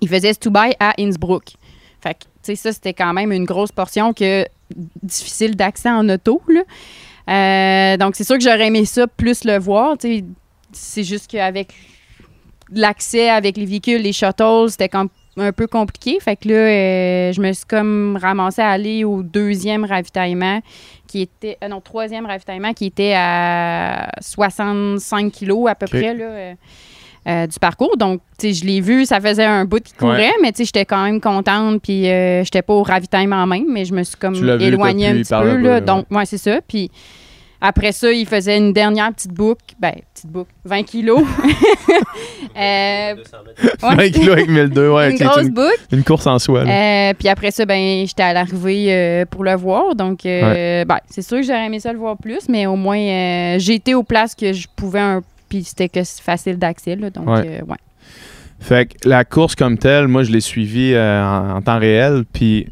il 0.01 0.09
faisait 0.09 0.33
Stubai 0.33 0.75
à 0.79 0.93
Innsbruck. 0.99 1.53
Fait 2.01 2.15
que, 2.15 2.19
tu 2.19 2.27
sais, 2.41 2.55
ça, 2.55 2.73
c'était 2.73 2.93
quand 2.93 3.13
même 3.13 3.31
une 3.31 3.45
grosse 3.45 3.71
portion 3.71 4.13
que 4.13 4.45
difficile 5.03 5.55
d'accès 5.55 5.89
en 5.89 6.07
auto. 6.09 6.41
Là. 6.47 6.61
Euh, 7.29 7.97
donc, 7.97 8.15
c'est 8.15 8.23
sûr 8.23 8.37
que 8.37 8.43
j'aurais 8.43 8.67
aimé 8.67 8.85
ça 8.85 9.07
plus 9.07 9.43
le 9.43 9.59
voir. 9.59 9.95
C'est 10.71 11.03
juste 11.03 11.29
qu'avec 11.29 11.73
l'accès 12.71 13.29
avec 13.29 13.57
les 13.57 13.65
véhicules, 13.65 14.01
les 14.01 14.13
shuttles, 14.13 14.69
c'était 14.69 14.89
un 14.95 15.51
peu 15.51 15.67
compliqué. 15.67 16.17
Fait 16.19 16.35
que 16.35 16.49
là, 16.49 16.55
euh, 16.55 17.31
je 17.33 17.41
me 17.41 17.53
suis 17.53 17.65
comme 17.65 18.17
ramassée 18.19 18.61
à 18.61 18.69
aller 18.69 19.03
au 19.03 19.21
deuxième 19.21 19.85
ravitaillement 19.85 20.61
qui 21.07 21.21
était. 21.21 21.57
euh, 21.63 21.67
non, 21.67 21.81
troisième 21.81 22.25
ravitaillement 22.25 22.73
qui 22.73 22.85
était 22.85 23.13
à 23.15 24.09
65 24.21 25.31
kilos 25.31 25.69
à 25.69 25.75
peu 25.75 25.85
près 25.85 26.13
là, 26.15 26.55
euh, 27.27 27.43
euh, 27.43 27.47
du 27.47 27.59
parcours. 27.59 27.95
Donc, 27.97 28.21
tu 28.39 28.47
sais, 28.47 28.53
je 28.53 28.65
l'ai 28.65 28.81
vu, 28.81 29.05
ça 29.05 29.19
faisait 29.21 29.45
un 29.45 29.65
bout 29.65 29.81
qui 29.83 29.93
courait, 29.93 30.17
Ouais. 30.29 30.33
mais 30.41 30.51
tu 30.51 30.57
sais, 30.59 30.65
j'étais 30.65 30.85
quand 30.85 31.03
même 31.03 31.21
contente. 31.21 31.81
Puis, 31.81 32.09
euh, 32.09 32.43
j'étais 32.43 32.61
pas 32.61 32.73
au 32.73 32.83
ravitaillement 32.83 33.45
même, 33.47 33.65
mais 33.69 33.85
je 33.85 33.93
me 33.93 34.03
suis 34.03 34.15
comme 34.17 34.35
éloignée 34.35 35.07
un 35.07 35.13
petit 35.13 35.33
peu. 35.33 35.57
Là, 35.57 35.79
peu, 35.79 35.85
donc, 35.85 36.05
ouais, 36.11 36.25
c'est 36.25 36.37
ça. 36.39 36.59
Puis, 36.67 36.89
après 37.63 37.91
ça, 37.91 38.11
il 38.11 38.25
faisait 38.25 38.57
une 38.57 38.73
dernière 38.73 39.13
petite 39.13 39.33
boucle. 39.33 39.61
Ben, 39.79 39.93
petite 40.15 40.31
boucle, 40.31 40.51
20 40.65 40.83
kilos. 40.83 41.21
Euh, 42.57 43.15
20 43.81 43.97
ouais. 43.97 44.11
kilos 44.11 44.33
avec 44.33 44.49
1002, 44.49 44.89
ouais. 44.89 45.11
une 45.11 45.17
grosse 45.17 45.43
une, 45.43 45.49
boucle. 45.53 45.79
une 45.93 46.03
course 46.03 46.27
en 46.27 46.37
soi. 46.37 46.65
là. 46.65 47.09
Euh, 47.09 47.13
puis 47.17 47.29
après 47.29 47.49
ça, 47.51 47.65
ben, 47.65 48.05
j'étais 48.05 48.23
à 48.23 48.33
l'arrivée 48.33 48.87
euh, 48.93 49.25
pour 49.25 49.45
le 49.45 49.55
voir. 49.55 49.95
Donc, 49.95 50.25
euh, 50.25 50.83
ben, 50.83 50.97
c'est 51.09 51.21
sûr 51.21 51.37
que 51.37 51.43
j'aurais 51.43 51.65
aimé 51.67 51.79
ça 51.79 51.93
le 51.93 51.99
voir 51.99 52.17
plus, 52.17 52.49
mais 52.49 52.65
au 52.65 52.75
moins, 52.75 52.97
euh, 52.99 53.55
j'ai 53.57 53.75
été 53.75 53.95
aux 53.95 54.03
places 54.03 54.35
que 54.35 54.51
je 54.51 54.67
pouvais. 54.75 54.99
Un, 54.99 55.21
puis 55.51 55.63
c'était 55.65 55.89
que 55.89 56.03
c'est 56.03 56.21
facile 56.23 56.57
d'accès. 56.57 56.95
là. 56.95 57.09
Donc, 57.09 57.27
Ouais. 57.27 57.59
euh, 57.61 57.65
ouais. 57.65 57.77
Fait 58.61 58.85
que 58.85 59.09
la 59.09 59.25
course 59.25 59.55
comme 59.55 59.77
telle, 59.77 60.07
moi, 60.07 60.23
je 60.23 60.31
l'ai 60.31 60.39
suivie 60.39 60.93
euh, 60.93 61.21
en, 61.23 61.57
en 61.57 61.61
temps 61.61 61.77
réel. 61.79 62.23
Puis, 62.31 62.67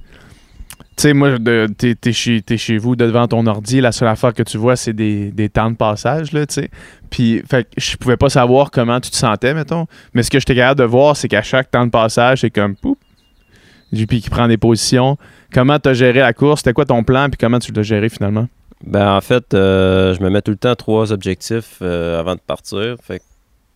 tu 0.95 1.01
sais, 1.03 1.13
moi, 1.13 1.31
t'es 1.77 2.13
chez, 2.13 2.41
t'es 2.41 2.57
chez 2.57 2.77
vous 2.77 2.95
devant 2.95 3.27
ton 3.27 3.45
ordi. 3.47 3.81
La 3.81 3.91
seule 3.91 4.07
affaire 4.07 4.33
que 4.33 4.43
tu 4.43 4.57
vois, 4.57 4.75
c'est 4.75 4.93
des, 4.93 5.31
des 5.31 5.49
temps 5.49 5.69
de 5.71 5.75
passage, 5.75 6.31
là, 6.31 6.45
tu 6.45 6.53
sais. 6.55 6.69
Puis, 7.09 7.41
fait 7.49 7.63
que 7.65 7.69
je 7.81 7.97
pouvais 7.97 8.17
pas 8.17 8.29
savoir 8.29 8.71
comment 8.71 8.99
tu 9.01 9.09
te 9.09 9.15
sentais, 9.17 9.53
mettons. 9.53 9.87
Mais 10.13 10.23
ce 10.23 10.29
que 10.29 10.39
j'étais 10.39 10.55
capable 10.55 10.79
de 10.79 10.85
voir, 10.85 11.17
c'est 11.17 11.27
qu'à 11.27 11.41
chaque 11.41 11.69
temps 11.71 11.85
de 11.85 11.91
passage, 11.91 12.41
c'est 12.41 12.49
comme, 12.51 12.75
poup, 12.75 12.97
JP 13.91 14.19
qui 14.21 14.29
prend 14.29 14.47
des 14.47 14.57
positions. 14.57 15.17
Comment 15.51 15.79
tu 15.79 15.89
as 15.89 15.93
géré 15.93 16.19
la 16.19 16.33
course? 16.33 16.59
C'était 16.59 16.73
quoi 16.73 16.85
ton 16.85 17.03
plan? 17.03 17.27
Puis 17.29 17.37
comment 17.39 17.57
tu 17.59 17.71
l'as 17.71 17.81
géré 17.81 18.09
finalement? 18.09 18.47
Ben, 18.85 19.13
en 19.15 19.21
fait, 19.21 19.53
euh, 19.53 20.13
je 20.13 20.21
me 20.23 20.29
mets 20.29 20.41
tout 20.41 20.51
le 20.51 20.57
temps 20.57 20.75
trois 20.75 21.11
objectifs 21.11 21.79
euh, 21.81 22.19
avant 22.19 22.35
de 22.35 22.39
partir. 22.39 22.95
Fait 23.03 23.19
que 23.19 23.23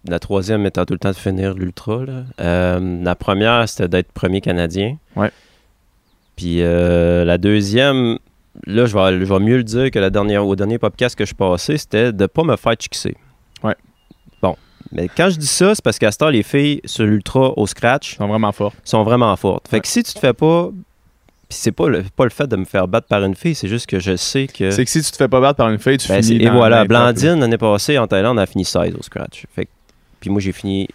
la 0.08 0.20
troisième 0.20 0.66
étant 0.66 0.86
tout 0.86 0.94
le 0.94 1.00
temps 1.00 1.12
de 1.12 1.16
finir 1.16 1.54
l'ultra. 1.54 2.02
Euh, 2.40 3.04
la 3.04 3.16
première, 3.16 3.68
c'était 3.68 3.88
d'être 3.90 4.12
premier 4.12 4.42
Canadien. 4.42 4.98
Ouais. 5.16 5.32
Puis 6.36 6.60
la 6.62 7.38
deuxième, 7.38 8.18
là, 8.66 8.86
je 8.86 8.98
vais, 8.98 9.26
je 9.26 9.32
vais 9.34 9.40
mieux 9.40 9.58
le 9.58 9.64
dire 9.64 9.92
que 9.92 10.00
la 10.00 10.10
dernière, 10.10 10.46
au 10.48 10.56
dernier 10.56 10.78
podcast 10.80 11.16
que 11.18 11.26
je 11.26 11.36
passais, 11.36 11.78
c'était 11.78 12.12
de 12.12 12.26
pas 12.26 12.44
me 12.44 12.56
faire 12.56 12.74
chixer. 12.80 13.16
Ouais. 13.62 13.76
Bon. 14.42 14.56
Mais 14.92 15.10
quand 15.10 15.30
je 15.30 15.38
dis 15.38 15.48
ça, 15.48 15.76
c'est 15.76 15.84
parce 15.84 16.00
qu'à 16.00 16.12
ce 16.12 16.18
temps, 16.18 16.30
les 16.30 16.44
filles 16.44 16.82
sur 16.86 17.06
l'ultra 17.06 17.52
au 17.58 17.68
scratch 17.68 18.18
sont 18.18 18.28
vraiment 18.28 18.52
forts. 18.52 18.74
sont 18.84 19.04
vraiment 19.04 19.36
fortes. 19.36 19.68
Fait 19.68 19.78
Ouais. 19.78 19.82
que 19.82 19.88
si 19.88 20.02
tu 20.04 20.14
te 20.14 20.20
fais 20.20 20.34
pas. 20.34 20.70
Puis 21.54 21.60
c'est 21.62 21.72
pas 21.72 21.88
le, 21.88 22.04
pas 22.16 22.24
le 22.24 22.32
fait 22.32 22.48
de 22.48 22.56
me 22.56 22.66
faire 22.66 22.88
battre 22.88 23.08
par 23.08 23.24
une 23.24 23.36
fille, 23.36 23.54
c'est 23.54 23.68
juste 23.68 23.86
que 23.86 24.00
je 24.00 24.16
sais 24.16 24.48
que. 24.48 24.72
C'est 24.72 24.84
que 24.86 24.90
si 24.90 25.04
tu 25.04 25.12
te 25.12 25.18
fais 25.18 25.28
pas 25.28 25.40
battre 25.40 25.58
par 25.58 25.70
une 25.70 25.78
fille, 25.78 25.98
tu 25.98 26.08
Ben, 26.08 26.24
finis 26.24 26.42
et 26.42 26.46
dans- 26.48 26.54
voilà. 26.54 26.84
Blandine, 26.86 27.40
l'année 27.40 27.58
passée, 27.60 27.98
en 28.00 28.08
Thaïlande, 28.08 28.40
a 28.40 28.46
fini 28.48 28.66
16 28.66 28.96
au 29.00 29.04
scratch. 29.04 29.46
Fait 29.56 29.66
que- 29.66 29.72
puis 30.20 30.30
moi, 30.32 30.42
j'ai 30.42 30.52
fini 30.52 30.88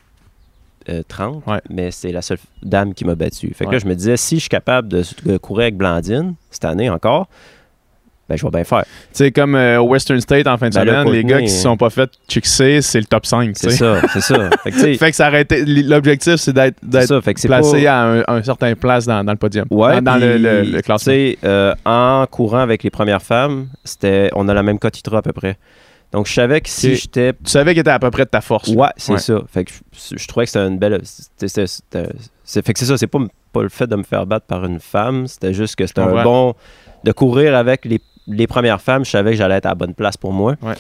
euh, 0.89 1.03
30, 1.07 1.47
Ouais. 1.47 1.61
mais 1.71 1.91
c'est 1.93 2.11
la 2.13 2.23
seule 2.23 2.39
dame 2.63 2.95
qui 2.95 3.05
m'a 3.05 3.15
battu. 3.15 3.53
Fait 3.55 3.65
que 3.65 3.69
Ouais. 3.69 3.75
là, 3.77 3.79
je 3.79 3.87
me 3.87 3.95
disais, 3.95 4.17
si 4.17 4.37
je 4.37 4.41
suis 4.41 4.49
capable 4.49 4.89
de, 4.89 5.05
de 5.27 5.37
courir 5.37 5.65
avec 5.65 5.77
Blandine, 5.77 6.35
cette 6.51 6.65
année 6.65 6.89
encore, 6.91 7.29
ben, 8.29 8.37
je 8.37 8.45
vais 8.45 8.51
bien 8.51 8.65
faire. 8.65 8.85
Tu 8.85 8.89
sais, 9.13 9.33
comme 9.33 9.55
euh, 9.55 9.81
au 9.81 9.89
Western 9.89 10.21
State 10.21 10.47
en 10.47 10.57
fin 10.59 10.69
de 10.69 10.75
Ben 10.75 10.85
là, 10.85 11.01
semaine, 11.03 11.13
les 11.15 11.25
gars 11.25 11.41
qui 11.41 11.49
se 11.49 11.63
sont 11.63 11.77
pas 11.77 11.89
fait 11.91 12.11
chickser, 12.29 12.83
c'est 12.83 12.99
le 13.01 13.07
top 13.07 13.25
5. 13.27 13.47
tu 13.49 13.53
C'est 13.55 13.71
ça, 13.71 14.01
c'est 14.13 14.21
ça. 14.21 14.51
Fait 14.65 14.71
que, 14.71 14.95
Fait 14.95 15.11
que 15.11 15.17
ça 15.17 15.31
L'objectif, 15.67 16.37
c'est 16.37 16.53
d'être 16.53 16.77
placé 17.47 17.85
pas... 17.85 17.93
à 17.93 18.05
un, 18.05 18.23
un 18.29 18.43
certain 18.43 18.75
place 18.75 19.07
dans, 19.07 19.25
dans 19.25 19.33
le 19.33 19.39
podium. 19.39 19.67
Ouais, 19.71 19.97
dans, 20.01 20.13
dans 20.13 20.17
le, 20.17 20.33
puis, 20.35 20.43
le- 20.43 20.63
le 20.63 20.83
classement. 20.83 21.13
euh, 21.45 21.75
en 21.85 22.27
courant 22.31 22.59
avec 22.61 22.83
les 22.83 22.91
premières 22.91 23.23
femmes, 23.23 23.69
c'était, 23.85 24.31
on 24.35 24.49
a 24.49 24.55
la 24.55 24.63
même 24.63 24.79
cote 24.79 24.95
à 25.13 25.23
peu 25.23 25.33
près. 25.33 25.57
Donc, 26.13 26.27
je 26.27 26.33
savais 26.33 26.61
que 26.63 26.69
si 26.71 26.97
j'étais 26.97 27.33
Tu 27.33 27.51
savais 27.51 27.73
qu'il 27.73 27.81
était 27.81 27.91
à 27.91 27.99
peu 27.99 28.11
près 28.11 28.25
de 28.25 28.31
ta 28.31 28.41
force. 28.41 28.69
Ouais, 28.69 28.89
c'est 28.97 29.13
Ouais. 29.13 29.19
ça. 29.19 29.41
Fait 29.53 29.65
que 29.65 29.73
je, 29.93 30.17
je 30.17 30.27
trouvais 30.27 30.47
que 30.47 30.51
c'était 30.53 30.67
une 30.67 30.79
belle. 30.79 31.01
c'était- 31.05 31.67
fait 32.63 32.73
que 32.73 32.79
c'est 32.79 32.87
ça, 32.87 32.97
c'est 32.97 33.07
pas, 33.07 33.19
pas 33.53 33.63
le 33.63 33.69
fait 33.69 33.87
de 33.87 33.95
me 33.97 34.03
faire 34.03 34.25
battre 34.27 34.47
par 34.47 34.65
une 34.65 34.81
femme, 34.81 35.27
c'était 35.27 35.53
juste 35.53 35.77
que 35.77 35.87
c'était 35.87 36.01
un 36.01 36.23
bon. 36.23 36.55
De 37.05 37.13
courir 37.13 37.55
avec 37.55 37.85
les, 37.85 38.01
les 38.29 38.47
premières 38.47 38.81
femmes, 38.81 39.05
je 39.05 39.11
savais 39.11 39.33
que 39.33 39.37
j'allais 39.37 39.57
être 39.57 39.67
à 39.67 39.71
la 39.71 39.75
bonne 39.75 39.95
place 39.95 40.17
pour 40.17 40.33
moi. 40.33 40.55
Ouais. 40.63 40.75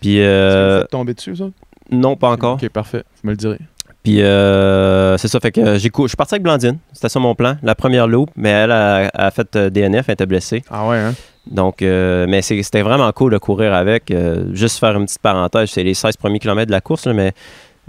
Puis, 0.00 0.18
Est-ce 0.18 0.24
que 0.24 0.28
euh, 0.28 0.76
vous 0.78 0.82
êtes 0.84 0.90
tombé 0.90 1.14
dessus, 1.14 1.36
ça? 1.36 1.44
non, 1.90 2.16
pas 2.16 2.28
encore. 2.30 2.54
Ok, 2.62 2.68
parfait. 2.68 3.04
Vous 3.22 3.28
me 3.28 3.32
le 3.32 3.36
direz. 3.36 3.58
Puis, 4.02 4.22
euh, 4.22 5.16
c'est 5.18 5.28
ça. 5.28 5.40
Fait 5.40 5.50
que 5.50 5.76
j'ai 5.76 5.90
cou- 5.90 6.04
je 6.04 6.08
suis 6.08 6.16
parti 6.16 6.34
avec 6.34 6.42
Blandine. 6.42 6.78
C'était 6.92 7.08
ça 7.08 7.18
mon 7.18 7.34
plan. 7.34 7.56
La 7.62 7.74
première 7.74 8.06
loupe, 8.06 8.30
mais 8.36 8.48
elle 8.50 8.70
a, 8.70 9.10
a 9.12 9.30
fait 9.30 9.54
euh, 9.56 9.70
DNF, 9.70 10.04
elle 10.08 10.12
était 10.14 10.26
blessée. 10.26 10.62
Ah 10.70 10.86
ouais, 10.88 10.98
hein? 10.98 11.14
Donc, 11.50 11.82
euh, 11.82 12.26
mais 12.28 12.42
c'était 12.42 12.82
vraiment 12.82 13.10
cool 13.12 13.32
de 13.32 13.38
courir 13.38 13.74
avec. 13.74 14.10
Euh, 14.10 14.44
juste 14.54 14.78
faire 14.78 14.96
une 14.96 15.06
petite 15.06 15.20
parenthèse, 15.20 15.70
c'est 15.70 15.82
les 15.82 15.94
16 15.94 16.16
premiers 16.16 16.38
kilomètres 16.38 16.68
de 16.68 16.72
la 16.72 16.80
course, 16.80 17.06
là, 17.06 17.12
mais 17.12 17.32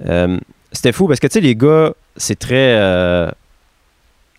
euh, 0.07 0.37
c'était 0.71 0.91
fou 0.93 1.07
parce 1.07 1.19
que, 1.19 1.27
tu 1.27 1.33
sais, 1.33 1.41
les 1.41 1.55
gars, 1.55 1.91
c'est 2.15 2.39
très 2.39 2.75
euh, 2.77 3.29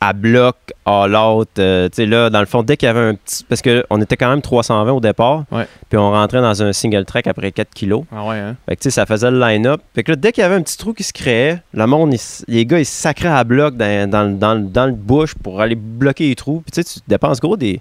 à 0.02 0.14
bloc, 0.14 0.56
all 0.86 1.14
out. 1.14 1.48
euh, 1.58 1.88
tu 1.90 1.96
sais, 1.96 2.06
là, 2.06 2.30
dans 2.30 2.40
le 2.40 2.46
fond, 2.46 2.62
dès 2.62 2.76
qu'il 2.78 2.86
y 2.86 2.90
avait 2.90 3.00
un 3.00 3.14
petit. 3.14 3.44
Parce 3.44 3.60
qu'on 3.60 4.00
était 4.00 4.16
quand 4.16 4.30
même 4.30 4.40
320 4.40 4.92
au 4.92 5.00
départ, 5.00 5.44
Ouais. 5.50 5.66
puis 5.90 5.98
on 5.98 6.10
rentrait 6.10 6.40
dans 6.40 6.62
un 6.62 6.72
single 6.72 7.04
track 7.04 7.26
après 7.26 7.52
4 7.52 7.68
kilos. 7.74 8.04
Ah 8.10 8.24
ouais, 8.24 8.38
hein? 8.38 8.56
Fait 8.66 8.76
que, 8.76 8.80
tu 8.80 8.84
sais, 8.84 8.90
ça 8.94 9.04
faisait 9.04 9.30
le 9.30 9.38
line-up. 9.38 9.82
Fait 9.94 10.02
que 10.02 10.12
là, 10.12 10.16
dès 10.16 10.32
qu'il 10.32 10.40
y 10.40 10.44
avait 10.44 10.54
un 10.54 10.62
petit 10.62 10.78
trou 10.78 10.94
qui 10.94 11.02
se 11.02 11.12
créait, 11.12 11.62
le 11.74 11.86
monde, 11.86 12.14
il 12.14 12.20
les 12.54 12.64
gars, 12.64 12.78
ils 12.78 12.86
se 12.86 12.92
sacraient 12.98 13.28
à 13.28 13.44
bloc 13.44 13.76
dans, 13.76 14.08
dans, 14.08 14.22
le- 14.24 14.34
dans, 14.36 14.54
le- 14.54 14.62
dans 14.68 14.86
le 14.86 14.92
bush 14.92 15.34
pour 15.34 15.60
aller 15.60 15.74
bloquer 15.74 16.28
les 16.28 16.34
trous. 16.34 16.60
Puis, 16.64 16.72
tu 16.72 16.82
sais, 16.82 17.00
tu 17.00 17.06
dépenses 17.06 17.38
gros 17.40 17.56
des. 17.58 17.80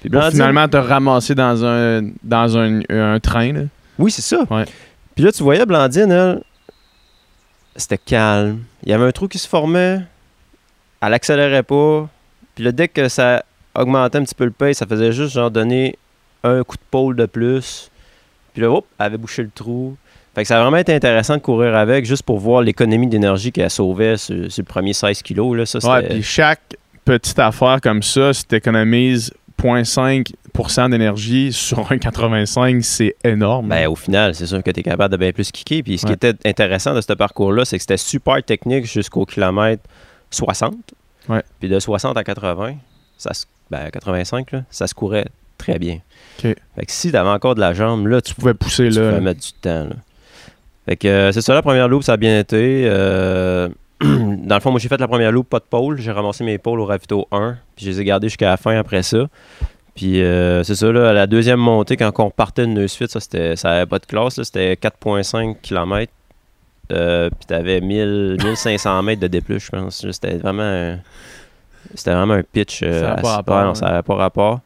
Puis 0.00 0.08
Pour 0.08 0.22
finalement 0.24 0.68
te 0.68 0.76
ramasser 0.78 1.34
dans 1.34 1.64
un, 1.66 2.02
dans 2.22 2.56
un, 2.56 2.80
un 2.88 3.20
train, 3.20 3.52
là. 3.52 3.60
Oui, 3.98 4.10
c'est 4.10 4.22
ça. 4.22 4.38
Ouais. 4.48 4.64
Puis 5.14 5.24
là, 5.24 5.32
tu 5.32 5.42
voyais 5.42 5.66
Blandine, 5.66 6.10
elle, 6.12 6.40
c'était 7.76 7.98
calme. 7.98 8.60
Il 8.84 8.90
y 8.90 8.92
avait 8.94 9.04
un 9.04 9.12
trou 9.12 9.28
qui 9.28 9.38
se 9.38 9.48
formait. 9.48 10.00
Elle 11.00 11.14
accélérait 11.14 11.62
pas. 11.62 12.08
Puis 12.54 12.64
là, 12.64 12.72
dès 12.72 12.88
que 12.88 13.08
ça 13.08 13.44
augmentait 13.74 14.18
un 14.18 14.24
petit 14.24 14.34
peu 14.34 14.44
le 14.44 14.50
pace, 14.50 14.78
ça 14.78 14.86
faisait 14.86 15.12
juste 15.12 15.32
genre 15.34 15.50
donner 15.50 15.96
un 16.44 16.62
coup 16.64 16.76
de 16.76 16.82
pôle 16.90 17.16
de 17.16 17.26
plus. 17.26 17.90
Puis 18.52 18.62
là, 18.62 18.70
hop, 18.70 18.86
elle 18.98 19.06
avait 19.06 19.18
bouché 19.18 19.42
le 19.42 19.50
trou. 19.54 19.96
Fait 20.34 20.42
que 20.42 20.48
ça 20.48 20.58
a 20.58 20.62
vraiment 20.62 20.76
été 20.78 20.94
intéressant 20.94 21.34
de 21.36 21.42
courir 21.42 21.74
avec, 21.76 22.04
juste 22.04 22.22
pour 22.22 22.38
voir 22.38 22.62
l'économie 22.62 23.06
d'énergie 23.06 23.50
qu'elle 23.52 23.70
sauvait 23.70 24.16
sur, 24.16 24.50
sur 24.50 24.62
le 24.62 24.66
premier 24.66 24.92
16 24.92 25.22
kilos. 25.22 25.56
Là. 25.56 25.66
Ça, 25.66 25.78
Ouais, 25.78 26.02
puis 26.08 26.22
chaque 26.22 26.76
petite 27.04 27.38
affaire 27.38 27.80
comme 27.80 28.02
ça, 28.02 28.32
si 28.32 28.44
tu 28.46 28.54
économises 28.56 29.32
0.5% 29.60 30.90
d'énergie 30.90 31.52
sur 31.52 31.90
un 31.90 31.98
85, 31.98 32.82
c'est 32.84 33.16
énorme. 33.24 33.68
Ben, 33.68 33.88
au 33.88 33.96
final, 33.96 34.34
c'est 34.34 34.46
sûr 34.46 34.62
que 34.62 34.70
tu 34.70 34.80
es 34.80 34.82
capable 34.82 35.12
de 35.12 35.16
bien 35.18 35.32
plus 35.32 35.50
kicker. 35.50 35.82
Puis 35.82 35.98
ce 35.98 36.06
Ouais. 36.06 36.16
qui 36.16 36.26
était 36.26 36.48
intéressant 36.48 36.94
de 36.94 37.00
ce 37.00 37.12
parcours-là, 37.12 37.64
c'est 37.64 37.76
que 37.76 37.82
c'était 37.82 37.96
super 37.96 38.42
technique 38.42 38.84
jusqu'au 38.86 39.24
kilomètre 39.24 39.82
60. 40.30 40.74
Ouais. 41.28 41.42
Puis 41.60 41.68
de 41.68 41.78
60 41.78 42.16
à 42.16 42.24
80, 42.24 42.74
ça 43.16 43.34
se- 43.34 43.46
ben, 43.70 43.90
85, 43.90 44.52
là, 44.52 44.62
ça 44.70 44.86
se 44.86 44.94
courait 44.94 45.26
très 45.58 45.78
bien. 45.78 45.98
OK. 46.38 46.42
Fait 46.76 46.86
que 46.86 46.92
si 46.92 47.10
tu 47.10 47.16
avais 47.16 47.28
encore 47.28 47.54
de 47.54 47.60
la 47.60 47.74
jambe, 47.74 48.06
là, 48.06 48.20
tu 48.22 48.34
pouvais 48.34 48.54
pousser 48.54 48.88
tu 48.90 48.98
là. 49.00 49.08
pouvais 49.10 49.20
mettre 49.20 49.40
du 49.40 49.52
temps. 49.52 49.84
là. 49.84 49.96
Fait 50.86 50.96
que 50.96 51.08
euh, 51.08 51.32
c'est 51.32 51.42
ça, 51.42 51.52
la 51.54 51.62
première 51.62 51.88
loupe, 51.88 52.02
ça 52.02 52.12
a 52.14 52.16
bien 52.16 52.38
été. 52.38 52.84
Euh, 52.86 53.68
dans 54.00 54.54
le 54.54 54.60
fond, 54.60 54.70
moi, 54.70 54.80
j'ai 54.80 54.88
fait 54.88 54.98
la 55.00 55.08
première 55.08 55.32
loupe, 55.32 55.48
pas 55.50 55.58
de 55.58 55.64
pôle. 55.68 55.98
J'ai 56.00 56.12
ramassé 56.12 56.44
mes 56.44 56.56
pôles 56.58 56.80
au 56.80 56.86
ravito 56.86 57.26
1, 57.32 57.56
puis 57.76 57.84
je 57.84 57.90
les 57.90 58.00
ai 58.00 58.04
gardés 58.04 58.28
jusqu'à 58.28 58.48
la 58.50 58.56
fin 58.56 58.78
après 58.78 59.02
ça. 59.02 59.26
Puis 59.94 60.22
euh, 60.22 60.62
c'est 60.62 60.76
ça, 60.76 60.90
là, 60.92 61.10
à 61.10 61.12
la 61.12 61.26
deuxième 61.26 61.58
montée, 61.58 61.96
quand 61.96 62.12
on 62.20 62.30
partait 62.30 62.62
de 62.62 62.68
Neusfit, 62.72 63.08
ça, 63.08 63.18
c'était, 63.20 63.56
ça 63.56 63.72
avait 63.72 63.86
pas 63.86 63.98
de 63.98 64.06
classe, 64.06 64.40
c'était 64.42 64.74
4,5 64.74 65.56
km. 65.60 66.12
Euh, 66.92 67.28
puis 67.30 67.46
t'avais 67.46 67.80
1000, 67.80 68.36
1500 68.42 69.02
mètres 69.02 69.20
de 69.20 69.26
D+, 69.26 69.42
je 69.48 69.68
pense. 69.70 70.06
C'était 70.10 70.36
vraiment 70.38 70.62
un, 70.62 70.98
c'était 71.94 72.12
vraiment 72.14 72.34
un 72.34 72.42
pitch. 72.42 72.80
euh, 72.82 73.00
Ça 73.00 73.12
a 73.12 73.16
pas 73.20 73.32
rapport, 73.36 73.56
ouais, 73.56 73.62
non, 73.64 73.68
ouais. 73.70 73.74
ça 73.74 73.86
n'avait 73.86 74.02
pas 74.02 74.14
rapport. 74.14 74.60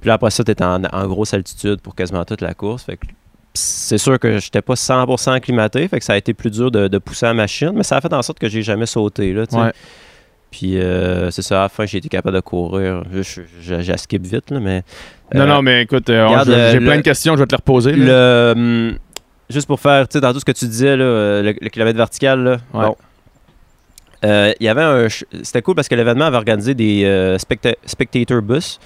Puis 0.00 0.08
là, 0.08 0.14
après 0.14 0.30
ça, 0.30 0.44
t'étais 0.44 0.64
en, 0.64 0.82
en 0.84 1.06
grosse 1.06 1.34
altitude 1.34 1.80
pour 1.80 1.94
quasiment 1.94 2.24
toute 2.24 2.40
la 2.40 2.54
course. 2.54 2.84
Fait 2.84 2.96
que 2.96 3.06
c'est 3.54 3.98
sûr 3.98 4.18
que 4.18 4.38
j'étais 4.38 4.62
pas 4.62 4.74
100% 4.74 5.32
acclimaté, 5.32 5.88
fait 5.88 5.98
que 5.98 6.04
ça 6.04 6.12
a 6.12 6.16
été 6.16 6.34
plus 6.34 6.50
dur 6.50 6.70
de, 6.70 6.86
de 6.86 6.98
pousser 6.98 7.26
la 7.26 7.34
machine, 7.34 7.72
mais 7.74 7.82
ça 7.82 7.96
a 7.96 8.00
fait 8.00 8.12
en 8.12 8.22
sorte 8.22 8.38
que 8.38 8.48
j'ai 8.48 8.62
jamais 8.62 8.86
sauté. 8.86 9.32
Là. 9.32 9.44
Ouais. 9.52 9.72
Puis 10.50 10.78
euh, 10.78 11.30
c'est 11.30 11.42
ça, 11.42 11.58
à 11.60 11.62
la 11.64 11.68
fin, 11.68 11.84
j'ai 11.84 11.98
été 11.98 12.08
capable 12.08 12.36
de 12.36 12.40
courir. 12.40 13.02
Je, 13.12 13.22
je, 13.22 13.42
je- 13.60 13.80
je 13.82 13.96
skip 13.98 14.24
vite, 14.24 14.50
là, 14.50 14.60
mais. 14.60 14.82
Non, 15.34 15.42
euh, 15.42 15.46
non, 15.46 15.62
mais 15.62 15.82
écoute, 15.82 16.08
euh, 16.08 16.26
j'ai 16.46 16.78
le- 16.78 16.86
plein 16.86 16.96
de 16.96 17.02
questions, 17.02 17.34
je 17.34 17.40
vais 17.40 17.46
te 17.46 17.52
les 17.52 17.56
reposer. 17.56 17.92
là. 17.92 18.06
Le, 18.06 18.52
hum, 18.56 18.98
juste 19.50 19.66
pour 19.66 19.80
faire, 19.80 20.08
tu 20.08 20.14
sais, 20.14 20.20
dans 20.20 20.32
tout 20.32 20.40
ce 20.40 20.44
que 20.44 20.52
tu 20.52 20.66
disais, 20.66 20.96
là, 20.96 21.04
euh, 21.04 21.42
le, 21.42 21.54
le 21.60 21.68
kilomètre 21.68 21.96
vertical, 21.98 22.42
là, 22.42 22.56
Ouais. 22.74 22.86
bon. 22.86 22.96
Euh, 24.24 24.52
Il 24.58 24.64
y 24.66 24.68
avait 24.68 24.82
un. 24.82 25.06
C'était 25.42 25.62
cool 25.62 25.76
parce 25.76 25.86
que 25.88 25.94
l'événement 25.94 26.24
avait 26.24 26.36
organisé 26.38 26.74
des 26.74 27.04
euh, 27.04 27.36
specta- 27.38 27.76
spectator 27.86 28.42
bus. 28.42 28.80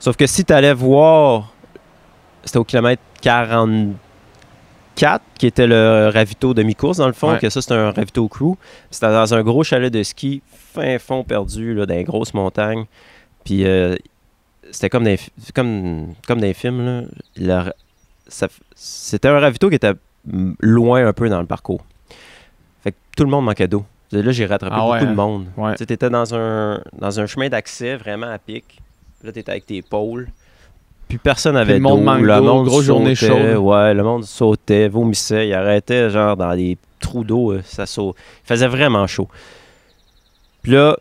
Sauf 0.00 0.16
que 0.16 0.26
si 0.26 0.44
tu 0.44 0.52
allais 0.52 0.74
voir, 0.74 1.52
c'était 2.44 2.58
au 2.58 2.64
kilomètre 2.64 3.00
44, 3.20 5.22
qui 5.38 5.46
était 5.46 5.66
le 5.68 6.10
ravito 6.12 6.52
de 6.54 6.62
mi-course, 6.64 6.96
dans 6.98 7.06
le 7.06 7.12
fond, 7.12 7.30
Ouais. 7.32 7.38
que 7.38 7.48
ça, 7.48 7.62
c'était 7.62 7.74
un 7.74 7.92
ravito 7.92 8.26
crew. 8.28 8.56
C'était 8.90 9.06
dans 9.06 9.34
un 9.34 9.42
gros 9.42 9.62
chalet 9.62 9.92
de 9.92 10.02
ski, 10.02 10.42
fin 10.74 10.98
fond 10.98 11.22
perdu, 11.24 11.74
là, 11.74 11.86
dans 11.86 11.94
les 11.94 12.02
grosses 12.04 12.34
montagnes. 12.34 12.84
Puis 13.44 13.64
euh, 13.64 13.94
c'était 14.72 14.90
comme 14.90 15.04
des, 15.04 15.18
comme, 15.54 16.14
comme 16.26 16.40
des 16.40 16.54
films, 16.54 16.84
là. 16.84 17.02
Le- 17.36 17.72
c'était 18.74 19.28
un 19.28 19.38
ravito 19.38 19.68
qui 19.68 19.76
était 19.76 19.92
loin 20.60 21.06
un 21.06 21.12
peu 21.12 21.28
dans 21.28 21.40
le 21.40 21.46
parcours. 21.46 21.84
Fait 22.82 22.92
que 22.92 22.96
tout 23.16 23.24
le 23.24 23.30
monde 23.30 23.44
manquait 23.44 23.68
d'eau. 23.68 23.84
Là, 24.12 24.30
j'ai 24.30 24.44
rattrapé 24.46 24.74
Ah 24.78 24.86
ouais, 24.88 24.98
beaucoup 25.00 25.06
de 25.06 25.10
hein? 25.10 25.14
monde. 25.14 25.46
Ouais. 25.56 25.74
Tu 25.76 25.84
étais 25.84 26.10
dans 26.10 26.34
un, 26.34 26.82
dans 26.98 27.18
un 27.20 27.26
chemin 27.26 27.48
d'accès 27.48 27.96
vraiment 27.96 28.28
à 28.30 28.38
pic. 28.38 28.78
Là, 29.24 29.32
tu 29.32 29.38
étais 29.38 29.50
avec 29.50 29.64
tes 29.66 29.80
pôles. 29.82 30.28
Puis 31.08 31.18
personne 31.18 31.54
n'avait 31.54 31.78
d'eau. 31.80 31.96
Le 31.96 32.40
monde 32.40 32.66
grosse 32.66 32.84
journée 32.84 33.14
sautait. 33.14 33.32
chaude. 33.54 33.56
Ouais, 33.58 33.94
le 33.94 34.02
monde 34.02 34.24
sautait, 34.24 34.88
vomissait. 34.88 35.48
Il 35.48 35.54
arrêtait 35.54 36.10
genre 36.10 36.36
dans 36.36 36.54
des 36.54 36.76
trous 37.00 37.24
d'eau. 37.24 37.52
euh, 37.52 37.62
Ça 37.64 37.86
saut. 37.86 38.14
Il 38.44 38.48
faisait 38.48 38.68
vraiment 38.68 39.06
chaud. 39.06 39.28
Puis 40.62 40.72
là, 40.72 40.96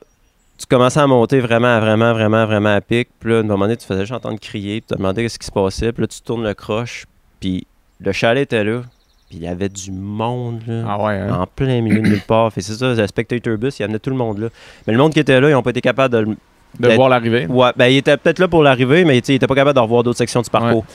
tu 0.58 0.66
commençais 0.68 1.00
à 1.00 1.08
monter 1.08 1.40
vraiment, 1.40 1.80
vraiment, 1.80 2.14
vraiment, 2.14 2.46
vraiment 2.46 2.74
à 2.76 2.82
pic. 2.82 3.10
Puis 3.20 3.30
là, 3.32 3.38
à 3.38 3.40
un 3.40 3.44
moment 3.44 3.66
donné, 3.66 3.78
tu 3.78 3.86
faisais 3.86 4.02
juste 4.02 4.14
entendre 4.14 4.40
crier. 4.40 4.80
Puis 4.82 4.88
tu 4.88 4.94
te 4.94 4.98
demandais 4.98 5.28
ce 5.28 5.38
qui 5.38 5.46
se 5.46 5.52
passait. 5.52 5.92
Puis 5.92 6.02
là, 6.02 6.08
tu 6.08 6.22
tournes 6.22 6.44
le 6.44 6.54
croche. 6.54 7.06
Puis 7.42 7.68
le 8.00 8.14
chalet 8.14 8.44
était 8.44 8.64
là. 8.64 8.84
Puis 9.30 9.40
il 9.40 9.44
y 9.44 9.48
avait 9.48 9.70
du 9.70 9.92
monde, 9.92 10.62
là. 10.68 10.84
Ah 10.88 11.04
ouais, 11.04 11.14
hein? 11.18 11.42
En 11.42 11.48
plein 11.48 11.82
milieu 11.82 12.02
de 12.02 12.08
nulle 12.08 12.22
part. 12.22 12.52
Fait 12.54 12.62
c'est 12.62 12.74
ça, 12.74 12.94
le 12.94 13.08
spectator 13.08 13.58
bus, 13.58 13.80
il 13.80 13.84
amenait 13.84 14.00
tout 14.00 14.10
le 14.10 14.16
monde 14.16 14.38
là. 14.40 14.48
Mais 14.88 14.94
le 14.94 15.00
monde 15.00 15.12
qui 15.12 15.20
était 15.20 15.40
là, 15.42 15.50
ils 15.50 15.54
n'ont 15.54 15.62
pas 15.64 15.72
été 15.72 15.82
capables 15.82 16.14
de 16.14 16.38
de 16.80 16.90
voir 16.90 17.10
l'arrivée? 17.10 17.48
Ouais, 17.48 17.72
ben, 17.76 17.88
il 17.88 17.98
était 17.98 18.16
peut-être 18.16 18.40
là 18.40 18.48
pour 18.48 18.64
l'arrivée, 18.64 19.04
mais 19.04 19.18
il 19.18 19.32
était 19.32 19.48
pas 19.48 19.56
capable 19.56 19.76
de 19.76 19.82
revoir 19.82 20.04
d'autres 20.04 20.18
sections 20.18 20.42
du 20.42 20.50
parcours. 20.50 20.86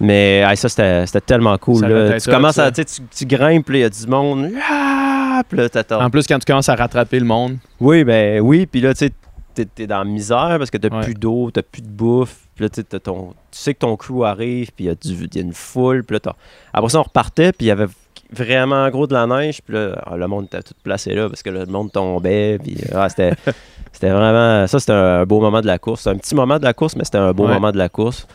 Mais 0.00 0.44
hey, 0.46 0.56
ça, 0.56 0.68
c'était 0.68 1.20
tellement 1.20 1.58
cool. 1.58 1.84
Là. 1.84 2.20
Tu 2.20 2.30
commences 2.30 2.54
ça. 2.54 2.66
à. 2.66 2.70
Tu, 2.70 2.84
tu, 2.84 3.26
grimpes, 3.26 3.68
il 3.70 3.78
y 3.80 3.84
a 3.84 3.90
du 3.90 4.06
monde. 4.06 4.50
Ah! 4.70 5.42
Puis 5.48 5.58
là, 5.58 5.68
t'attends. 5.68 6.02
En 6.02 6.10
plus, 6.10 6.26
quand 6.26 6.38
tu 6.38 6.44
commences 6.46 6.68
à 6.68 6.76
rattraper 6.76 7.18
le 7.18 7.26
monde, 7.26 7.58
Oui, 7.80 8.04
ben 8.04 8.40
oui, 8.40 8.66
puis 8.66 8.80
là, 8.80 8.94
tu 8.94 9.06
sais, 9.54 9.64
t'es 9.74 9.86
dans 9.86 9.98
la 9.98 10.04
misère 10.04 10.56
parce 10.58 10.70
que 10.70 10.78
t'as 10.78 10.88
Ouais. 10.88 11.02
plus 11.04 11.14
d'eau, 11.14 11.50
t'as 11.52 11.62
plus 11.62 11.82
de 11.82 11.88
bouffe. 11.88 12.36
Puis 12.58 12.66
là, 12.66 12.82
t'as 12.88 12.98
ton, 12.98 13.28
tu 13.52 13.58
sais 13.58 13.72
que 13.72 13.78
ton 13.78 13.96
crew 13.96 14.24
arrive, 14.24 14.72
puis 14.74 14.86
il 14.86 15.12
y, 15.12 15.36
y 15.36 15.38
a 15.38 15.42
une 15.42 15.52
foule. 15.52 16.02
Puis 16.02 16.18
là, 16.24 16.34
après 16.72 16.88
ça, 16.90 16.98
on 16.98 17.04
repartait, 17.04 17.52
puis 17.52 17.66
il 17.66 17.68
y 17.68 17.70
avait 17.70 17.86
vraiment 18.32 18.88
gros 18.90 19.06
de 19.06 19.14
la 19.14 19.28
neige. 19.28 19.62
Puis 19.62 19.74
là, 19.74 20.02
ah, 20.04 20.16
le 20.16 20.26
monde 20.26 20.46
était 20.46 20.60
tout 20.62 20.74
placé 20.82 21.14
là 21.14 21.28
parce 21.28 21.44
que 21.44 21.50
là, 21.50 21.60
le 21.60 21.70
monde 21.70 21.92
tombait. 21.92 22.58
Puis 22.58 22.76
ah, 22.92 23.08
c'était, 23.08 23.32
c'était 23.92 24.10
vraiment. 24.10 24.66
Ça, 24.66 24.80
c'était 24.80 24.90
un 24.92 25.24
beau 25.24 25.40
moment 25.40 25.60
de 25.60 25.66
la 25.68 25.78
course. 25.78 26.00
C'était 26.00 26.16
un 26.16 26.18
petit 26.18 26.34
moment 26.34 26.58
de 26.58 26.64
la 26.64 26.72
course, 26.74 26.96
mais 26.96 27.04
c'était 27.04 27.18
un 27.18 27.32
beau 27.32 27.46
Ouais. 27.46 27.54
moment 27.54 27.70
de 27.70 27.78
la 27.78 27.88
course. 27.88 28.26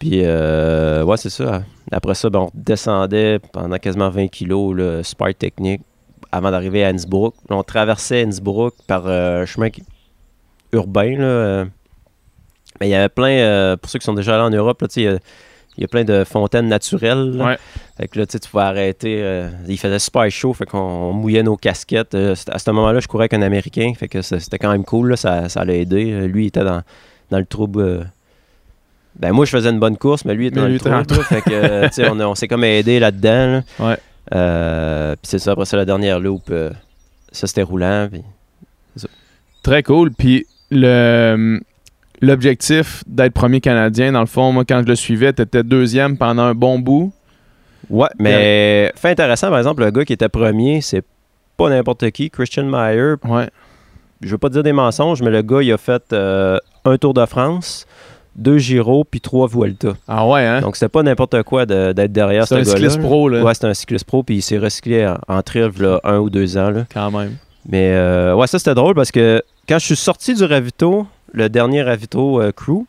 Puis, 0.00 0.22
euh, 0.24 1.04
ouais, 1.04 1.16
c'est 1.16 1.30
ça. 1.30 1.62
Après 1.92 2.14
ça, 2.14 2.28
ben, 2.28 2.40
on 2.40 2.50
descendait 2.54 3.38
pendant 3.52 3.76
quasiment 3.78 4.10
20 4.10 4.28
kilos, 4.28 4.74
le 4.74 5.02
super 5.04 5.32
technique, 5.34 5.82
avant 6.32 6.50
d'arriver 6.50 6.84
à 6.84 6.88
Innsbruck. 6.88 7.34
On 7.50 7.62
traversait 7.62 8.24
Innsbruck 8.24 8.74
par 8.86 9.02
euh, 9.06 9.42
un 9.42 9.46
chemin 9.46 9.70
qui- 9.70 9.84
urbain. 10.72 11.16
Là, 11.18 11.24
euh. 11.24 11.64
Mais 12.80 12.88
il 12.88 12.90
y 12.90 12.94
avait 12.94 13.08
plein, 13.08 13.30
euh, 13.30 13.76
pour 13.76 13.90
ceux 13.90 13.98
qui 13.98 14.04
sont 14.06 14.14
déjà 14.14 14.34
allés 14.34 14.44
en 14.44 14.50
Europe, 14.50 14.80
là, 14.82 14.88
il 14.96 15.02
y 15.02 15.06
a- 15.08 15.18
il 15.76 15.82
y 15.82 15.84
a 15.84 15.88
plein 15.88 16.04
de 16.04 16.24
fontaines 16.24 16.68
naturelles. 16.68 17.36
là. 17.36 17.44
Ouais. 17.46 17.58
Fait 17.96 18.08
que 18.08 18.18
là, 18.18 18.26
tu 18.26 18.38
pouvais 18.38 18.64
arrêter. 18.64 19.20
euh, 19.22 19.48
il 19.68 19.78
faisait 19.78 19.98
super 19.98 20.28
chaud, 20.30 20.52
fait 20.52 20.66
qu'on 20.66 21.12
mouillait 21.12 21.42
nos 21.42 21.56
casquettes. 21.56 22.14
Euh, 22.14 22.34
à 22.50 22.58
ce 22.58 22.70
moment-là, 22.70 23.00
je 23.00 23.08
courais 23.08 23.22
avec 23.24 23.34
un 23.34 23.42
Américain, 23.42 23.92
fait 23.96 24.08
que 24.08 24.20
c'était 24.20 24.58
quand 24.58 24.72
même 24.72 24.84
cool, 24.84 25.10
là, 25.10 25.16
ça, 25.16 25.48
ça 25.48 25.64
l'a 25.64 25.74
aidé. 25.74 26.26
Lui, 26.26 26.44
il 26.44 26.46
était 26.48 26.64
dans, 26.64 26.82
dans 27.30 27.38
le 27.38 27.46
trouble. 27.46 27.80
euh, 27.80 28.02
Ben, 29.18 29.32
moi, 29.32 29.44
je 29.44 29.50
faisais 29.50 29.70
une 29.70 29.78
bonne 29.80 29.96
course, 29.96 30.24
mais 30.24 30.34
lui, 30.34 30.44
il 30.44 30.48
était 30.48 30.56
Mais 30.56 30.62
dans 30.62 30.68
lui 30.68 30.78
le 30.82 30.90
dans 30.90 31.04
trouble. 31.04 31.24
fait 31.24 31.42
que, 31.42 32.10
on, 32.10 32.20
on 32.20 32.34
s'est 32.34 32.48
comme 32.48 32.64
aidé 32.64 32.98
là-dedans. 33.00 33.62
là. 33.78 33.86
Ouais. 33.86 33.96
Euh, 34.34 35.12
puis 35.12 35.20
c'est 35.30 35.38
ça, 35.38 35.52
après 35.52 35.64
ça, 35.66 35.76
la 35.76 35.84
dernière 35.84 36.20
loop, 36.20 36.42
euh, 36.50 36.70
ça, 37.32 37.46
c'était 37.46 37.62
roulant. 37.62 38.08
Très 39.62 39.82
cool. 39.82 40.10
Puis 40.12 40.46
le 40.70 41.60
l'objectif 42.20 43.02
d'être 43.06 43.32
premier 43.32 43.60
Canadien, 43.60 44.12
dans 44.12 44.20
le 44.20 44.26
fond, 44.26 44.52
moi, 44.52 44.64
quand 44.68 44.80
je 44.82 44.86
le 44.88 44.94
suivais, 44.96 45.32
tu 45.32 45.42
étais 45.42 45.62
deuxième 45.62 46.16
pendant 46.16 46.42
un 46.42 46.54
bon 46.54 46.78
bout. 46.78 47.12
Ouais, 47.88 48.08
mais 48.18 48.92
fait 48.96 49.10
intéressant, 49.10 49.48
par 49.48 49.58
exemple, 49.58 49.82
le 49.84 49.90
gars 49.90 50.04
qui 50.04 50.12
était 50.12 50.28
premier, 50.28 50.80
c'est 50.80 51.04
pas 51.56 51.68
n'importe 51.70 52.08
qui, 52.10 52.30
Christian 52.30 52.64
Meyer. 52.64 53.14
Ouais. 53.24 53.48
Je 54.20 54.28
veux 54.30 54.38
pas 54.38 54.48
dire 54.50 54.62
des 54.62 54.72
mensonges, 54.72 55.22
mais 55.22 55.30
le 55.30 55.42
gars, 55.42 55.62
il 55.62 55.72
a 55.72 55.78
fait 55.78 56.02
euh, 56.12 56.58
un 56.84 56.98
Tour 56.98 57.14
de 57.14 57.24
France, 57.26 57.86
deux 58.36 58.58
Giro, 58.58 59.02
puis 59.04 59.20
trois 59.20 59.48
Vuelta. 59.48 59.94
Ah 60.06 60.26
ouais, 60.28 60.44
hein? 60.46 60.60
Donc, 60.60 60.76
c'était 60.76 60.90
pas 60.90 61.02
n'importe 61.02 61.42
quoi 61.42 61.66
de- 61.66 61.92
d'être 61.92 62.12
derrière 62.12 62.46
ce 62.46 62.54
C'est 62.54 62.60
un 62.60 62.64
cycliste 62.64 63.00
pro, 63.00 63.28
là, 63.28 63.42
Ouais, 63.42 63.54
c'était 63.54 63.66
un 63.68 63.74
cycliste 63.74 64.04
pro, 64.04 64.22
puis 64.22 64.36
il 64.36 64.42
s'est 64.42 64.58
recyclé 64.58 65.06
en, 65.06 65.18
en 65.26 65.42
triv, 65.42 65.82
là, 65.82 66.00
un 66.04 66.18
ou 66.18 66.28
deux 66.30 66.56
ans. 66.58 66.70
Là. 66.70 66.84
quand 66.92 67.10
même. 67.10 67.36
Mais 67.68 67.92
euh, 67.92 68.34
ouais, 68.34 68.46
ça 68.46 68.58
c'était 68.58 68.74
drôle 68.74 68.94
parce 68.94 69.10
que 69.10 69.42
quand 69.68 69.78
je 69.78 69.84
suis 69.84 69.96
sorti 69.96 70.34
du 70.34 70.44
ravito, 70.44 71.06
le 71.32 71.48
dernier 71.48 71.82
ravito 71.82 72.40
euh, 72.40 72.52
crew, 72.52 72.84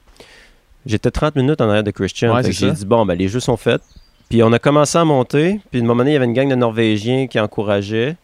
j'étais 0.85 1.11
30 1.11 1.35
minutes 1.35 1.61
en 1.61 1.69
arrière 1.69 1.83
de 1.83 1.91
Christian. 1.91 2.33
Ouais, 2.35 2.51
j'ai 2.51 2.71
dit, 2.71 2.85
bon, 2.85 3.05
ben, 3.05 3.15
les 3.17 3.27
jeux 3.27 3.39
sont 3.39 3.57
faits. 3.57 3.81
Puis 4.29 4.41
on 4.43 4.51
a 4.53 4.59
commencé 4.59 4.97
à 4.97 5.03
monter. 5.05 5.59
Puis 5.71 5.81
à 5.81 5.83
un 5.83 5.87
moment 5.87 5.99
donné, 5.99 6.11
il 6.11 6.13
y 6.13 6.17
avait 6.17 6.25
une 6.25 6.33
gang 6.33 6.49
de 6.49 6.55
Norvégiens 6.55 7.27
qui 7.27 7.39
encourageaient. 7.39 8.15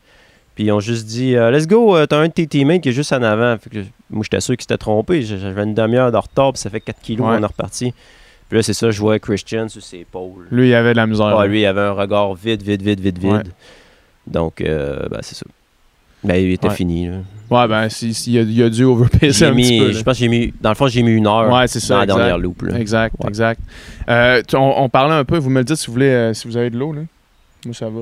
Puis 0.55 0.65
ils 0.65 0.72
ont 0.72 0.80
juste 0.80 1.05
dit, 1.05 1.36
euh, 1.36 1.51
let's 1.51 1.68
go, 1.68 1.95
euh, 1.95 2.05
t'as 2.07 2.18
un 2.18 2.28
de 2.28 2.32
tes 2.34 2.47
teammates 2.47 2.82
qui 2.82 2.89
est 2.89 2.93
juste 2.93 3.13
en 3.13 3.22
avant. 3.22 3.57
Fait 3.57 3.70
que 3.70 3.80
moi, 4.09 4.24
j'étais 4.24 4.39
sûr 4.39 4.55
qu'ils 4.55 4.63
s'étaient 4.63 4.78
trompés. 4.78 5.22
J'avais 5.22 5.63
une 5.63 5.74
demi-heure 5.76 6.11
de 6.11 6.18
retard, 6.18 6.53
puis 6.53 6.59
ça 6.61 6.70
fait 6.70 6.80
4 6.82 6.99
kilos, 7.01 7.28
Ouais. 7.28 7.36
on 7.38 7.43
est 7.43 7.45
reparti. 7.45 7.93
Puis 8.49 8.57
là, 8.57 8.63
c'est 8.63 8.74
ça, 8.74 8.89
je 8.89 8.99
vois 8.99 9.20
Christian 9.20 9.68
sur 9.68 9.84
ses 9.84 9.99
épaules. 9.99 10.47
Lui, 10.49 10.70
il 10.70 10.74
avait 10.74 10.93
de 10.93 10.97
la 10.97 11.05
misère. 11.05 11.28
Ah, 11.38 11.45
lui, 11.45 11.61
il 11.61 11.65
avait 11.65 11.82
un 11.82 11.91
regard 11.91 12.34
vide, 12.34 12.63
vide, 12.63 12.82
vide, 12.82 13.01
vide, 13.01 13.20
vide. 13.20 13.51
Donc, 14.26 14.61
euh, 14.61 15.07
ben, 15.11 15.20
c'est 15.22 15.36
ça. 15.36 15.45
Ben, 16.24 16.36
il 16.36 16.51
était 16.51 16.68
Ouais. 16.68 16.74
fini. 16.76 17.07
là. 17.07 17.18
Ouais, 17.49 17.68
ben, 17.68 17.88
si, 17.89 18.13
si, 18.13 18.34
il, 18.34 18.39
a, 18.39 18.41
il 18.41 18.63
a 18.63 18.70
dû 18.70 18.84
overpacer 18.84 19.51
petit 19.51 19.80
peu. 19.80 19.91
je 19.93 20.03
pense 20.03 20.15
que 20.15 20.20
j'ai 20.20 20.28
mis, 20.28 20.53
dans 20.59 20.70
le 20.70 20.76
fond, 20.76 20.88
j'ai 20.88 21.01
mis 21.03 21.11
une 21.11 21.28
heure 21.28 21.49
Ouais, 21.51 21.68
ça. 21.68 21.80
dans 21.89 21.97
la 21.97 22.03
exact. 22.03 22.18
dernière 22.18 22.38
loop. 22.38 22.61
là. 22.63 22.78
Exact, 22.78 23.15
Ouais. 23.20 23.30
exact. 23.30 23.61
Euh, 24.09 24.41
on, 24.53 24.74
on 24.78 24.89
parlait 24.89 25.13
un 25.13 25.24
peu, 25.24 25.38
vous 25.38 25.49
me 25.49 25.59
le 25.59 25.63
dites 25.63 25.78
si 25.78 25.88
vous 25.88 25.93
voulez, 25.93 26.09
euh, 26.09 26.34
si 26.34 26.47
vous 26.47 26.57
avez 26.57 26.70
de 26.70 26.78
l'eau, 26.78 26.91
là. 26.91 27.01
Moi, 27.65 27.74
ça 27.74 27.88
va. 27.89 28.01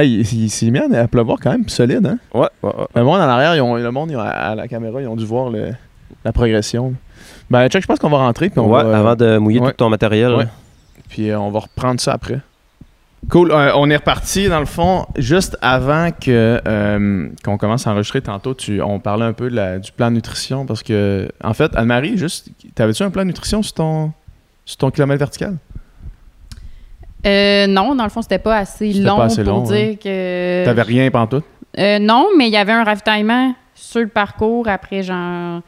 Hey, 0.00 0.20
il, 0.20 0.42
il 0.44 0.50
s'est 0.50 0.70
mis 0.70 0.78
à 0.78 1.08
pleuvoir 1.08 1.38
quand 1.42 1.50
même 1.52 1.68
solide, 1.68 2.06
hein? 2.06 2.18
Ouais, 2.34 2.48
ouais, 2.62 2.70
ouais. 2.76 2.86
Le 2.94 3.02
monde 3.04 3.16
en 3.20 3.28
arrière, 3.28 3.56
ils 3.56 3.60
ont- 3.60 3.74
le 3.76 3.90
monde 3.90 4.10
ils 4.10 4.16
ont- 4.16 4.20
à 4.20 4.54
la 4.54 4.68
caméra, 4.68 5.00
ils 5.00 5.08
ont 5.08 5.16
dû 5.16 5.24
voir 5.24 5.48
le- 5.50 5.72
la 6.24 6.32
progression. 6.32 6.94
Ben, 7.50 7.68
Chuck, 7.68 7.82
je 7.82 7.86
pense 7.86 7.98
qu'on 7.98 8.08
va 8.10 8.18
rentrer, 8.18 8.50
puis 8.50 8.60
on 8.60 8.68
Ouais, 8.70 8.84
va, 8.84 8.98
avant 8.98 9.16
de 9.16 9.38
mouiller 9.38 9.60
tout 9.60 9.72
ton 9.72 9.88
matériel. 9.88 10.34
Ouais. 10.34 10.46
puis 11.08 11.30
euh, 11.30 11.40
on 11.40 11.50
va 11.50 11.60
reprendre 11.60 12.00
ça 12.00 12.12
après. 12.12 12.38
Cool. 13.28 13.52
Euh, 13.52 13.70
on 13.76 13.88
est 13.90 13.96
reparti, 13.96 14.48
dans 14.48 14.58
le 14.60 14.66
fond, 14.66 15.06
juste 15.16 15.56
avant 15.60 16.10
que 16.10 16.60
euh, 16.66 17.28
qu'on 17.44 17.58
commence 17.58 17.86
à 17.86 17.92
enregistrer 17.92 18.22
tantôt, 18.22 18.54
tu, 18.54 18.80
on 18.80 18.98
parlait 18.98 19.26
un 19.26 19.32
peu 19.34 19.50
de 19.50 19.54
la- 19.56 19.78
du 19.78 19.92
plan 19.92 20.08
de 20.08 20.14
nutrition, 20.16 20.64
parce 20.66 20.82
que, 20.82 21.28
en 21.44 21.52
fait, 21.54 21.70
Anne-Marie, 21.76 22.16
juste, 22.16 22.48
t'avais-tu 22.74 23.02
un 23.02 23.10
plan 23.10 23.22
de 23.22 23.28
nutrition 23.28 23.62
sur 23.62 23.74
ton, 23.74 24.12
sur 24.64 24.78
ton 24.78 24.90
kilomètre 24.90 25.18
vertical? 25.20 25.56
Euh, 27.26 27.66
non, 27.66 27.94
dans 27.94 28.04
le 28.04 28.10
fond, 28.10 28.22
c'était 28.22 28.38
pas 28.38 28.56
assez 28.56 28.92
long 28.94 29.18
pas 29.18 29.24
assez 29.24 29.44
pour 29.44 29.52
long, 29.52 29.62
dire 29.62 29.98
que. 30.02 30.64
T'avais 30.64 30.82
rien 30.82 31.10
pantoute? 31.10 31.44
Euh, 31.78 31.98
non, 31.98 32.26
mais 32.36 32.48
il 32.48 32.52
y 32.52 32.56
avait 32.56 32.72
un 32.72 32.82
ravitaillement 32.82 33.54
sur 33.74 34.00
le 34.00 34.08
parcours 34.08 34.66
après 34.68 35.02
genre 35.02 35.60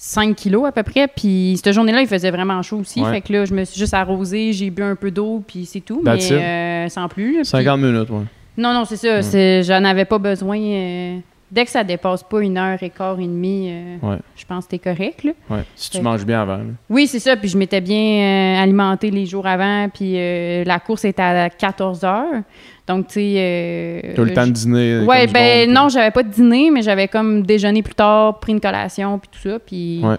5 0.00 0.36
kilos 0.36 0.64
à 0.66 0.72
peu 0.72 0.82
près. 0.84 1.08
Puis 1.08 1.60
cette 1.62 1.74
journée-là, 1.74 2.00
il 2.00 2.06
faisait 2.06 2.30
vraiment 2.30 2.62
chaud 2.62 2.78
aussi. 2.78 3.02
Ouais. 3.02 3.10
Fait 3.10 3.20
que 3.20 3.32
là, 3.32 3.44
je 3.44 3.52
me 3.52 3.64
suis 3.64 3.78
juste 3.78 3.92
arrosée, 3.94 4.52
j'ai 4.52 4.70
bu 4.70 4.82
un 4.82 4.94
peu 4.94 5.10
d'eau, 5.10 5.42
puis 5.46 5.66
c'est 5.66 5.80
tout. 5.80 6.02
That's 6.04 6.30
mais 6.30 6.36
euh, 6.36 6.88
sans 6.88 7.08
plus. 7.08 7.32
là. 7.32 7.38
Puis- 7.40 7.46
50 7.46 7.80
minutes, 7.80 8.08
ouais. 8.10 8.22
Non, 8.56 8.72
non, 8.72 8.84
c'est 8.84 8.96
ça. 8.96 9.62
J'en 9.62 9.84
avais 9.84 10.04
pas 10.04 10.18
besoin. 10.18 10.58
euh, 10.58 11.18
dès 11.50 11.64
que 11.64 11.70
ça 11.70 11.82
dépasse 11.84 12.22
pas 12.22 12.40
une 12.42 12.56
heure 12.58 12.82
et 12.82 12.90
quart 12.90 13.18
et 13.18 13.24
demie, 13.26 13.68
euh, 13.70 13.96
Ouais. 14.02 14.18
je 14.36 14.44
pense 14.44 14.66
que 14.66 14.70
t'es 14.70 14.78
correct. 14.78 15.24
Là. 15.24 15.32
ouais. 15.50 15.64
Si 15.76 15.90
tu 15.90 15.96
Fait- 15.98 16.02
manges 16.02 16.24
bien 16.24 16.42
avant. 16.42 16.58
là. 16.58 16.64
Oui, 16.90 17.06
c'est 17.06 17.18
ça. 17.20 17.36
Puis 17.36 17.48
je 17.48 17.56
m'étais 17.58 17.80
bien 17.80 18.56
euh, 18.58 18.62
alimentée 18.62 19.10
les 19.10 19.26
jours 19.26 19.46
avant. 19.46 19.88
Puis 19.88 20.14
euh, 20.16 20.64
la 20.64 20.78
course 20.80 21.04
était 21.04 21.22
à 21.22 21.48
14 21.50 22.04
heures. 22.04 22.42
Donc, 22.86 23.08
tu 23.08 23.14
sais. 23.14 24.12
T'as 24.16 24.22
eu 24.22 24.24
le 24.26 24.32
temps 24.34 24.46
de 24.46 24.52
dîner. 24.52 25.00
du 25.00 25.32
ben 25.32 25.70
non, 25.70 25.88
j'avais 25.88 26.10
pas 26.10 26.22
de 26.22 26.30
dîner, 26.30 26.70
mais 26.70 26.80
j'avais 26.82 27.06
comme 27.08 27.42
déjeuné 27.42 27.82
plus 27.82 27.94
tard, 27.94 28.38
pris 28.40 28.52
une 28.52 28.60
collation, 28.60 29.18
puis 29.18 29.28
tout 29.30 29.48
ça. 29.50 29.58
Puis 29.58 30.00
Ouais. 30.02 30.16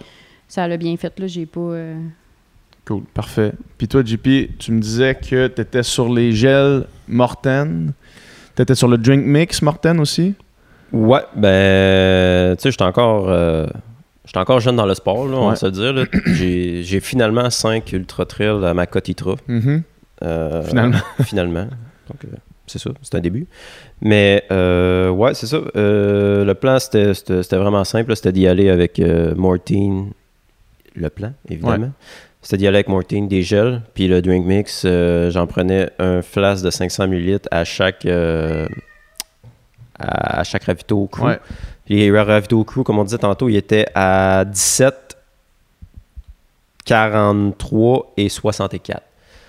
ça 0.48 0.68
l'a 0.68 0.78
bien 0.78 0.96
fait, 0.98 1.18
là. 1.20 1.26
J'ai 1.28 1.46
pas. 1.48 1.74
Cool, 2.86 3.04
parfait. 3.14 3.52
Puis 3.78 3.88
toi, 3.88 4.02
JP, 4.04 4.58
tu 4.58 4.72
me 4.72 4.80
disais 4.80 5.14
que 5.16 5.48
tu 5.48 5.62
étais 5.62 5.84
sur 5.84 6.12
les 6.12 6.32
gels 6.32 6.86
Morten. 7.08 7.94
Tu 8.56 8.62
étais 8.62 8.76
sur 8.76 8.88
le 8.88 8.98
drink 8.98 9.24
mix 9.26 9.62
Morten 9.62 10.00
aussi? 10.00 10.34
Ouais, 10.92 11.22
ben, 11.36 12.56
tu 12.58 12.64
sais, 12.64 12.72
j'étais 12.72 12.84
encore, 12.84 13.30
euh, 13.30 13.68
j'étais 14.26 14.40
encore 14.40 14.60
jeune 14.60 14.76
dans 14.76 14.86
le 14.86 14.94
sport, 14.96 15.28
là, 15.28 15.38
on 15.38 15.44
Ouais. 15.46 15.50
va 15.52 15.56
se 15.56 15.68
dire. 15.68 15.94
là. 15.94 16.06
J'ai 16.26 17.00
finalement 17.00 17.50
5 17.50 17.92
ultra 17.94 18.26
trails 18.26 18.66
à 18.66 18.74
ma 18.74 18.86
cotitra. 18.88 19.36
Mhm. 19.48 19.84
Euh, 20.24 20.64
Finalement. 20.64 20.98
finalement. 21.24 21.64
Donc, 22.10 22.26
euh, 22.26 22.36
c'est 22.68 22.80
ça, 22.80 22.90
c'est 23.02 23.16
un 23.16 23.20
début. 23.22 23.48
Mais, 24.02 24.44
ouais, 24.52 25.34
c'est 25.34 25.48
ça. 25.48 25.60
Le 25.76 26.54
plan, 26.54 26.78
c'était 26.80 27.56
vraiment 27.58 27.84
simple. 27.84 28.16
C'était 28.16 28.32
d'y 28.32 28.48
aller 28.48 28.70
avec 28.70 29.00
Mortine. 29.36 30.12
Le 30.96 31.10
plan, 31.10 31.34
évidemment. 31.48 31.92
C'était 32.42 32.58
d'y 32.58 32.68
aller 32.68 32.78
avec 32.78 32.88
Mortine, 32.90 33.28
des 33.28 33.42
gels. 33.44 33.82
Puis 33.94 34.08
le 34.08 34.22
drink 34.22 34.46
mix, 34.46 34.86
j'en 34.86 35.48
prenais 35.48 35.90
un 36.00 36.22
flasque 36.22 36.64
de 36.66 36.70
500 36.72 37.06
ml 37.12 37.40
à 37.52 37.64
chaque, 37.64 38.06
à, 40.00 40.40
à 40.40 40.44
chaque 40.44 40.64
ravito 40.64 41.08
crew. 41.08 41.26
Ouais. 41.26 41.40
Les 41.88 42.12
ravito 42.12 42.64
crew, 42.64 42.84
comme 42.84 43.00
on 43.00 43.04
disait 43.04 43.18
tantôt, 43.18 43.50
ils 43.50 43.56
étaient 43.58 43.86
à 43.96 44.46
17, 44.46 45.18
43 46.86 48.14
et 48.18 48.30
64. 48.30 49.02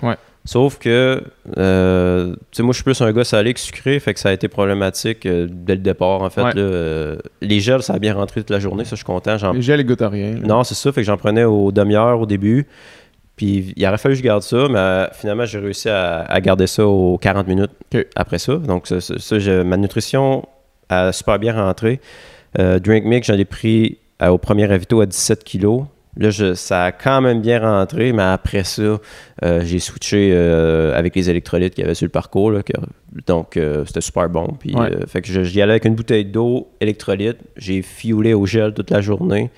Ouais. 0.03 0.16
Sauf 0.46 0.78
que, 0.78 1.22
euh, 1.59 2.32
tu 2.32 2.38
sais, 2.53 2.62
moi, 2.62 2.72
je 2.72 2.76
suis 2.76 2.84
plus 2.84 3.01
un 3.03 3.12
gars 3.12 3.24
salé 3.24 3.53
que 3.53 3.61
sucré, 3.61 4.01
fait 4.01 4.14
que 4.14 4.20
ça 4.20 4.30
a 4.30 4.32
été 4.32 4.48
problématique 4.48 5.26
euh, 5.26 5.46
dès 5.51 5.74
le 5.74 5.82
départ, 5.82 6.22
en 6.22 6.30
fait. 6.30 6.42
Ouais. 6.42 6.55
là. 6.55 6.61
Euh, 6.62 7.16
les 7.42 7.61
gels, 7.61 7.82
ça 7.82 7.92
a 7.94 7.98
bien 7.98 8.14
rentré 8.14 8.40
toute 8.40 8.48
la 8.51 8.59
journée, 8.59 8.84
ça, 8.84 8.90
je 8.92 8.96
suis 8.96 9.05
content. 9.05 9.36
J'en- 9.36 9.53
Les 9.53 9.61
gels, 9.61 9.80
ils 9.80 9.86
goûtent 9.86 10.01
à 10.01 10.09
rien. 10.09 10.32
là. 10.32 10.40
Non, 10.46 10.64
c'est 10.64 10.74
ça, 10.74 10.92
fait 10.92 11.03
que 11.03 11.07
j'en 11.07 11.18
prenais 11.18 11.44
aux 11.44 11.72
demi-heures 11.72 12.20
au 12.20 12.26
début. 12.26 12.66
Puis 13.41 13.72
il 13.74 13.86
aurait 13.86 13.97
fallu 13.97 14.16
que 14.16 14.18
je 14.18 14.22
garde 14.22 14.43
ça, 14.43 14.66
mais 14.68 14.76
euh, 14.78 15.07
finalement, 15.14 15.47
j'ai 15.47 15.59
réussi 15.61 15.88
à, 15.88 16.24
à 16.24 16.41
garder 16.43 16.66
ça 16.66 16.86
aux 16.86 17.16
40 17.16 17.49
minutes 17.49 17.70
après 18.14 18.38
ça. 18.38 18.57
Donc, 18.57 18.86
ça, 18.86 19.64
ma 19.64 19.78
nutrition 19.78 20.45
a 20.91 21.11
super 21.11 21.38
bien 21.38 21.55
rentré. 21.55 22.01
Euh, 22.59 22.78
Drink 22.78 23.07
Mix, 23.07 23.28
j'en 23.28 23.38
ai 23.38 23.47
pris 23.47 23.97
euh, 24.20 24.28
au 24.28 24.36
premier 24.36 24.66
ravito 24.66 25.01
à 25.01 25.07
17 25.07 25.43
kilos. 25.43 25.84
Là, 26.18 26.28
je- 26.28 26.53
ça 26.53 26.84
a 26.84 26.93
quand 26.93 27.22
même 27.22 27.41
bien 27.41 27.61
rentré, 27.61 28.12
mais 28.12 28.24
après 28.24 28.62
ça, 28.64 28.82
euh, 28.82 29.62
j'ai 29.64 29.78
switché 29.78 30.32
euh, 30.34 30.95
avec 30.99 31.16
les 31.16 31.30
électrolytes 31.30 31.74
qu'il 31.74 31.80
y 31.82 31.86
avait 31.86 31.95
sur 31.95 32.05
le 32.05 32.11
parcours. 32.11 32.51
là, 32.51 32.62
que- 32.62 32.74
donc, 33.26 33.57
euh, 33.57 33.84
c'était 33.86 34.03
super 34.03 34.28
bon. 34.28 34.49
Puis, 34.61 34.74
Ouais. 34.76 34.91
fait 35.07 35.22
que 35.22 35.28
je- 35.28 35.45
j'y 35.45 35.62
allais 35.62 35.72
avec 35.72 35.86
une 35.86 35.95
bouteille 35.95 36.26
d'eau, 36.26 36.68
électrolyte. 36.82 37.38
J'ai 37.57 37.80
fioulé 37.80 38.34
au 38.34 38.45
gel 38.45 38.74
toute 38.74 38.91
la 38.91 39.01
journée. 39.01 39.49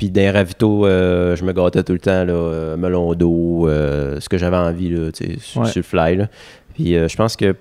Puis 0.00 0.10
les 0.14 0.30
ravitaux, 0.30 0.86
euh, 0.86 1.36
je 1.36 1.44
me 1.44 1.52
gâtais 1.52 1.82
tout 1.82 1.92
le 1.92 1.98
temps, 1.98 2.24
là, 2.24 2.32
euh, 2.32 2.76
melon 2.78 3.12
d'eau, 3.12 3.68
euh, 3.68 4.18
ce 4.18 4.30
que 4.30 4.38
j'avais 4.38 4.56
envie, 4.56 4.88
là, 4.88 5.10
sur, 5.12 5.60
Ouais. 5.60 5.68
sur 5.68 5.76
le 5.80 5.82
fly. 5.82 6.16
là. 6.16 6.28
Puis 6.72 6.96
euh, 6.96 7.06
je 7.06 7.14
pense 7.18 7.36
que 7.36 7.54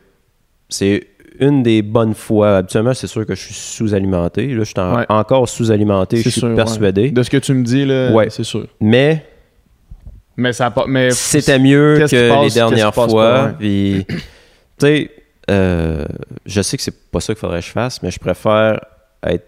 c'est 0.69 1.05
une 1.41 1.63
des 1.63 1.81
bonnes 1.81 2.13
fois. 2.13 2.59
Habituellement, 2.59 2.93
c'est 2.93 3.07
sûr 3.07 3.25
que 3.25 3.35
je 3.35 3.41
suis 3.43 3.53
sous-alimenté. 3.53 4.47
Là, 4.47 4.59
je 4.59 4.63
suis 4.69 4.79
en- 4.79 4.95
Ouais. 4.99 5.05
encore 5.09 5.49
sous-alimenté, 5.49 6.15
je 6.21 6.29
suis 6.29 6.39
sûr, 6.39 6.55
persuadé. 6.55 7.01
ouais. 7.01 7.11
De 7.11 7.23
ce 7.23 7.29
que 7.29 7.35
tu 7.35 7.53
me 7.53 7.61
dis, 7.61 7.83
là, 7.83 8.13
Ouais. 8.13 8.29
c'est 8.29 8.45
sûr. 8.45 8.67
Mais 8.79 9.25
Mais 10.37 10.53
ça 10.53 10.71
pas. 10.71 10.85
Mais 10.87 11.11
c'était 11.11 11.59
mieux 11.59 11.95
que 12.09 12.29
passe, 12.29 12.43
les 12.45 12.53
dernières 12.57 12.93
fois. 12.93 13.51
Puis, 13.59 14.05
tu 14.07 14.15
sais, 14.79 15.11
euh, 15.51 16.05
je 16.45 16.61
sais 16.61 16.77
que 16.77 16.83
c'est 16.83 17.11
pas 17.11 17.19
ça 17.19 17.33
qu'il 17.33 17.41
faudrait 17.41 17.59
que 17.59 17.65
je 17.65 17.71
fasse, 17.71 18.01
mais 18.01 18.11
je 18.11 18.19
préfère 18.19 18.79
être 19.23 19.45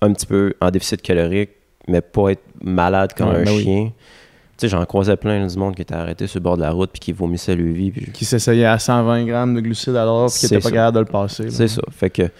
un 0.00 0.12
petit 0.12 0.26
peu 0.26 0.54
en 0.60 0.72
déficit 0.72 1.00
calorique, 1.02 1.50
mais 1.88 2.00
pas 2.00 2.30
être 2.30 2.42
malade 2.62 3.12
comme 3.16 3.28
Ouais, 3.30 3.36
un 3.36 3.44
ben 3.44 3.54
oui. 3.56 3.62
chien. 3.64 3.92
Tu 4.58 4.66
sais, 4.66 4.68
j'en 4.68 4.84
croisais 4.84 5.16
plein 5.16 5.44
du 5.46 5.56
monde 5.56 5.74
qui 5.74 5.82
était 5.82 5.94
arrêté 5.94 6.26
sur 6.26 6.38
le 6.38 6.44
bord 6.44 6.56
de 6.56 6.62
la 6.62 6.70
route 6.70 6.90
puis 6.92 7.00
qui 7.00 7.12
vomissait 7.12 7.56
le 7.56 7.70
vie. 7.72 7.90
Puis 7.90 8.12
Qui 8.12 8.24
s'essayait 8.24 8.66
à 8.66 8.78
120 8.78 9.24
grammes 9.24 9.54
de 9.54 9.60
glucides 9.60 9.96
à 9.96 10.04
l'heure, 10.04 10.26
puis 10.26 10.40
qui 10.40 10.46
C'est 10.46 10.56
était 10.56 10.62
pas 10.62 10.70
capable 10.70 10.94
de 10.96 11.00
le 11.00 11.06
passer. 11.06 11.50
C'est 11.50 11.68
ça. 11.68 11.82
Fait 11.90 12.10
que 12.10 12.30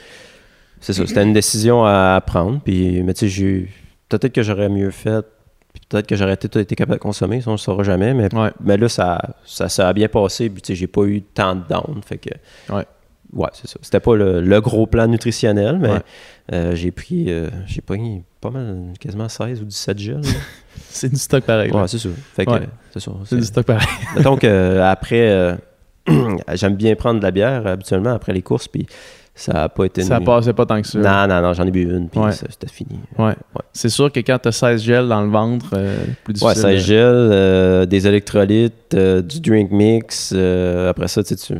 c'est 0.80 0.92
ça. 0.92 1.06
C'était 1.06 1.22
une 1.22 1.32
décision 1.32 1.84
à 1.84 2.22
prendre. 2.24 2.60
Puis, 2.62 3.02
mais 3.02 3.14
tu 3.14 3.28
sais, 3.30 3.68
peut-être 4.08 4.32
que 4.32 4.42
j'aurais 4.42 4.68
mieux 4.68 4.90
fait. 4.90 5.24
Puis 5.72 5.80
peut-être 5.88 6.06
que 6.06 6.16
j'aurais 6.16 6.34
été, 6.34 6.60
été 6.60 6.74
capable 6.74 6.98
de 6.98 7.02
consommer, 7.02 7.40
ça 7.40 7.48
on 7.48 7.52
le 7.54 7.58
saura 7.58 7.82
jamais, 7.82 8.12
mais, 8.12 8.32
Ouais. 8.34 8.50
mais 8.62 8.76
là, 8.76 8.90
ça, 8.90 9.18
ça, 9.46 9.70
ça 9.70 9.88
a 9.88 9.92
bien 9.94 10.06
passé, 10.06 10.50
puis 10.50 10.60
tu 10.60 10.66
sais, 10.66 10.74
j'ai 10.74 10.86
pas 10.86 11.04
eu 11.04 11.22
tant 11.22 11.54
de 11.56 11.62
down, 11.66 12.02
fait 12.04 12.18
que... 12.18 12.28
Ouais. 12.70 12.84
Ouais, 13.32 13.48
c'est 13.54 13.66
ça. 13.68 13.78
C'était 13.80 14.00
pas 14.00 14.14
le, 14.14 14.42
le 14.42 14.60
gros 14.60 14.86
plan 14.86 15.06
nutritionnel, 15.06 15.78
mais 15.80 15.88
Ouais. 15.92 15.98
euh, 16.52 16.74
j'ai 16.74 16.90
pris, 16.90 17.24
euh, 17.32 17.48
j'ai 17.66 17.80
pris 17.80 18.20
pas 18.42 18.50
mal, 18.50 18.76
quasiment 19.00 19.28
16 19.28 19.62
ou 19.62 19.64
17 19.64 19.98
gels. 19.98 20.20
C'est 20.90 21.08
du 21.08 21.16
stock 21.16 21.44
pareil. 21.44 21.70
ouais, 21.72 21.88
c'est 21.88 21.98
ça. 21.98 22.08
Fait 22.34 22.44
que, 22.44 22.50
Ouais. 22.50 22.60
euh, 22.62 22.66
c'est 22.92 23.00
ça. 23.00 23.12
C'est 23.24 23.36
du 23.36 23.44
stock 23.44 23.64
pareil. 23.64 23.86
Mettons 24.16 24.36
que 24.36 24.46
euh, 24.46 24.84
après, 24.84 25.30
euh, 25.30 25.54
j'aime 26.54 26.76
bien 26.76 26.94
prendre 26.96 27.18
de 27.20 27.24
la 27.24 27.30
bière 27.30 27.66
habituellement 27.66 28.12
après 28.12 28.32
les 28.34 28.42
courses, 28.42 28.68
puis 28.68 28.86
ça 29.34 29.64
a 29.64 29.68
pas 29.70 29.84
été. 29.86 30.02
Ça 30.02 30.18
une- 30.18 30.24
passait 30.24 30.52
pas 30.52 30.66
tant 30.66 30.80
que 30.82 30.86
ça. 30.88 30.98
Non, 30.98 31.34
non, 31.34 31.40
non, 31.42 31.52
j'en 31.54 31.66
ai 31.66 31.70
bu 31.70 31.82
une, 31.84 32.08
puis 32.10 32.20
Ouais. 32.20 32.32
c'était 32.32 32.68
fini. 32.68 32.98
Ouais. 33.18 33.34
C'est 33.72 33.88
sûr 33.88 34.12
que 34.12 34.20
quand 34.20 34.38
t'as 34.38 34.52
16 34.52 34.82
gels 34.82 35.08
dans 35.08 35.22
le 35.22 35.30
ventre, 35.30 35.70
euh, 35.74 36.04
plus 36.24 36.34
difficile. 36.34 36.48
Ouais, 36.48 36.54
ça 36.62 36.70
de- 36.72 36.76
gèle, 36.76 36.98
euh, 37.32 37.86
des 37.86 38.06
électrolytes, 38.06 38.92
euh, 38.94 39.22
du 39.22 39.40
drink 39.40 39.70
mix. 39.70 40.32
euh, 40.34 40.90
après 40.90 41.08
ça, 41.08 41.22
tu, 41.24 41.34
tu, 41.36 41.54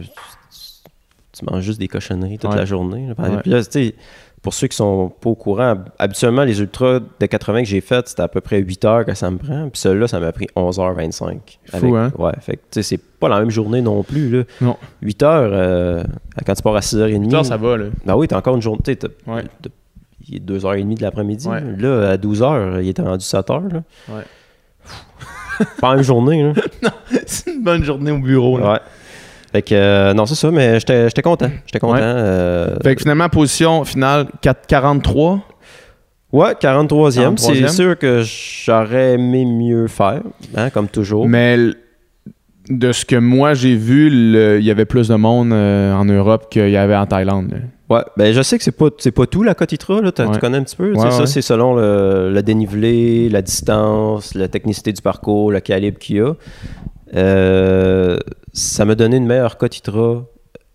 tu 1.32 1.44
manges 1.50 1.64
juste 1.64 1.78
des 1.80 1.88
cochonneries 1.88 2.38
toute 2.38 2.50
Ouais. 2.50 2.56
la 2.56 2.64
journée. 2.66 3.06
là. 3.08 3.14
Puis 3.42 3.50
là, 3.50 3.64
tu 3.64 3.70
sais, 3.70 3.94
pour 4.42 4.52
ceux 4.54 4.66
qui 4.66 4.76
sont 4.76 5.08
pas 5.20 5.30
au 5.30 5.34
courant, 5.36 5.76
habituellement, 6.00 6.42
les 6.42 6.60
ultras 6.60 6.98
de 7.20 7.26
80 7.26 7.60
que 7.62 7.68
j'ai 7.68 7.80
fait, 7.80 8.08
c'était 8.08 8.22
à 8.22 8.28
peu 8.28 8.40
près 8.40 8.58
8 8.58 8.84
heures 8.84 9.04
que 9.04 9.14
ça 9.14 9.30
me 9.30 9.38
prend. 9.38 9.68
Puis 9.70 9.80
celui-là, 9.80 10.08
ça 10.08 10.18
m'a 10.18 10.32
pris 10.32 10.48
11h25. 10.56 11.38
Fou, 11.66 11.94
hein? 11.96 12.10
Ouais, 12.18 12.32
fait 12.40 12.56
que, 12.56 12.62
tu 12.62 12.66
sais, 12.72 12.82
c'est 12.82 12.98
pas 13.20 13.28
la 13.28 13.38
même 13.38 13.50
journée 13.50 13.80
non 13.80 14.02
plus. 14.02 14.30
Là. 14.30 14.42
Non. 14.60 14.76
8 15.00 15.22
heures, 15.22 15.50
euh, 15.52 16.02
quand 16.44 16.54
tu 16.54 16.62
pars 16.62 16.74
à 16.74 16.80
6h30. 16.80 17.22
Putain, 17.22 17.44
ça 17.44 17.56
va, 17.56 17.76
là. 17.76 17.84
Ben 18.04 18.16
oui, 18.16 18.26
t'as 18.26 18.36
encore 18.38 18.56
une 18.56 18.62
journée. 18.62 18.80
tu 18.84 18.90
sais, 18.92 18.96
t'as- 18.96 19.32
Ouais. 19.32 19.44
Il 20.28 20.36
est 20.36 20.40
2h30 20.40 20.96
de 20.98 21.02
l'après-midi. 21.02 21.46
Ouais. 21.48 21.60
Là, 21.78 22.10
à 22.10 22.16
12h, 22.16 22.80
il 22.82 22.88
était 22.88 23.02
rendu 23.02 23.24
7h. 23.24 23.72
Là. 23.72 23.82
Ouais. 24.08 24.22
Pas 25.80 25.94
même 25.94 26.02
journée. 26.02 26.42
Là. 26.42 26.52
C'est 27.26 27.52
une 27.52 27.62
bonne 27.62 27.84
journée 27.84 28.10
au 28.10 28.18
bureau, 28.18 28.58
là. 28.58 28.72
Ouais. 28.72 28.78
Fait 29.52 29.62
que, 29.62 29.74
euh, 29.74 30.14
non, 30.14 30.24
c'est 30.26 30.34
ça, 30.34 30.50
mais 30.50 30.78
j'étais 30.80 31.22
content. 31.22 31.50
J'étais 31.66 31.78
content. 31.78 31.94
Ouais. 31.94 32.00
euh, 32.02 32.76
Fait 32.82 32.94
que 32.94 33.02
finalement, 33.02 33.28
position 33.28 33.84
finale 33.84 34.26
4-43. 34.42 35.40
ouais, 36.32 36.52
43e. 36.54 37.36
C'est 37.36 37.52
43e. 37.52 37.68
sûr 37.68 37.98
que 37.98 38.22
j'aurais 38.24 39.12
aimé 39.14 39.44
mieux 39.44 39.86
faire, 39.88 40.22
hein, 40.56 40.70
comme 40.70 40.88
toujours. 40.88 41.28
Mais 41.28 41.58
de 42.68 42.92
ce 42.92 43.04
que 43.04 43.16
moi 43.16 43.54
j'ai 43.54 43.74
vu, 43.76 44.06
il 44.58 44.64
y 44.64 44.70
avait 44.70 44.84
plus 44.86 45.08
de 45.08 45.16
monde 45.16 45.52
euh, 45.52 45.92
en 45.94 46.04
Europe 46.06 46.46
qu'il 46.50 46.70
y 46.70 46.76
avait 46.76 46.96
en 46.96 47.06
Thaïlande. 47.06 47.50
là. 47.50 47.58
Ouais, 47.90 48.02
ben 48.16 48.32
je 48.32 48.40
sais 48.40 48.56
que 48.56 48.64
c'est 48.64 48.70
pas, 48.72 48.86
c'est 48.96 49.10
pas 49.10 49.26
tout 49.26 49.42
la 49.42 49.54
Cotitra, 49.54 50.00
là, 50.00 50.10
Ouais. 50.18 50.32
tu 50.32 50.38
connais 50.38 50.56
un 50.56 50.62
petit 50.62 50.76
peu. 50.76 50.94
Ouais, 50.94 51.10
Ça, 51.10 51.26
c'est 51.26 51.42
selon 51.42 51.74
le, 51.74 52.30
le 52.32 52.42
dénivelé, 52.42 53.28
la 53.28 53.42
distance, 53.42 54.34
la 54.34 54.48
technicité 54.48 54.94
du 54.94 55.02
parcours, 55.02 55.50
le 55.52 55.60
calibre 55.60 55.98
qu'il 55.98 56.16
y 56.16 56.20
a. 56.20 56.32
Euh, 57.14 58.18
ça 58.52 58.84
m'a 58.84 58.94
donné 58.94 59.16
une 59.16 59.26
meilleure 59.26 59.56
Cotitra, 59.58 60.24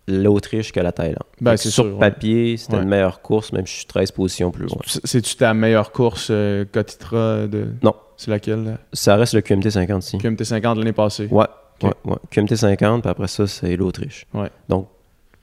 l'Autriche 0.06 0.72
que 0.72 0.80
la 0.80 0.92
Thaïlande. 0.92 1.18
Ben, 1.40 1.56
sur 1.56 1.70
sûr, 1.70 1.84
ouais. 1.86 1.98
papier, 1.98 2.56
c'était 2.56 2.76
Ouais. 2.76 2.82
une 2.82 2.88
meilleure 2.88 3.20
course, 3.22 3.52
même 3.52 3.66
si 3.66 3.72
je 3.74 3.78
suis 3.78 3.86
13 3.86 4.10
positions 4.12 4.50
plus 4.50 4.66
loin. 4.66 4.78
C'est-tu 5.04 5.36
ta 5.36 5.52
meilleure 5.54 5.92
course 5.92 6.28
euh, 6.30 6.64
Cotitra 6.72 7.46
de. 7.46 7.66
Non. 7.82 7.94
C'est 8.16 8.30
laquelle 8.30 8.64
là? 8.64 8.70
Ça 8.92 9.16
reste 9.16 9.34
le 9.34 9.42
QMT 9.42 9.70
50 9.70 10.04
ici. 10.04 10.18
QMT 10.18 10.42
50 10.44 10.78
l'année 10.78 10.92
passée. 10.92 11.28
Ouais, 11.30 11.44
ouais. 11.82 11.90
QMT 12.30 12.56
50, 12.56 13.02
puis 13.02 13.10
après 13.10 13.28
ça, 13.28 13.46
c'est 13.46 13.76
l'Autriche. 13.76 14.26
Ouais. 14.34 14.48
Donc, 14.68 14.88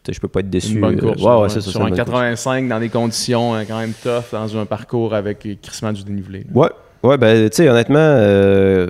je 0.10 0.20
peux 0.20 0.28
pas 0.28 0.42
être 0.42 0.50
déçu. 0.50 0.74
Une 0.76 0.82
bonne 0.82 1.00
course. 1.00 1.22
ouais, 1.22 1.50
ça. 1.50 1.62
Sur 1.62 1.82
un 1.82 1.88
une 1.88 1.96
bonne 1.96 2.00
course. 2.06 2.10
85 2.12 2.68
dans 2.68 2.80
des 2.80 2.90
conditions 2.90 3.56
euh, 3.56 3.64
quand 3.68 3.80
même 3.80 3.94
tough, 4.04 4.32
dans 4.32 4.58
un 4.58 4.66
parcours 4.66 5.14
avec 5.14 5.48
crissement 5.62 5.94
du 5.94 6.04
dénivelé. 6.04 6.40
là. 6.40 6.46
Ouais, 6.54 6.70
ouais, 7.04 7.18
ben, 7.18 7.50
tu 7.50 7.56
sais, 7.56 7.70
honnêtement, 7.70 7.98
euh, 8.00 8.90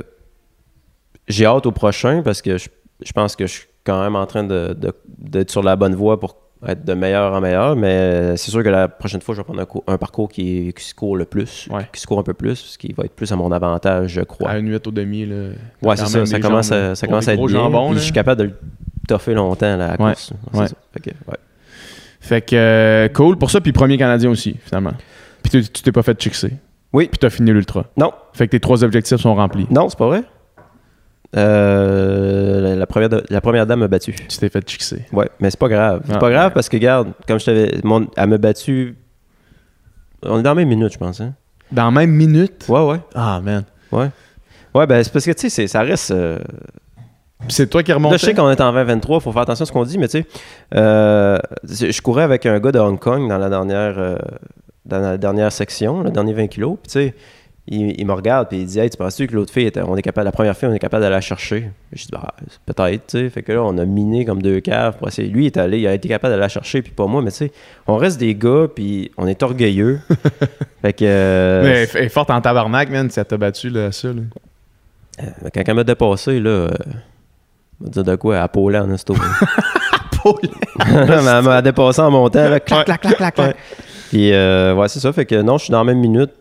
j'ai 1.27 1.45
hâte 1.45 1.65
au 1.65 1.71
prochain 1.71 2.21
parce 2.23 2.41
que 2.41 2.57
je, 2.57 2.69
je 3.03 3.11
pense 3.13 3.35
que 3.35 3.45
je 3.47 3.51
suis 3.53 3.67
quand 3.83 4.01
même 4.01 4.15
en 4.15 4.25
train 4.25 4.43
de- 4.43 4.75
de- 4.77 4.93
d'être 5.17 5.51
sur 5.51 5.63
la 5.63 5.75
bonne 5.75 5.95
voie 5.95 6.19
pour 6.19 6.37
être 6.67 6.83
de 6.85 6.93
meilleur 6.93 7.33
en 7.33 7.41
meilleur, 7.41 7.75
mais 7.75 8.35
c'est 8.37 8.49
sûr 8.49 8.63
que 8.63 8.69
la 8.69 8.87
prochaine 8.87 9.21
fois, 9.21 9.35
je 9.35 9.41
vais 9.41 9.43
prendre 9.43 9.61
un, 9.87 9.93
un 9.93 9.97
parcours 9.97 10.29
qui, 10.29 10.73
qui 10.75 10.83
se 10.83 10.95
court 10.95 11.15
le 11.17 11.25
plus, 11.25 11.67
Ouais. 11.69 11.87
qui 11.93 11.99
se 12.01 12.07
court 12.07 12.17
un 12.19 12.23
peu 12.23 12.33
plus, 12.33 12.55
ce 12.55 12.77
qui 12.77 12.91
va 12.93 13.03
être 13.03 13.13
plus 13.13 13.31
à 13.31 13.35
mon 13.35 13.51
avantage, 13.51 14.11
je 14.13 14.21
crois. 14.21 14.49
À 14.49 14.57
une 14.57 14.69
8 14.71 14.87
au 14.87 14.91
demi. 14.91 15.25
Là, 15.25 15.49
ouais, 15.83 15.95
c'est 15.97 16.05
ça, 16.07 16.25
ça 16.25 16.39
commence, 16.39 16.69
jambes, 16.69 16.77
à, 16.91 16.95
ça 16.95 17.05
commence 17.07 17.27
à 17.27 17.33
être 17.33 17.39
bien, 17.45 17.47
jambons, 17.59 17.85
puis 17.87 17.95
là. 17.95 17.99
je 17.99 18.03
suis 18.05 18.13
capable 18.13 18.39
de 18.39 18.45
le 18.47 18.53
toffer 19.07 19.33
longtemps, 19.35 19.77
la 19.77 19.91
Ouais, 19.91 19.97
course. 19.97 20.33
c'est 20.51 20.59
ouais. 20.59 20.67
ça. 20.67 20.75
Fait 20.93 20.99
que, 21.01 21.09
ouais. 21.09 21.37
Fait 22.19 22.41
que 22.41 22.55
euh, 22.55 23.07
cool 23.09 23.37
pour 23.37 23.51
ça, 23.51 23.61
puis 23.61 23.71
premier 23.71 23.97
Canadien 23.97 24.31
aussi, 24.31 24.55
finalement. 24.63 24.93
Puis 25.43 25.51
tu 25.51 25.69
tu 25.71 25.83
t'es 25.83 25.91
pas 25.91 26.01
fait 26.01 26.19
chixer. 26.19 26.53
Oui. 26.93 27.07
Puis 27.11 27.19
t'as 27.19 27.29
fini 27.29 27.51
l'ultra. 27.51 27.85
Non, 27.97 28.11
Fait 28.33 28.47
que 28.47 28.51
tes 28.51 28.59
trois 28.59 28.83
objectifs 28.83 29.17
sont 29.19 29.35
remplis. 29.35 29.67
non, 29.69 29.89
c'est 29.89 29.99
pas 29.99 30.07
vrai. 30.07 30.23
Euh, 31.35 32.75
la, 32.75 32.85
première, 32.87 33.09
la 33.29 33.41
première 33.41 33.65
dame 33.65 33.79
m'a 33.81 33.87
battu. 33.87 34.13
Tu 34.13 34.37
t'es 34.37 34.49
fait 34.49 34.67
chixer. 34.69 35.05
Ouais, 35.11 35.29
mais 35.39 35.49
c'est 35.49 35.59
pas 35.59 35.67
grave. 35.69 36.01
C'est 36.05 36.13
Ah. 36.15 36.19
pas 36.19 36.29
grave 36.29 36.51
parce 36.53 36.69
que, 36.69 36.77
regarde, 36.77 37.09
comme 37.27 37.39
je 37.39 37.45
t'avais. 37.45 37.71
mon- 37.83 38.07
Elle 38.15 38.29
m'a 38.29 38.37
battu. 38.37 38.95
On 40.23 40.39
est 40.39 40.43
dans 40.43 40.51
la 40.51 40.55
même 40.55 40.69
minute, 40.69 40.93
je 40.93 40.97
pense. 40.97 41.19
Hein? 41.21 41.33
Dans 41.71 41.85
la 41.85 41.91
même 41.91 42.11
minute? 42.11 42.65
Ouais, 42.69 42.81
ouais. 42.85 42.99
Ah, 43.13 43.39
man. 43.43 43.63
Ouais, 43.91 44.87
ben 44.87 45.01
c'est 45.03 45.11
parce 45.13 45.25
que, 45.25 45.31
tu 45.31 45.49
sais, 45.49 45.67
ça 45.67 45.81
reste. 45.81 46.11
euh, 46.11 46.37
c'est 47.47 47.69
toi 47.69 47.81
qui 47.83 47.93
remonte. 47.93 48.11
Là, 48.11 48.17
je 48.17 48.25
sais 48.25 48.33
qu'on 48.33 48.49
est 48.49 48.59
en 48.59 48.71
2023, 48.73 49.19
faut 49.19 49.31
faire 49.31 49.43
attention 49.43 49.63
à 49.63 49.65
ce 49.65 49.71
qu'on 49.71 49.83
dit, 49.83 49.97
mais 49.97 50.07
tu 50.07 50.19
sais, 50.21 50.25
euh, 50.73 51.37
je 51.63 52.01
courais 52.01 52.23
avec 52.23 52.45
un 52.45 52.59
gars 52.59 52.71
de 52.71 52.79
Hong 52.79 52.99
Kong 52.99 53.29
dans 53.29 53.37
la 53.37 53.49
dernière, 53.49 53.93
euh, 53.97 54.17
dans 54.85 54.99
la 54.99 55.17
dernière 55.17 55.51
section, 55.51 56.01
le 56.01 56.09
dernier 56.11 56.33
20 56.33 56.47
kilos, 56.47 56.77
puis 56.81 56.91
tu 56.91 57.07
sais, 57.09 57.15
il, 57.67 57.99
il 57.99 58.05
me 58.05 58.13
regarde 58.13 58.47
puis 58.49 58.59
il 58.59 58.65
dit 58.65 58.79
Hey, 58.79 58.89
tu 58.89 58.97
penses-tu 58.97 59.27
que 59.27 59.33
l'autre 59.35 59.51
fille, 59.51 59.65
était, 59.65 59.81
on 59.81 59.95
est 59.97 60.01
capable, 60.01 60.25
la 60.25 60.31
première 60.31 60.55
fille, 60.55 60.69
on 60.69 60.73
est 60.73 60.79
capable 60.79 61.03
de 61.03 61.09
la 61.09 61.21
chercher? 61.21 61.71
Je 61.93 62.03
dis 62.03 62.09
bah, 62.11 62.33
peut-être, 62.65 63.07
tu 63.07 63.17
sais. 63.19 63.29
Fait 63.29 63.41
que 63.43 63.51
là, 63.53 63.63
on 63.63 63.77
a 63.77 63.85
miné 63.85 64.23
comme 64.25 64.41
deux 64.41 64.59
caves 64.59 64.97
pour 64.97 65.07
essayer. 65.07 65.27
Lui, 65.29 65.43
il 65.43 65.47
est 65.47 65.57
allé, 65.57 65.79
il 65.79 65.87
a 65.87 65.93
été 65.93 66.07
capable 66.07 66.33
de 66.35 66.39
la 66.39 66.47
chercher, 66.49 66.81
puis 66.81 66.91
pas 66.91 67.07
moi, 67.07 67.21
mais 67.21 67.31
tu 67.31 67.37
sais, 67.37 67.51
on 67.87 67.95
reste 67.97 68.19
des 68.19 68.35
gars, 68.35 68.67
puis 68.73 69.11
on 69.17 69.25
est 69.27 69.41
orgueilleux. 69.41 69.99
fait 70.81 70.93
que. 70.93 71.05
euh, 71.05 71.63
Mais 71.63 71.87
elle 71.95 72.05
est 72.05 72.09
forte 72.09 72.29
en 72.29 72.39
tabarnak, 72.41 72.89
man, 72.89 73.09
elle 73.15 73.25
t'a 73.25 73.37
battu, 73.37 73.69
là, 73.69 73.91
ça. 73.91 74.09
Là. 74.09 74.21
euh, 75.23 75.49
quand 75.53 75.63
elle 75.65 75.73
m'a 75.75 75.83
dépassé, 75.83 76.39
là. 76.39 76.49
euh, 76.49 76.69
on 77.81 77.85
va 77.85 77.89
dire 77.89 78.03
de 78.03 78.15
quoi, 78.15 78.39
à 78.41 78.47
Paulin 78.47 78.83
en 78.83 78.93
esto. 78.93 79.15
elle 80.77 81.21
m'a 81.43 81.61
dépassé 81.61 82.01
en 82.01 82.11
montant, 82.11 82.49
là, 82.49 82.59
clac, 82.59 82.85
clac, 82.85 83.01
clac, 83.01 83.17
clac, 83.17 83.35
clac. 83.35 83.55
Puis, 84.09 84.31
euh, 84.33 84.73
ouais, 84.75 84.87
c'est 84.87 84.99
ça. 84.99 85.11
Fait 85.13 85.25
que 85.25 85.41
non, 85.41 85.57
je 85.57 85.65
suis 85.65 85.71
dans 85.71 85.79
la 85.79 85.83
même 85.83 85.99
minute. 85.99 86.31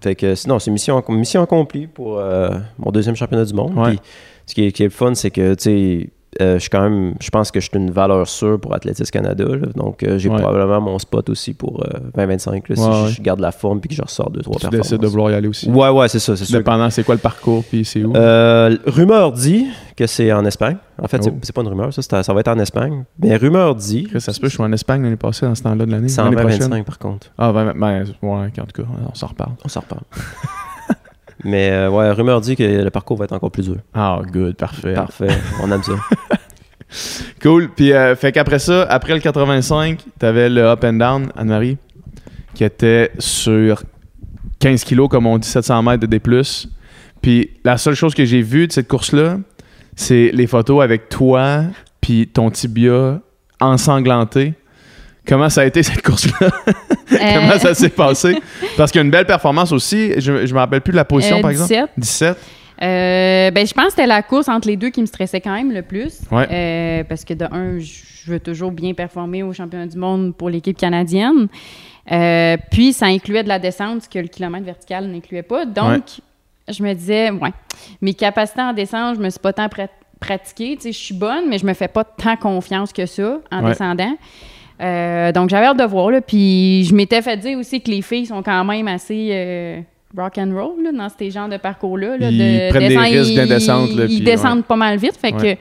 Fait 0.00 0.14
que 0.14 0.34
sinon, 0.34 0.58
c'est 0.58 0.70
mission, 0.70 1.02
mission 1.08 1.42
accomplie 1.42 1.86
pour 1.86 2.18
euh, 2.18 2.50
mon 2.78 2.90
deuxième 2.90 3.16
championnat 3.16 3.44
du 3.44 3.54
monde. 3.54 3.76
Ouais. 3.76 3.90
Puis, 3.90 4.00
ce 4.46 4.54
qui 4.54 4.64
est, 4.64 4.72
qui 4.72 4.82
est 4.82 4.86
le 4.86 4.90
fun, 4.90 5.14
c'est 5.14 5.30
que, 5.30 5.54
tu 5.54 5.62
sais, 5.62 6.10
euh, 6.40 6.54
je 6.54 6.58
suis 6.60 6.70
quand 6.70 6.82
même, 6.82 7.14
je 7.20 7.30
pense 7.30 7.50
que 7.50 7.60
je 7.60 7.68
suis 7.68 7.78
une 7.78 7.90
valeur 7.90 8.26
sûre 8.28 8.58
pour 8.60 8.74
Athlétisme 8.74 9.10
Canada. 9.10 9.44
là. 9.44 9.66
Donc, 9.74 10.02
euh, 10.02 10.18
j'ai 10.18 10.28
Ouais. 10.28 10.40
probablement 10.40 10.80
mon 10.80 10.98
spot 10.98 11.28
aussi 11.30 11.54
pour 11.54 11.82
euh, 11.84 11.98
2025. 12.14 12.68
là, 12.68 12.76
si 12.76 12.82
Ouais, 12.82 13.08
je, 13.10 13.22
garde 13.22 13.40
la 13.40 13.52
forme 13.52 13.80
puis 13.80 13.88
que 13.88 13.94
je 13.94 14.02
ressors 14.02 14.30
deux, 14.30 14.40
trois 14.40 14.56
Tu 14.56 14.62
performances. 14.62 14.88
décides 14.88 15.00
de 15.02 15.06
vouloir 15.06 15.30
y 15.30 15.34
aller 15.34 15.48
aussi. 15.48 15.68
Ouais, 15.70 15.88
ouais, 15.90 16.08
c'est 16.08 16.18
ça, 16.18 16.36
c'est. 16.36 16.50
Dépendant, 16.52 16.90
c'est 16.90 17.04
quoi 17.04 17.14
le 17.14 17.20
parcours, 17.20 17.64
puis 17.64 17.84
c'est 17.84 18.04
où? 18.04 18.14
Euh, 18.16 18.76
rumeur 18.86 19.32
dit 19.32 19.66
que 19.96 20.06
c'est 20.06 20.32
en 20.32 20.44
Espagne. 20.44 20.76
En 21.02 21.08
fait, 21.08 21.22
c'est- 21.22 21.30
Oh. 21.30 21.38
c'est 21.42 21.54
pas 21.54 21.62
une 21.62 21.68
rumeur, 21.68 21.92
ça, 21.92 22.22
ça 22.22 22.32
va 22.34 22.40
être 22.40 22.48
en 22.48 22.58
Espagne. 22.58 23.04
Mais 23.18 23.36
rumeur 23.36 23.74
dit. 23.74 24.08
Ça 24.18 24.32
se 24.32 24.40
peut, 24.40 24.48
je 24.48 24.54
suis 24.54 24.62
en 24.62 24.72
Espagne 24.72 25.02
l'année 25.02 25.16
passée, 25.16 25.46
dans 25.46 25.54
ce 25.54 25.62
temps-là 25.62 25.86
de 25.86 25.90
l'année. 25.90 26.08
C'est 26.08 26.20
en 26.20 26.24
L'année 26.24 26.36
prochaine. 26.36 26.58
2025 26.60 26.84
par 26.86 26.98
contre. 26.98 27.28
Ah, 27.38 27.52
ben, 27.52 27.72
ben, 27.76 28.04
ouais, 28.22 28.30
en 28.30 28.46
tout 28.66 28.82
cas, 28.82 28.88
on 29.10 29.14
s'en 29.14 29.26
reparle. 29.28 29.52
On 29.64 29.68
s'en 29.68 29.80
reparle. 29.80 30.02
Mais 31.44 31.70
euh, 31.70 31.90
ouais, 31.90 32.10
rumeur 32.10 32.40
dit 32.40 32.56
que 32.56 32.62
le 32.62 32.90
parcours 32.90 33.16
va 33.16 33.24
être 33.26 33.32
encore 33.32 33.50
plus 33.50 33.64
dur. 33.64 33.76
Ah, 33.94 34.20
good, 34.32 34.56
parfait. 34.56 34.94
Parfait, 34.94 35.28
on 35.62 35.70
aime 35.70 35.82
ça. 35.82 35.92
Cool. 37.42 37.70
Puis, 37.74 37.92
euh, 37.92 38.14
fait 38.16 38.32
qu'après 38.32 38.58
ça, 38.58 38.82
après 38.84 39.14
le 39.14 39.20
85, 39.20 40.04
t'avais 40.18 40.48
le 40.48 40.62
up 40.62 40.84
and 40.84 40.94
down, 40.94 41.32
Anne-Marie, 41.36 41.78
qui 42.54 42.64
était 42.64 43.10
sur 43.18 43.82
15 44.60 44.84
kilos, 44.84 45.08
comme 45.08 45.26
on 45.26 45.38
dit, 45.38 45.48
700 45.48 45.82
mètres 45.82 46.06
de 46.06 46.06
D+. 46.06 46.20
Puis, 47.20 47.50
la 47.64 47.76
seule 47.76 47.94
chose 47.94 48.14
que 48.14 48.24
j'ai 48.24 48.42
vue 48.42 48.66
de 48.66 48.72
cette 48.72 48.88
course-là, 48.88 49.38
c'est 49.94 50.30
les 50.32 50.46
photos 50.46 50.82
avec 50.82 51.08
toi, 51.08 51.62
puis 52.00 52.28
ton 52.28 52.50
tibia 52.50 53.20
ensanglanté. 53.60 54.54
Comment 55.26 55.48
ça 55.48 55.62
a 55.62 55.64
été 55.64 55.82
cette 55.82 56.02
course-là? 56.02 56.48
Comment 57.08 57.50
Euh, 57.52 57.58
ça 57.58 57.74
s'est 57.74 57.88
passé? 57.88 58.36
Parce 58.76 58.90
qu'il 58.92 59.00
y 59.00 59.02
a 59.02 59.04
une 59.04 59.10
belle 59.10 59.26
performance 59.26 59.72
aussi. 59.72 60.12
Je, 60.20 60.46
je 60.46 60.54
me 60.54 60.58
rappelle 60.58 60.80
plus 60.80 60.92
de 60.92 60.96
la 60.96 61.04
position, 61.04 61.38
euh, 61.38 61.42
par 61.42 61.50
exemple. 61.50 61.68
17. 61.68 61.90
17. 61.96 62.36
Euh, 62.82 63.50
ben, 63.50 63.66
je 63.66 63.72
pense 63.72 63.86
que 63.86 63.90
c'était 63.92 64.06
la 64.06 64.22
course 64.22 64.48
entre 64.48 64.68
les 64.68 64.76
deux 64.76 64.90
qui 64.90 65.00
me 65.00 65.06
stressait 65.06 65.40
quand 65.40 65.54
même 65.54 65.72
le 65.72 65.82
plus. 65.82 66.20
Ouais. 66.30 66.46
Euh, 66.50 67.04
parce 67.08 67.24
que 67.24 67.34
de 67.34 67.44
un, 67.50 67.78
je 67.78 68.30
veux 68.30 68.40
toujours 68.40 68.70
bien 68.70 68.92
performer 68.92 69.42
au 69.42 69.52
championnat 69.52 69.86
du 69.86 69.96
monde 69.96 70.34
pour 70.36 70.50
l'équipe 70.50 70.76
canadienne. 70.76 71.48
Euh, 72.12 72.56
puis, 72.70 72.92
ça 72.92 73.06
incluait 73.06 73.42
de 73.42 73.48
la 73.48 73.58
descente, 73.58 74.02
ce 74.02 74.08
que 74.08 74.18
le 74.18 74.28
kilomètre 74.28 74.64
vertical 74.66 75.06
n'incluait 75.08 75.42
pas. 75.42 75.64
Donc, 75.64 76.02
je 76.68 76.82
me 76.82 76.92
disais, 76.92 77.30
ouais, 77.30 77.50
mes 78.02 78.14
capacités 78.14 78.60
en 78.60 78.72
descente, 78.72 79.16
je 79.16 79.20
me 79.22 79.30
suis 79.30 79.40
pas 79.40 79.52
tant 79.52 79.68
prat- 79.68 79.88
pratiquée. 80.20 80.76
Tu 80.76 80.82
sais, 80.82 80.92
je 80.92 80.98
suis 80.98 81.14
bonne, 81.14 81.48
mais 81.48 81.58
je 81.58 81.66
me 81.66 81.74
fais 81.74 81.88
pas 81.88 82.04
tant 82.04 82.36
confiance 82.36 82.92
que 82.92 83.06
ça 83.06 83.38
en 83.50 83.62
Ouais. 83.64 83.70
descendant. 83.70 84.14
Euh, 84.80 85.32
donc, 85.32 85.48
j'avais 85.50 85.66
hâte 85.66 85.78
de 85.78 85.84
voir. 85.84 86.10
Là, 86.10 86.20
puis, 86.20 86.84
je 86.84 86.94
m'étais 86.94 87.22
fait 87.22 87.36
dire 87.36 87.58
aussi 87.58 87.80
que 87.80 87.90
les 87.90 88.02
filles 88.02 88.26
sont 88.26 88.42
quand 88.42 88.64
même 88.64 88.88
assez. 88.88 89.28
euh, 89.32 89.80
rock 90.16 90.38
and 90.38 90.50
roll 90.54 90.82
là, 90.82 90.92
dans 90.92 91.08
ces 91.10 91.30
genres 91.30 91.48
de 91.48 91.56
parcours-là. 91.58 92.16
là, 92.16 92.30
Ils 92.30 92.38
de 92.38 92.68
prennent 92.70 92.82
des 92.82 92.88
descendre- 92.88 93.06
risques 93.10 93.32
ils- 93.32 93.40
de 93.40 93.44
descente, 93.46 93.90
là, 93.94 94.04
Ils 94.04 94.16
puis, 94.16 94.20
descendent 94.22 94.64
pas 94.64 94.76
mal 94.76 94.96
vite. 94.96 95.16
Fait 95.20 95.34
Ouais. 95.34 95.56
que 95.56 95.60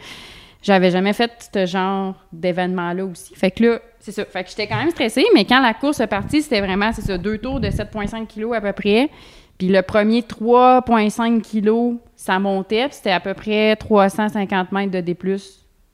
j'avais 0.62 0.92
jamais 0.92 1.12
fait 1.14 1.32
ce 1.54 1.66
genre 1.66 2.14
d'événement-là 2.32 3.06
aussi. 3.06 3.36
Fait 3.36 3.52
que 3.52 3.64
là, 3.66 3.80
c'est 4.00 4.12
ça. 4.14 4.24
Fait 4.24 4.44
que 4.44 4.50
j'étais 4.52 4.68
quand 4.68 4.78
même 4.78 4.92
stressée, 4.92 5.26
mais 5.34 5.44
quand 5.44 5.60
la 5.62 5.74
course 5.74 6.00
est 6.00 6.08
partie, 6.08 6.42
c'était 6.42 6.62
vraiment, 6.62 6.92
c'est 6.94 7.02
ça, 7.02 7.18
deux 7.18 7.38
tours 7.38 7.60
de 7.60 7.70
7,5 7.70 8.28
kilos 8.28 8.56
à 8.56 8.62
peu 8.62 8.72
près. 8.72 9.10
Puis 9.58 9.68
le 9.68 9.82
premier 9.82 10.22
3,5 10.22 11.42
kilos, 11.42 11.96
ça 12.16 12.40
montait. 12.40 12.86
Puis 12.88 12.96
c'était 12.98 13.12
à 13.12 13.20
peu 13.20 13.34
près 13.34 13.76
350 13.76 14.72
mètres 14.72 14.92
de 14.92 15.02
D+, 15.02 15.18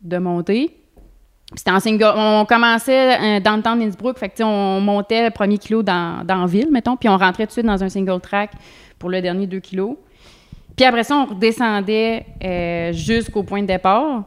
de 0.04 0.18
montée. 0.18 0.72
C'était 1.56 1.72
en. 1.72 1.80
On 2.16 2.46
commençait 2.46 3.40
dans 3.42 3.58
le 3.58 3.62
temps 3.62 3.76
d'Innsbruck, 3.76 4.18
on 4.40 4.80
montait 4.80 5.26
le 5.26 5.32
premier 5.32 5.58
kilo 5.58 5.84
dans, 5.84 6.26
dans 6.26 6.42
la 6.42 6.46
ville, 6.46 6.70
mettons, 6.72 6.96
puis 6.96 7.10
on 7.10 7.18
rentrait 7.18 7.44
tout 7.44 7.50
de 7.50 7.52
suite 7.54 7.66
dans 7.66 7.84
un 7.84 7.90
single 7.90 8.22
track 8.22 8.52
pour 8.98 9.10
le 9.10 9.22
dernier 9.22 9.48
2 9.48 9.60
kilos. 9.60 9.98
Puis 10.76 10.86
après 10.86 11.04
ça, 11.04 11.16
on 11.16 11.26
redescendait 11.26 12.26
euh, 12.44 12.94
jusqu'au 12.94 13.44
point 13.44 13.62
de 13.62 13.68
départ. 13.68 14.24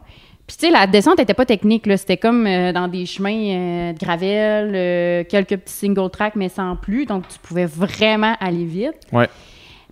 Puis 0.47 0.57
tu 0.59 0.67
sais, 0.67 0.73
la 0.73 0.87
descente 0.87 1.19
n'était 1.19 1.35
pas 1.35 1.47
technique. 1.47 1.85
C'était 1.97 2.19
comme 2.19 2.47
euh, 2.47 2.73
dans 2.73 2.87
des 2.87 3.07
chemins 3.07 3.33
euh, 3.33 3.93
de 3.93 3.99
gravel, 3.99 5.27
quelques 5.27 5.57
petits 5.57 5.73
single 5.73 6.11
tracks, 6.11 6.37
mais 6.37 6.51
sans 6.51 6.77
plus. 6.77 7.07
Donc, 7.07 7.27
tu 7.29 7.39
pouvais 7.39 7.67
vraiment 7.67 8.35
aller 8.41 8.65
vite. 8.65 8.95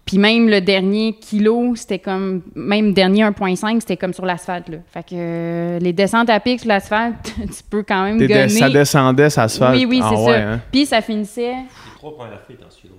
Puis 0.04 0.18
même 0.18 0.48
le 0.48 0.60
dernier 0.60 1.14
kilo, 1.14 1.76
c'était 1.76 1.98
comme, 1.98 2.42
même 2.54 2.92
dernier 2.92 3.22
1.5, 3.22 3.80
c'était 3.80 3.96
comme 3.96 4.12
sur 4.12 4.26
l'asphalte, 4.26 4.68
là. 4.68 4.78
Fait 4.92 5.02
que 5.02 5.14
euh, 5.14 5.78
les 5.78 5.92
descentes 5.92 6.28
à 6.28 6.40
pic 6.40 6.60
sur 6.60 6.68
l'asphalte, 6.68 7.34
tu 7.38 7.62
peux 7.70 7.82
quand 7.82 8.04
même 8.04 8.18
gonner. 8.18 8.48
ça 8.48 8.68
descendait, 8.68 9.30
ça 9.30 9.46
se 9.48 9.58
fait. 9.58 9.70
oui, 9.70 9.86
oui, 9.88 9.98
c'est 9.98 10.14
ah, 10.14 10.16
ça. 10.16 10.22
ouais, 10.22 10.36
hein. 10.36 10.60
Puis 10.72 10.86
ça 10.86 11.00
finissait, 11.00 11.52
Les 11.52 11.98
trois 11.98 12.16
premières 12.16 12.42
filles 12.46 12.58
dans 12.60 12.70
celui 12.70 12.90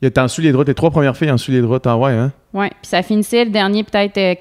Il 0.00 0.06
est 0.06 0.18
en 0.18 0.24
dessous 0.24 0.40
les 0.40 0.52
droits. 0.52 0.64
Tes 0.64 0.74
trois 0.74 0.90
premières 0.90 1.16
filles 1.16 1.30
en 1.30 1.34
dessous 1.34 1.50
les 1.50 1.60
droits. 1.60 1.80
Ah 1.84 1.96
ouais, 1.96 2.12
hein? 2.12 2.32
ouais, 2.54 2.68
puis 2.68 2.88
ça 2.88 3.02
finissait 3.02 3.44
le 3.44 3.50
dernier 3.50 3.82
peut-être 3.82 4.16
euh, 4.18 4.34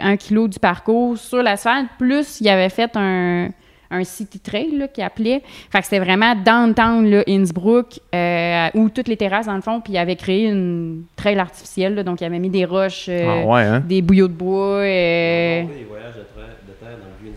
un 0.00 0.16
kilo 0.16 0.48
du 0.48 0.58
parcours 0.58 1.16
sur 1.16 1.42
l'asphalte, 1.42 1.88
plus 1.98 2.40
il 2.40 2.48
avait 2.48 2.68
fait 2.68 2.90
un, 2.96 3.48
un 3.90 4.04
city 4.04 4.38
trail, 4.38 4.76
là, 4.76 4.86
qu'il 4.88 5.02
appelait. 5.02 5.42
Fait 5.70 5.78
que 5.78 5.84
c'était 5.84 5.98
vraiment 5.98 6.34
downtown, 6.34 7.08
là, 7.10 7.22
Innsbruck, 7.26 8.00
euh, 8.14 8.68
où 8.74 8.88
toutes 8.90 9.08
les 9.08 9.16
terrasses, 9.16 9.46
dans 9.46 9.54
le 9.54 9.62
fond, 9.62 9.80
puis 9.80 9.94
il 9.94 9.98
avait 9.98 10.16
créé 10.16 10.44
une 10.46 11.04
trail 11.16 11.38
artificielle, 11.38 11.94
là, 11.94 12.02
donc 12.02 12.20
il 12.20 12.24
avait 12.24 12.38
mis 12.38 12.50
des 12.50 12.64
roches, 12.66 13.06
euh, 13.08 13.42
ah 13.42 13.46
ouais, 13.46 13.62
hein? 13.62 13.80
des 13.86 14.02
bouillots 14.02 14.28
de 14.28 14.32
bois, 14.34 14.78
euh, 14.80 15.62
Des 15.62 15.84
voyages 15.88 16.14
de, 16.14 16.20
terre 16.22 16.98
dans 16.98 17.06
le 17.06 17.22
Vieux 17.22 17.32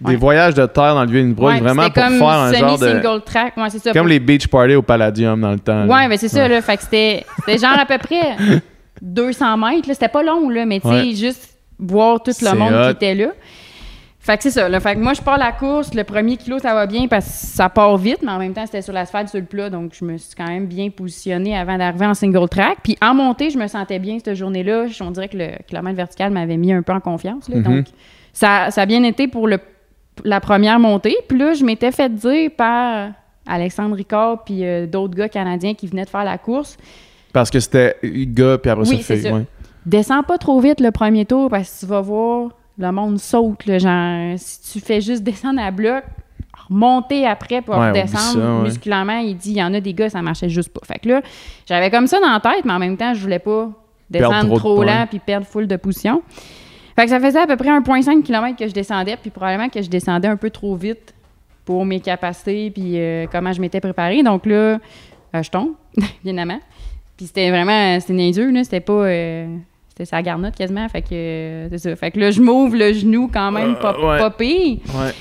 Des 0.00 0.06
Ouais. 0.10 0.16
voyages 0.16 0.54
de 0.54 0.66
terre 0.66 0.94
dans 0.94 1.04
le 1.04 1.10
Vieux-Innsbruck, 1.10 1.48
ouais, 1.48 1.54
puis 1.56 1.62
vraiment 1.64 1.82
c'était 1.84 2.00
pour 2.00 2.08
comme 2.08 2.18
faire 2.18 2.28
un 2.28 2.52
genre 2.52 2.78
de. 2.78 2.86
semi-single 2.88 3.22
track. 3.24 3.56
Ouais, 3.56 3.70
c'est 3.70 3.78
ça. 3.78 3.92
Comme 3.92 4.02
pour- 4.02 4.08
les 4.08 4.18
beach 4.20 4.48
parties 4.48 4.74
au 4.74 4.82
Palladium 4.82 5.40
dans 5.40 5.52
le 5.52 5.58
temps. 5.60 5.84
là. 5.84 5.94
Ouais, 5.94 6.08
ben 6.08 6.16
c'est 6.18 6.28
ça, 6.28 6.48
là. 6.48 6.60
Fait 6.62 6.76
que 6.78 6.82
c'était 6.82 7.24
c'était 7.38 7.58
genre 7.58 7.78
à 7.78 7.86
peu 7.86 7.98
près 7.98 8.36
200 9.02 9.56
mètres, 9.56 9.88
là. 9.88 9.94
C'était 9.94 10.08
pas 10.08 10.22
long, 10.22 10.48
là, 10.48 10.66
mais 10.66 10.80
tu 10.80 10.88
sais, 10.88 10.94
Ouais. 10.94 11.14
juste 11.14 11.54
voir 11.78 12.22
tout 12.22 12.32
C'est 12.32 12.50
le 12.50 12.58
monde 12.58 12.72
hot. 12.74 12.84
qui 12.86 12.90
était 12.90 13.14
là. 13.14 13.28
Fait 14.22 14.36
que 14.36 14.42
c'est 14.42 14.50
ça, 14.50 14.68
là. 14.68 14.80
Fait 14.80 14.94
que 14.96 15.00
moi, 15.00 15.14
je 15.14 15.22
pars 15.22 15.38
la 15.38 15.50
course. 15.50 15.94
Le 15.94 16.04
premier 16.04 16.36
kilo, 16.36 16.58
ça 16.58 16.74
va 16.74 16.86
bien 16.86 17.08
parce 17.08 17.24
que 17.24 17.32
ça 17.32 17.70
part 17.70 17.96
vite, 17.96 18.18
mais 18.22 18.30
en 18.30 18.38
même 18.38 18.52
temps, 18.52 18.66
c'était 18.66 18.82
sur 18.82 18.92
l'asphalte, 18.92 19.30
sur 19.30 19.38
le 19.38 19.46
plat. 19.46 19.70
Donc, 19.70 19.92
je 19.98 20.04
me 20.04 20.18
suis 20.18 20.34
quand 20.36 20.46
même 20.46 20.66
bien 20.66 20.90
positionnée 20.90 21.56
avant 21.56 21.78
d'arriver 21.78 22.04
en 22.04 22.12
single 22.12 22.46
track. 22.50 22.78
Puis 22.82 22.98
en 23.00 23.14
montée, 23.14 23.48
je 23.48 23.56
me 23.56 23.66
sentais 23.66 23.98
bien 23.98 24.18
cette 24.22 24.34
journée-là. 24.34 24.84
On 25.00 25.10
dirait 25.10 25.28
que 25.28 25.38
le 25.38 25.48
kilomètre 25.66 25.96
vertical 25.96 26.30
m'avait 26.32 26.58
mis 26.58 26.70
un 26.72 26.82
peu 26.82 26.92
en 26.92 27.00
confiance, 27.00 27.48
là. 27.48 27.56
Mhm. 27.56 27.62
Donc, 27.62 27.86
ça, 28.34 28.70
ça 28.70 28.82
a 28.82 28.86
bien 28.86 29.02
été 29.04 29.26
pour 29.26 29.48
le, 29.48 29.58
la 30.22 30.40
première 30.40 30.78
montée. 30.78 31.16
Puis 31.26 31.38
là, 31.38 31.54
je 31.54 31.64
m'étais 31.64 31.90
fait 31.90 32.14
dire 32.14 32.50
par 32.54 33.08
Alexandre 33.46 33.96
Ricard 33.96 34.44
puis 34.44 34.66
euh, 34.66 34.86
d'autres 34.86 35.14
gars 35.14 35.30
canadiens 35.30 35.72
qui 35.72 35.86
venaient 35.86 36.04
de 36.04 36.10
faire 36.10 36.24
la 36.24 36.36
course 36.36 36.76
Parce 37.32 37.50
que 37.50 37.58
c'était 37.58 37.96
gars, 38.04 38.58
puis 38.58 38.70
après 38.70 38.86
Oui, 38.88 39.02
ça, 39.02 39.16
fait. 39.16 39.32
ouais. 39.32 39.46
descends 39.86 40.22
pas 40.22 40.36
trop 40.36 40.60
vite 40.60 40.78
le 40.80 40.90
premier 40.90 41.24
tour 41.24 41.48
parce 41.48 41.70
que 41.74 41.80
tu 41.80 41.86
vas 41.86 42.02
voir, 42.02 42.50
le 42.80 42.92
monde 42.92 43.18
saute. 43.18 43.66
là, 43.66 43.78
genre, 43.78 44.34
si 44.38 44.72
tu 44.72 44.80
fais 44.84 45.00
juste 45.00 45.22
descendre 45.22 45.60
à 45.60 45.70
bloc, 45.70 46.02
remonter 46.68 47.26
après 47.26 47.62
pour 47.62 47.76
Ouais, 47.76 47.88
redescendre 47.88 48.40
ça, 48.42 48.54
ouais. 48.56 48.62
musculairement, 48.62 49.18
il 49.18 49.36
dit 49.36 49.50
il 49.50 49.56
y 49.58 49.62
en 49.62 49.72
a 49.74 49.80
des 49.80 49.94
gars, 49.94 50.08
ça 50.10 50.22
marchait 50.22 50.48
juste 50.48 50.72
pas. 50.72 50.80
Fait 50.84 50.98
que 50.98 51.08
là, 51.08 51.22
j'avais 51.66 51.90
comme 51.90 52.06
ça 52.06 52.18
dans 52.20 52.32
la 52.32 52.40
tête, 52.40 52.64
mais 52.64 52.72
en 52.72 52.78
même 52.78 52.96
temps, 52.96 53.12
je 53.14 53.20
voulais 53.20 53.38
pas 53.38 53.70
descendre 54.08 54.56
trop 54.58 54.82
lent 54.82 55.06
puis 55.08 55.18
perdre 55.20 55.46
full 55.46 55.66
de 55.66 55.76
position. 55.76 56.22
Fait 56.96 57.04
que 57.04 57.10
ça 57.10 57.20
faisait 57.20 57.38
à 57.40 57.46
peu 57.46 57.56
près 57.56 57.68
1,5 57.70 58.22
km 58.22 58.56
que 58.56 58.66
je 58.68 58.72
descendais, 58.74 59.16
puis 59.16 59.30
probablement 59.30 59.68
que 59.68 59.80
je 59.80 59.88
descendais 59.88 60.28
un 60.28 60.36
peu 60.36 60.50
trop 60.50 60.74
vite 60.76 61.14
pour 61.64 61.84
mes 61.84 62.00
capacités, 62.00 62.70
puis 62.70 62.98
euh, 62.98 63.26
comment 63.30 63.52
je 63.52 63.60
m'étais 63.60 63.80
préparée. 63.80 64.22
Donc 64.22 64.44
là, 64.46 64.54
euh, 64.54 64.78
je 65.42 65.50
tombe, 65.50 65.70
évidemment. 66.24 66.60
Puis 67.16 67.26
c'était 67.26 67.50
vraiment, 67.50 67.98
c'était 68.00 68.12
niaiseux, 68.14 68.50
là. 68.50 68.64
C'était 68.64 68.80
pas, 68.80 68.92
euh, 68.92 69.56
c'était 70.00 70.16
sa 70.16 70.22
garnotte 70.22 70.56
quasiment. 70.56 70.88
Fait 70.88 71.02
que, 71.02 71.08
euh, 71.12 71.68
c'est 71.70 71.78
ça. 71.78 71.96
Fait 71.96 72.10
que 72.10 72.18
là, 72.20 72.30
je 72.30 72.40
m'ouvre 72.40 72.76
le 72.76 72.92
genou 72.92 73.28
quand 73.32 73.50
même 73.52 73.76
pas, 73.76 73.94
Euh, 73.98 74.12
ouais. 74.12 74.18
pas 74.18 74.30
pire. 74.30 74.78
Ouais. 74.94 75.12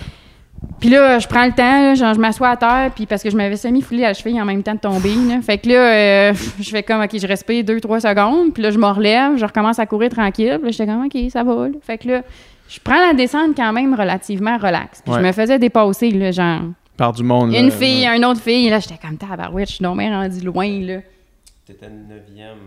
Puis 0.80 0.90
là, 0.90 1.20
je 1.20 1.28
prends 1.28 1.46
le 1.46 1.52
temps, 1.52 1.82
là, 1.82 1.96
genre, 1.96 2.14
je 2.14 2.20
m'assois 2.20 2.50
à 2.50 2.58
terre, 2.58 2.92
puis 2.96 3.06
parce 3.06 3.22
que 3.24 3.30
je 3.30 3.36
m'avais 3.38 3.56
semi-foulé 3.58 4.04
à 4.06 4.10
la 4.10 4.14
cheville 4.14 4.42
en 4.42 4.46
même 4.46 4.64
temps 4.64 4.76
de 4.76 4.80
tomber. 4.80 5.14
là. 5.28 5.42
Fait 5.42 5.58
que 5.58 5.68
là, 5.70 5.76
euh, 6.30 6.34
je 6.60 6.70
fais 6.70 6.84
comme, 6.84 7.02
OK, 7.02 7.18
je 7.18 7.28
respire 7.28 7.64
deux, 7.64 7.80
trois 7.82 8.00
secondes, 8.00 8.54
puis 8.54 8.64
là, 8.64 8.72
je 8.72 8.78
me 8.78 8.86
relève, 8.88 9.38
je 9.38 9.46
recommence 9.46 9.80
à 9.80 9.86
courir 9.86 10.10
tranquille. 10.10 10.56
Puis 10.56 10.66
là, 10.66 10.72
j'étais 10.72 10.86
comme, 10.86 11.06
OK, 11.06 11.18
ça 11.32 11.44
va. 11.44 11.68
là. 11.68 11.74
Fait 11.82 11.98
que 11.98 12.08
là, 12.08 12.22
je 12.70 12.80
prends 12.84 13.00
la 13.08 13.14
descente 13.14 13.56
quand 13.56 13.74
même 13.74 13.94
relativement 13.94 14.58
relax. 14.58 15.02
Puis 15.02 15.12
Ouais. 15.14 15.20
je 15.20 15.26
me 15.26 15.32
faisais 15.32 15.60
dépasser, 15.60 16.12
là, 16.12 16.32
genre, 16.32 16.62
Par 16.98 17.14
du 17.14 17.24
monde. 17.24 17.52
là, 17.52 17.60
une 17.60 17.72
fille, 17.72 18.08
ouais. 18.08 18.18
une 18.18 18.26
autre 18.26 18.42
fille. 18.42 18.70
Là, 18.70 18.80
j'étais 18.80 19.00
comme, 19.02 19.18
tabarouette, 19.18 19.70
je 19.70 19.76
suis 19.76 19.84
donc 19.84 19.98
bien 19.98 20.12
rendu 20.12 20.42
loin, 20.42 20.68
là. 20.82 21.00
T'étais 21.66 21.88
9e 21.88 22.58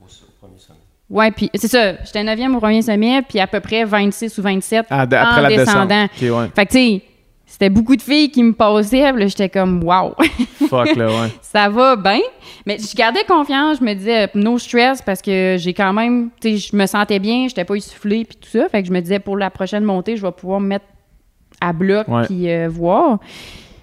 au, 0.00 0.04
au 0.04 0.06
premier 0.40 0.58
sommet. 0.58 0.78
Ouais, 1.10 1.30
puis 1.32 1.50
c'est 1.54 1.66
ça, 1.68 1.94
j'étais 2.04 2.22
9e 2.22 2.54
au 2.54 2.60
premier 2.60 2.82
sommet, 2.82 3.20
puis 3.28 3.40
à 3.40 3.46
peu 3.48 3.58
près 3.60 3.84
26 3.84 4.38
ou 4.38 4.42
27 4.42 4.86
Ah, 4.90 5.06
de- 5.06 5.16
après 5.16 5.40
en 5.40 5.42
la 5.42 5.48
descendant. 5.48 5.86
descente. 5.86 6.10
Ok, 6.16 6.38
ouais. 6.38 6.50
Fait 6.54 6.66
que, 6.66 6.70
tu 6.72 6.78
sais, 6.78 7.02
c'était 7.46 7.68
beaucoup 7.68 7.96
de 7.96 8.02
filles 8.02 8.30
qui 8.30 8.44
me 8.44 8.52
passaient, 8.52 9.10
puis 9.12 9.22
là, 9.22 9.26
j'étais 9.26 9.48
comme, 9.48 9.82
wow. 9.82 10.14
Fuck, 10.68 10.94
là, 10.94 11.06
ouais. 11.08 11.28
ça 11.42 11.68
va 11.68 11.96
bien. 11.96 12.20
Mais 12.64 12.78
je 12.78 12.94
gardais 12.94 13.24
confiance, 13.26 13.78
je 13.80 13.84
me 13.84 13.92
disais 13.94 14.28
no 14.36 14.56
stress 14.56 15.02
parce 15.02 15.20
que 15.20 15.56
j'ai 15.58 15.74
quand 15.74 15.92
même, 15.92 16.30
tu 16.40 16.52
sais, 16.52 16.56
je 16.70 16.76
me 16.76 16.86
sentais 16.86 17.18
bien, 17.18 17.46
j'étais 17.48 17.64
pas 17.64 17.74
essoufflée 17.74 18.24
puis 18.24 18.36
tout 18.36 18.48
ça. 18.48 18.68
Fait 18.68 18.80
que 18.82 18.86
je 18.88 18.92
me 18.92 19.00
disais 19.00 19.18
pour 19.18 19.36
la 19.36 19.50
prochaine 19.50 19.82
montée, 19.82 20.16
je 20.16 20.22
vais 20.22 20.30
pouvoir 20.30 20.60
me 20.60 20.68
mettre 20.68 20.84
à 21.60 21.72
bloc 21.72 22.06
puis 22.26 22.48
euh, 22.48 22.68
voir. 22.70 23.18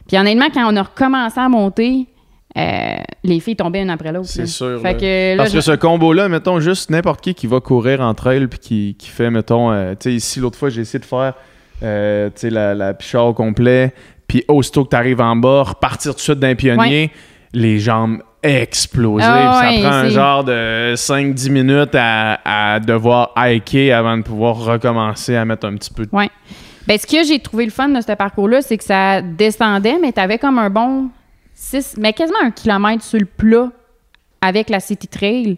Puis 0.08 0.18
honnêtement, 0.18 0.48
quand 0.54 0.72
on 0.72 0.76
a 0.78 0.84
recommencé 0.84 1.38
à 1.40 1.50
monter, 1.50 2.06
euh, 2.58 2.96
les 3.24 3.40
filles 3.40 3.56
tombaient 3.56 3.82
une 3.82 3.90
après 3.90 4.12
l'autre. 4.12 4.30
C'est 4.30 4.48
sûr, 4.48 4.80
Fait 4.82 4.94
là. 4.94 5.00
que 5.00 5.36
là, 5.36 5.44
Parce 5.44 5.54
que 5.54 5.62
ce 5.62 5.74
combo-là, 5.74 6.28
mettons, 6.28 6.60
juste 6.60 6.90
n'importe 6.90 7.22
qui 7.22 7.36
qui 7.36 7.46
va 7.48 7.60
courir 7.60 8.02
entre 8.02 8.28
elles 8.28 8.48
puis 8.50 8.60
qui, 8.60 8.96
qui 8.98 9.10
fait, 9.10 9.30
mettons, 9.30 9.72
euh, 9.72 9.92
tu 9.92 10.10
sais, 10.10 10.14
ici, 10.14 10.40
l'autre 10.40 10.58
fois, 10.58 10.70
j'ai 10.70 10.82
essayé 10.82 11.00
de 11.00 11.06
faire, 11.06 11.34
euh, 11.84 12.28
tu 12.28 12.34
sais, 12.42 12.50
la, 12.50 12.74
la 12.74 12.94
pichard 12.94 13.28
au 13.28 13.34
complet, 13.34 13.94
puis 14.28 14.44
aussitôt 14.48 14.86
que 14.86 14.90
tu 14.90 14.96
arrives 14.96 15.22
en 15.22 15.36
bas, 15.36 15.64
repartir 15.64 16.12
tout 16.14 16.18
de 16.18 16.22
suite 16.22 16.40
d'un 16.40 16.56
pionnier, 16.56 17.12
les 17.54 17.80
jambes 17.80 18.22
explosées. 18.42 19.26
Ah 19.28 19.62
ouais, 19.62 19.76
ça 19.82 19.90
prend 19.90 19.98
un 19.98 20.10
genre 20.10 20.44
de 20.44 20.94
5-10 20.96 21.50
minutes 21.52 21.96
à, 21.96 22.40
à 22.76 22.80
devoir 22.80 23.34
hiker 23.38 23.98
avant 23.98 24.18
de 24.18 24.24
pouvoir 24.24 24.56
recommencer 24.58 25.36
à 25.36 25.44
mettre 25.46 25.68
un 25.68 25.76
petit 25.76 25.92
peu 25.92 26.06
de... 26.06 26.10
Ouais. 26.16 26.30
Ben, 26.88 26.98
ce 26.98 27.06
que 27.06 27.24
j'ai 27.28 27.40
trouvé 27.40 27.66
le 27.66 27.72
fun 27.72 27.90
de 27.90 28.00
ce 28.00 28.14
parcours-là, 28.14 28.62
c'est 28.62 28.78
que 28.78 28.84
ça 28.84 29.22
descendait, 29.22 29.98
mais 30.02 30.14
tu 30.14 30.22
avais 30.22 30.38
comme 30.38 30.58
un 30.58 30.70
bon 30.70 31.10
6, 31.60 31.96
mais 31.98 32.14
quasiment 32.14 32.40
un 32.44 32.52
kilomètre 32.52 33.04
sur 33.04 33.20
le 33.20 33.26
plat 33.26 33.70
avec 34.42 34.70
la 34.70 34.80
City 34.80 35.08
Trail 35.08 35.58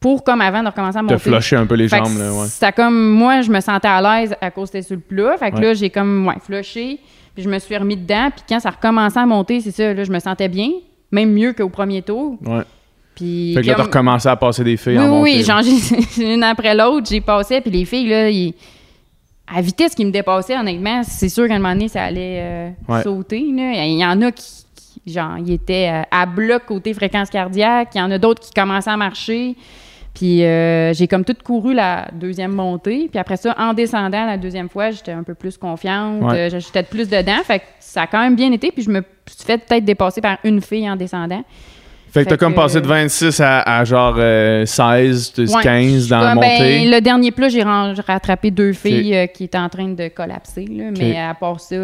pour, 0.00 0.24
comme 0.24 0.40
avant 0.40 0.62
de 0.62 0.68
recommencer 0.68 0.96
à 0.96 1.00
te 1.00 1.04
monter. 1.06 1.18
flusher 1.18 1.56
un 1.56 1.66
peu 1.66 1.74
les 1.74 1.88
Fait 1.88 1.98
jambes, 1.98 2.18
là, 2.18 2.32
ouais. 2.32 2.46
Ça 2.46 2.72
comme, 2.72 3.10
moi, 3.12 3.42
je 3.42 3.50
me 3.50 3.60
sentais 3.60 3.88
à 3.88 4.00
l'aise 4.00 4.34
à 4.40 4.50
cause 4.50 4.70
que 4.70 4.78
c'était 4.78 4.86
sur 4.86 4.96
le 4.96 5.02
plat. 5.02 5.36
Fait 5.38 5.50
que 5.50 5.56
Ouais. 5.56 5.62
là, 5.62 5.74
j'ai 5.74 5.90
comme, 5.90 6.26
ouais, 6.26 6.34
flushé, 6.42 6.98
puis 7.34 7.42
je 7.44 7.48
me 7.50 7.58
suis 7.58 7.76
remis 7.76 7.96
dedans. 7.96 8.30
Puis 8.34 8.44
quand 8.48 8.58
ça 8.60 8.70
recommençait 8.70 9.18
à 9.20 9.26
monter, 9.26 9.60
c'est 9.60 9.70
ça, 9.70 9.92
là, 9.92 10.02
je 10.04 10.10
me 10.10 10.18
sentais 10.18 10.48
bien, 10.48 10.70
même 11.12 11.30
mieux 11.32 11.52
qu'au 11.52 11.68
premier 11.68 12.00
tour. 12.02 12.38
Ouais. 12.44 12.62
Puis 13.14 13.52
Fait 13.54 13.60
que 13.62 13.66
là, 13.66 13.72
t'as 13.74 13.76
comme- 13.82 13.86
recommencé 13.86 14.28
à 14.28 14.36
passer 14.36 14.64
des 14.64 14.76
filles 14.78 14.98
oui, 14.98 15.04
en 15.04 15.08
montée. 15.08 15.32
oui, 15.36 15.44
genre, 15.44 15.60
une 16.18 16.42
après 16.42 16.74
l'autre, 16.74 17.06
j'ai 17.08 17.20
passé, 17.20 17.60
puis 17.60 17.70
les 17.70 17.84
filles, 17.84 18.08
là, 18.08 18.28
ils- 18.30 18.54
à 19.46 19.60
vitesse 19.60 19.94
qui 19.94 20.04
me 20.06 20.10
dépassaient, 20.10 20.56
honnêtement, 20.58 21.02
c'est 21.04 21.28
sûr 21.28 21.46
qu'à 21.46 21.54
un 21.54 21.58
moment 21.58 21.74
donné, 21.74 21.88
ça 21.88 22.02
allait 22.04 22.40
euh, 22.42 22.70
Ouais. 22.88 23.02
sauter. 23.02 23.40
là. 23.54 23.84
Il 23.84 23.98
y 23.98 24.04
en 24.04 24.20
a 24.22 24.32
qui, 24.32 24.63
genre, 25.06 25.36
ils 25.38 25.52
étaient 25.52 25.90
euh, 25.92 26.02
à 26.10 26.26
bloc 26.26 26.64
côté 26.66 26.94
fréquence 26.94 27.30
cardiaque, 27.30 27.88
il 27.94 27.98
y 27.98 28.02
en 28.02 28.10
a 28.10 28.18
d'autres 28.18 28.40
qui 28.42 28.52
commençaient 28.52 28.90
à 28.90 28.96
marcher. 28.96 29.56
Puis 30.14 30.44
euh, 30.44 30.92
j'ai 30.92 31.08
comme 31.08 31.24
tout 31.24 31.34
couru 31.42 31.74
la 31.74 32.08
deuxième 32.12 32.52
montée. 32.52 33.08
Puis 33.10 33.18
après 33.18 33.36
ça, 33.36 33.52
en 33.58 33.72
descendant 33.74 34.26
la 34.26 34.36
deuxième 34.38 34.68
fois, 34.68 34.92
j'étais 34.92 35.10
un 35.12 35.24
peu 35.24 35.34
plus 35.34 35.58
confiante. 35.58 36.22
Ouais. 36.22 36.52
euh, 36.54 36.60
j'étais 36.60 36.84
plus 36.84 37.08
dedans. 37.08 37.42
Fait 37.44 37.58
que 37.58 37.64
ça 37.80 38.02
a 38.02 38.06
quand 38.06 38.20
même 38.20 38.36
bien 38.36 38.52
été. 38.52 38.70
Puis 38.70 38.84
je 38.84 38.90
me 38.90 39.02
suis 39.26 39.44
fait 39.44 39.58
peut-être 39.58 39.84
dépasser 39.84 40.20
par 40.20 40.38
une 40.44 40.60
fille 40.60 40.88
en 40.88 40.94
descendant. 40.94 41.42
Fait 42.12 42.22
que 42.24 42.30
t'as 42.30 42.36
comme 42.36 42.54
passé 42.54 42.80
de 42.80 42.86
26 42.86 43.40
à, 43.40 43.62
à 43.62 43.84
genre 43.84 44.14
euh, 44.18 44.64
16, 44.64 45.32
de 45.32 45.48
Ouais. 45.52 45.62
15 45.64 46.06
dans 46.06 46.20
la 46.20 46.30
Ah, 46.30 46.34
ben, 46.36 46.40
montée. 46.42 46.84
le 46.88 47.00
dernier 47.00 47.32
plat, 47.32 47.48
j'ai 47.48 47.64
rattrapé 47.64 48.52
deux 48.52 48.72
filles 48.72 49.28
qui 49.34 49.42
étaient 49.44 49.58
en 49.58 49.68
train 49.68 49.88
de 49.88 50.06
collapser. 50.06 50.64
là. 50.66 50.84
Mais 50.96 51.18
à 51.18 51.34
part 51.34 51.58
ça, 51.58 51.74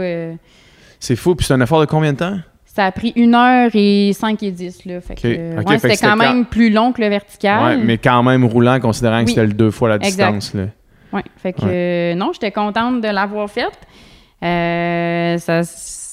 C'est 1.01 1.17
fou. 1.17 1.35
Puis 1.35 1.47
c'est 1.47 1.55
un 1.55 1.61
effort 1.61 1.81
de 1.81 1.87
combien 1.87 2.13
de 2.13 2.19
temps? 2.19 2.39
Ça 2.73 2.85
a 2.87 2.93
pris 2.93 3.13
1 3.17 3.35
heure 3.35 3.71
et 3.75 4.13
5 4.15 4.43
et 4.45 4.51
10. 4.53 4.85
Là. 4.85 5.01
Fait 5.01 5.15
que, 5.17 5.21
Ok. 5.21 5.25
euh, 5.27 5.63
ouais, 5.65 5.79
c'était 5.79 5.97
quand 5.97 6.17
même 6.17 6.45
plus 6.47 6.71
long 6.71 6.93
que 6.93 7.03
le 7.03 7.09
vertical. 7.09 7.65
Ouais, 7.65 7.85
mais 7.85 7.99
quand 7.99 8.23
même 8.23 8.45
roulant, 8.45 8.79
considérant 8.79 9.25
que 9.25 9.31
c'était 9.31 9.47
le 9.47 9.53
deux 9.53 9.73
fois 9.73 9.89
la 9.89 9.97
Exact. 9.97 10.33
distance. 10.35 10.55
Là. 10.55 10.67
Ouais, 11.13 11.25
fait 11.37 11.53
que 11.53 11.63
euh, 11.65 12.15
non, 12.15 12.31
j'étais 12.33 12.53
contente 12.53 13.01
de 13.01 13.09
l'avoir 13.09 13.51
faite. 13.51 13.73
Euh, 14.45 15.37
ça 15.39 15.65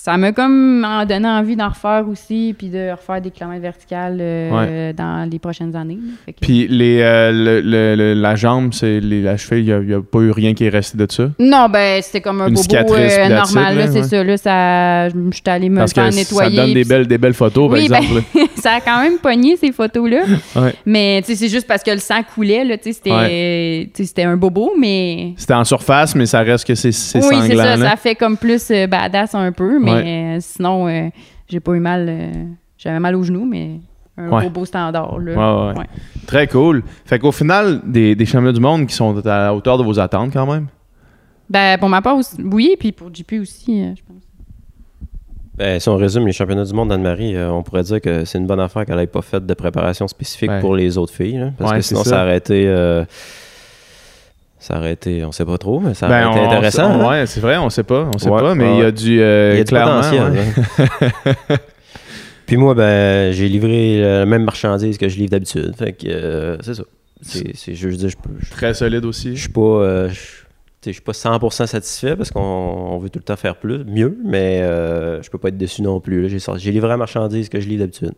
ça 0.07 0.15
m'a 0.15 0.31
comme 0.31 0.85
en 0.87 1.05
donné 1.05 1.27
envie 1.27 1.57
d'en 1.57 1.67
refaire 1.67 2.05
aussi, 2.09 2.55
puis 2.57 2.69
de 2.69 2.91
refaire 2.91 3.19
des 3.21 3.29
kilomètres 3.29 3.61
verticales 3.61 4.17
euh, 4.21 4.93
dans 4.93 5.29
les 5.29 5.37
prochaines 5.37 5.75
années. 5.75 5.97
que- 6.25 6.31
Puis 6.39 6.65
les, 6.69 6.99
euh, 7.01 7.33
le- 7.33 7.59
le- 7.59 7.95
le- 7.95 8.13
la 8.13 8.35
jambe, 8.37 8.71
c'est 8.71 9.01
la 9.01 9.35
cheville, 9.35 9.65
il 9.67 9.85
n'y 9.87 9.93
a, 9.93 9.99
pas 10.01 10.19
eu 10.19 10.31
rien 10.31 10.53
qui 10.53 10.63
est 10.63 10.69
resté 10.69 10.97
de 10.97 11.11
ça? 11.11 11.29
Non, 11.39 11.67
ben 11.67 12.01
c'était 12.01 12.21
comme 12.21 12.39
un 12.39 12.47
Une 12.47 12.53
bobo 12.53 12.61
cicatrice, 12.63 13.17
euh, 13.19 13.27
normal, 13.27 13.75
là, 13.75 13.85
là, 13.85 13.91
c'est 13.91 13.99
ouais. 13.99 14.07
ça. 14.07 14.23
Là, 14.23 14.37
ça, 14.37 15.09
je 15.09 15.15
suis 15.33 15.43
allée 15.47 15.67
me 15.69 15.79
Parce 15.79 15.91
faire 15.91 16.09
que 16.09 16.15
nettoyer. 16.15 16.55
ça 16.55 16.61
donne 16.63 16.73
des 16.73 16.83
belles, 16.85 17.07
des 17.07 17.17
belles 17.17 17.33
photos, 17.33 17.69
Oui, 17.69 17.89
par 17.89 17.99
ben- 17.99 18.05
exemple. 18.05 18.49
ça 18.61 18.75
a 18.75 18.79
quand 18.79 19.01
même 19.01 19.17
pogné 19.17 19.57
ces 19.57 19.73
photos-là. 19.73 20.21
Ouais. 20.55 20.73
Mais 20.85 21.21
c'est 21.25 21.49
juste 21.49 21.67
parce 21.67 21.83
que 21.83 21.91
le 21.91 21.97
sang 21.99 22.21
coulait, 22.33 22.63
là, 22.63 22.75
c'était 22.81 24.23
un 24.23 24.37
bobo, 24.37 24.71
mais. 24.79 25.33
C'était 25.35 25.53
en 25.53 25.65
surface, 25.65 26.15
mais 26.15 26.25
ça 26.25 26.39
reste 26.39 26.65
que 26.65 26.75
c'est 26.75 26.91
c'est 26.93 27.19
oui, 27.19 27.35
c'est 27.41 27.47
sanglant. 27.49 27.63
ça, 27.63 27.75
là. 27.75 27.89
ça 27.91 27.95
fait 27.97 28.15
comme 28.15 28.37
plus 28.37 28.71
badass 28.89 29.35
un 29.35 29.51
peu, 29.51 29.79
mais 29.79 29.96
euh, 30.05 30.37
sinon, 30.41 30.87
euh, 30.87 31.09
j'ai 31.47 31.59
pas 31.59 31.73
eu 31.73 31.79
mal. 31.79 32.05
euh, 32.09 32.31
J'avais 32.77 32.99
mal 32.99 33.15
au 33.15 33.23
genou, 33.23 33.43
mais 33.45 33.79
un 34.17 34.29
Ouais. 34.29 34.43
bobo 34.43 34.63
standard, 34.65 35.17
là. 35.19 35.33
Ouais, 35.33 35.71
ouais. 35.73 35.79
Ouais. 35.79 35.85
Très 36.27 36.47
cool. 36.47 36.83
Fait 37.05 37.17
qu'au 37.19 37.31
final, 37.31 37.81
des, 37.85 38.15
des 38.15 38.25
championnats 38.25 38.51
du 38.53 38.59
monde 38.59 38.85
qui 38.87 38.93
sont 38.93 39.17
à 39.25 39.37
la 39.45 39.53
hauteur 39.55 39.77
de 39.77 39.83
vos 39.83 39.99
attentes 39.99 40.31
quand 40.33 40.45
même? 40.51 40.67
Ben, 41.49 41.77
pour 41.79 41.89
ma 41.89 42.01
part, 42.01 42.17
aussi- 42.17 42.35
oui, 42.43 42.75
puis 42.79 42.91
pour 42.91 43.13
JP 43.13 43.33
aussi, 43.41 43.81
euh, 43.81 43.93
je 43.95 44.01
pense. 44.07 44.21
Ben, 45.55 45.79
si 45.79 45.89
on 45.89 45.95
résume 45.95 46.27
les 46.27 46.33
championnats 46.33 46.65
du 46.65 46.73
monde 46.73 46.89
d'Anne-Marie, 46.89 47.35
euh, 47.35 47.51
on 47.51 47.63
pourrait 47.63 47.81
dire 47.83 47.99
que 47.99 48.25
c'est 48.25 48.37
une 48.37 48.45
bonne 48.45 48.59
affaire 48.59 48.85
qu'elle 48.85 48.97
n'ait 48.97 49.07
pas 49.07 49.23
fait 49.23 49.43
de 49.43 49.53
préparation 49.55 50.07
spécifique 50.07 50.51
Ouais. 50.51 50.59
pour 50.59 50.75
les 50.75 50.99
autres 50.99 51.13
filles. 51.13 51.37
là, 51.37 51.51
parce 51.57 51.71
Ouais, 51.71 51.77
que 51.77 51.83
sinon, 51.83 52.03
ça. 52.03 52.09
ça. 52.11 52.23
aurait 52.23 52.37
été. 52.37 52.67
Ça 54.59 54.77
aurait 54.77 54.93
été, 54.93 55.23
on 55.23 55.31
sait 55.31 55.45
pas 55.45 55.57
trop, 55.57 55.79
mais 55.79 55.93
ça 55.93 56.07
Ben, 56.07 56.27
aurait 56.27 56.37
été 56.37 56.45
on- 56.45 56.49
intéressant. 56.51 56.91
on- 56.99 57.01
hein? 57.01 57.09
ouais, 57.21 57.25
c'est 57.27 57.39
vrai, 57.41 57.57
on 57.57 57.69
sait 57.69 57.83
pas. 57.83 58.09
On 58.13 58.17
sait 58.17 58.29
Ouais, 58.29 58.41
pas, 58.41 58.55
mais 58.55 58.63
ouais, 58.65 58.73
il 58.73 58.77
y 58.79 58.81
a 58.81 58.85
ouais. 58.85 58.91
du. 58.91 59.21
euh, 59.21 59.51
Il 59.53 59.57
y 59.57 59.61
a 59.61 59.63
du 59.63 59.71
potentiel. 59.73 60.31
ouais. 60.31 61.57
Puis 62.45 62.55
moi, 62.57 62.73
ben, 62.73 63.33
j'ai 63.33 63.49
livré 63.49 63.99
la 64.01 64.25
même 64.25 64.43
marchandise 64.43 64.97
que 64.97 65.09
je 65.09 65.17
livre 65.17 65.31
d'habitude. 65.31 65.75
Fait 65.77 65.91
que 65.93 66.07
euh, 66.07 66.57
c'est 66.61 66.75
ça. 66.75 66.83
C'est, 67.21 67.55
c'est- 67.57 67.73
je 67.75 67.89
dire, 67.89 68.09
je 68.09 68.15
peux- 68.17 68.29
je 68.39 68.49
Très 68.51 68.73
solide 68.73 69.03
aussi. 69.05 69.35
je 69.35 69.41
suis 69.41 69.49
pas. 69.49 69.61
euh, 69.61 70.09
je- 70.09 70.91
suis 70.91 71.01
pas 71.01 71.11
100% 71.11 71.65
satisfait 71.67 72.15
parce 72.15 72.31
qu'on 72.31 72.39
on 72.39 72.97
veut 72.99 73.09
tout 73.09 73.19
le 73.19 73.23
temps 73.23 73.35
faire 73.35 73.57
plus, 73.57 73.83
mieux, 73.83 74.17
mais 74.23 74.61
euh, 74.61 75.21
je 75.21 75.29
peux 75.29 75.37
pas 75.37 75.49
être 75.49 75.57
déçu 75.57 75.81
non 75.81 75.99
plus. 75.99 76.21
là. 76.21 76.27
J'ai, 76.29 76.39
sorti- 76.39 76.63
j'ai 76.63 76.71
livré 76.71 76.87
la 76.87 76.95
marchandise 76.95 77.49
que 77.49 77.59
je 77.59 77.67
livre 77.67 77.79
d'habitude. 77.81 78.13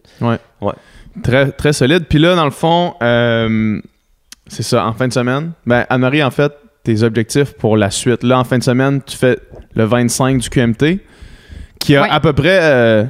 Très, 1.24 1.50
très 1.52 1.74
solide. 1.74 2.06
Puis 2.08 2.20
là, 2.20 2.36
dans 2.36 2.46
le 2.46 2.52
fond, 2.52 2.94
euh, 3.02 3.82
c'est 4.50 4.64
ça, 4.64 4.86
en 4.86 4.94
fin 4.94 5.08
de 5.08 5.14
semaine. 5.14 5.52
Ben, 5.66 5.86
Anne-Marie, 5.90 6.22
en 6.24 6.32
fait, 6.32 6.52
tes 6.84 7.04
objectifs 7.04 7.54
pour 7.54 7.78
la 7.78 7.90
suite. 7.92 8.24
Là, 8.24 8.40
en 8.40 8.44
fin 8.44 8.58
de 8.58 8.64
semaine, 8.64 9.02
tu 9.06 9.16
fais 9.18 9.38
le 9.76 9.84
25 9.86 10.38
du 10.40 10.50
QMT, 10.50 11.00
qui 11.80 11.96
a 11.96 12.02
Ouais. 12.04 12.08
à 12.12 12.20
peu 12.20 12.34
près, 12.34 12.60
euh, 12.62 13.04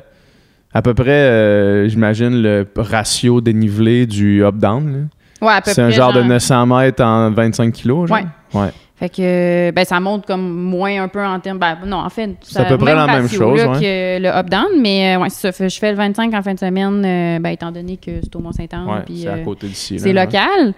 à 0.74 0.82
peu 0.82 0.94
près, 0.94 1.10
euh, 1.12 1.88
j'imagine, 1.90 2.42
le 2.42 2.68
ratio 2.78 3.42
dénivelé 3.42 4.06
du 4.06 4.44
up-down. 4.44 5.10
Ouais, 5.42 5.54
à 5.54 5.62
peu 5.62 5.72
C'est 5.72 5.82
un 5.82 5.88
près, 5.88 5.96
genre 5.96 6.14
de 6.14 6.22
900 6.22 6.66
mètres 6.66 7.04
en 7.04 7.32
25 7.32 7.72
kilos. 7.74 8.10
genre? 8.10 8.20
Ouais. 8.54 8.60
Ouais. 8.62 8.70
Fait 9.00 9.08
que 9.10 9.72
ben 9.72 9.86
ça 9.86 10.00
monte 10.02 10.26
comme 10.26 10.52
moins 10.52 11.02
un 11.04 11.08
peu 11.08 11.24
en 11.26 11.40
termes 11.40 11.58
ben 11.58 11.78
non 11.86 11.98
en 11.98 12.10
fait 12.10 12.32
C'est 12.42 12.60
à 12.60 12.66
peu 12.66 12.78
près 12.78 12.94
la 12.94 13.08
même 13.08 13.30
chose, 13.30 13.58
là, 13.58 13.70
ouais. 13.72 13.80
que 13.80 14.22
le 14.22 14.28
up 14.28 14.50
down 14.50 14.68
mais 14.82 15.16
euh, 15.16 15.22
ouais 15.22 15.30
c'est 15.30 15.42
ça 15.48 15.52
Fait- 15.54 15.70
je 15.70 15.80
fais 15.80 15.92
le 15.92 15.98
25 15.98 16.34
en 16.34 16.42
fin 16.42 16.54
de 16.54 16.60
semaine 16.60 17.04
euh, 17.06 17.40
ben 17.40 17.50
étant 17.52 17.72
donné 17.72 17.96
que 17.96 18.12
c'est 18.22 18.36
au 18.36 18.40
Mont-Saint-Anne 18.40 18.86
Ouais, 18.88 19.04
c'est 19.16 19.28
à 19.28 19.36
euh, 19.36 19.44
côté 19.46 19.68
d'ici. 19.68 19.98
c'est 20.00 20.08
ouais. 20.14 20.14
local 20.26 20.74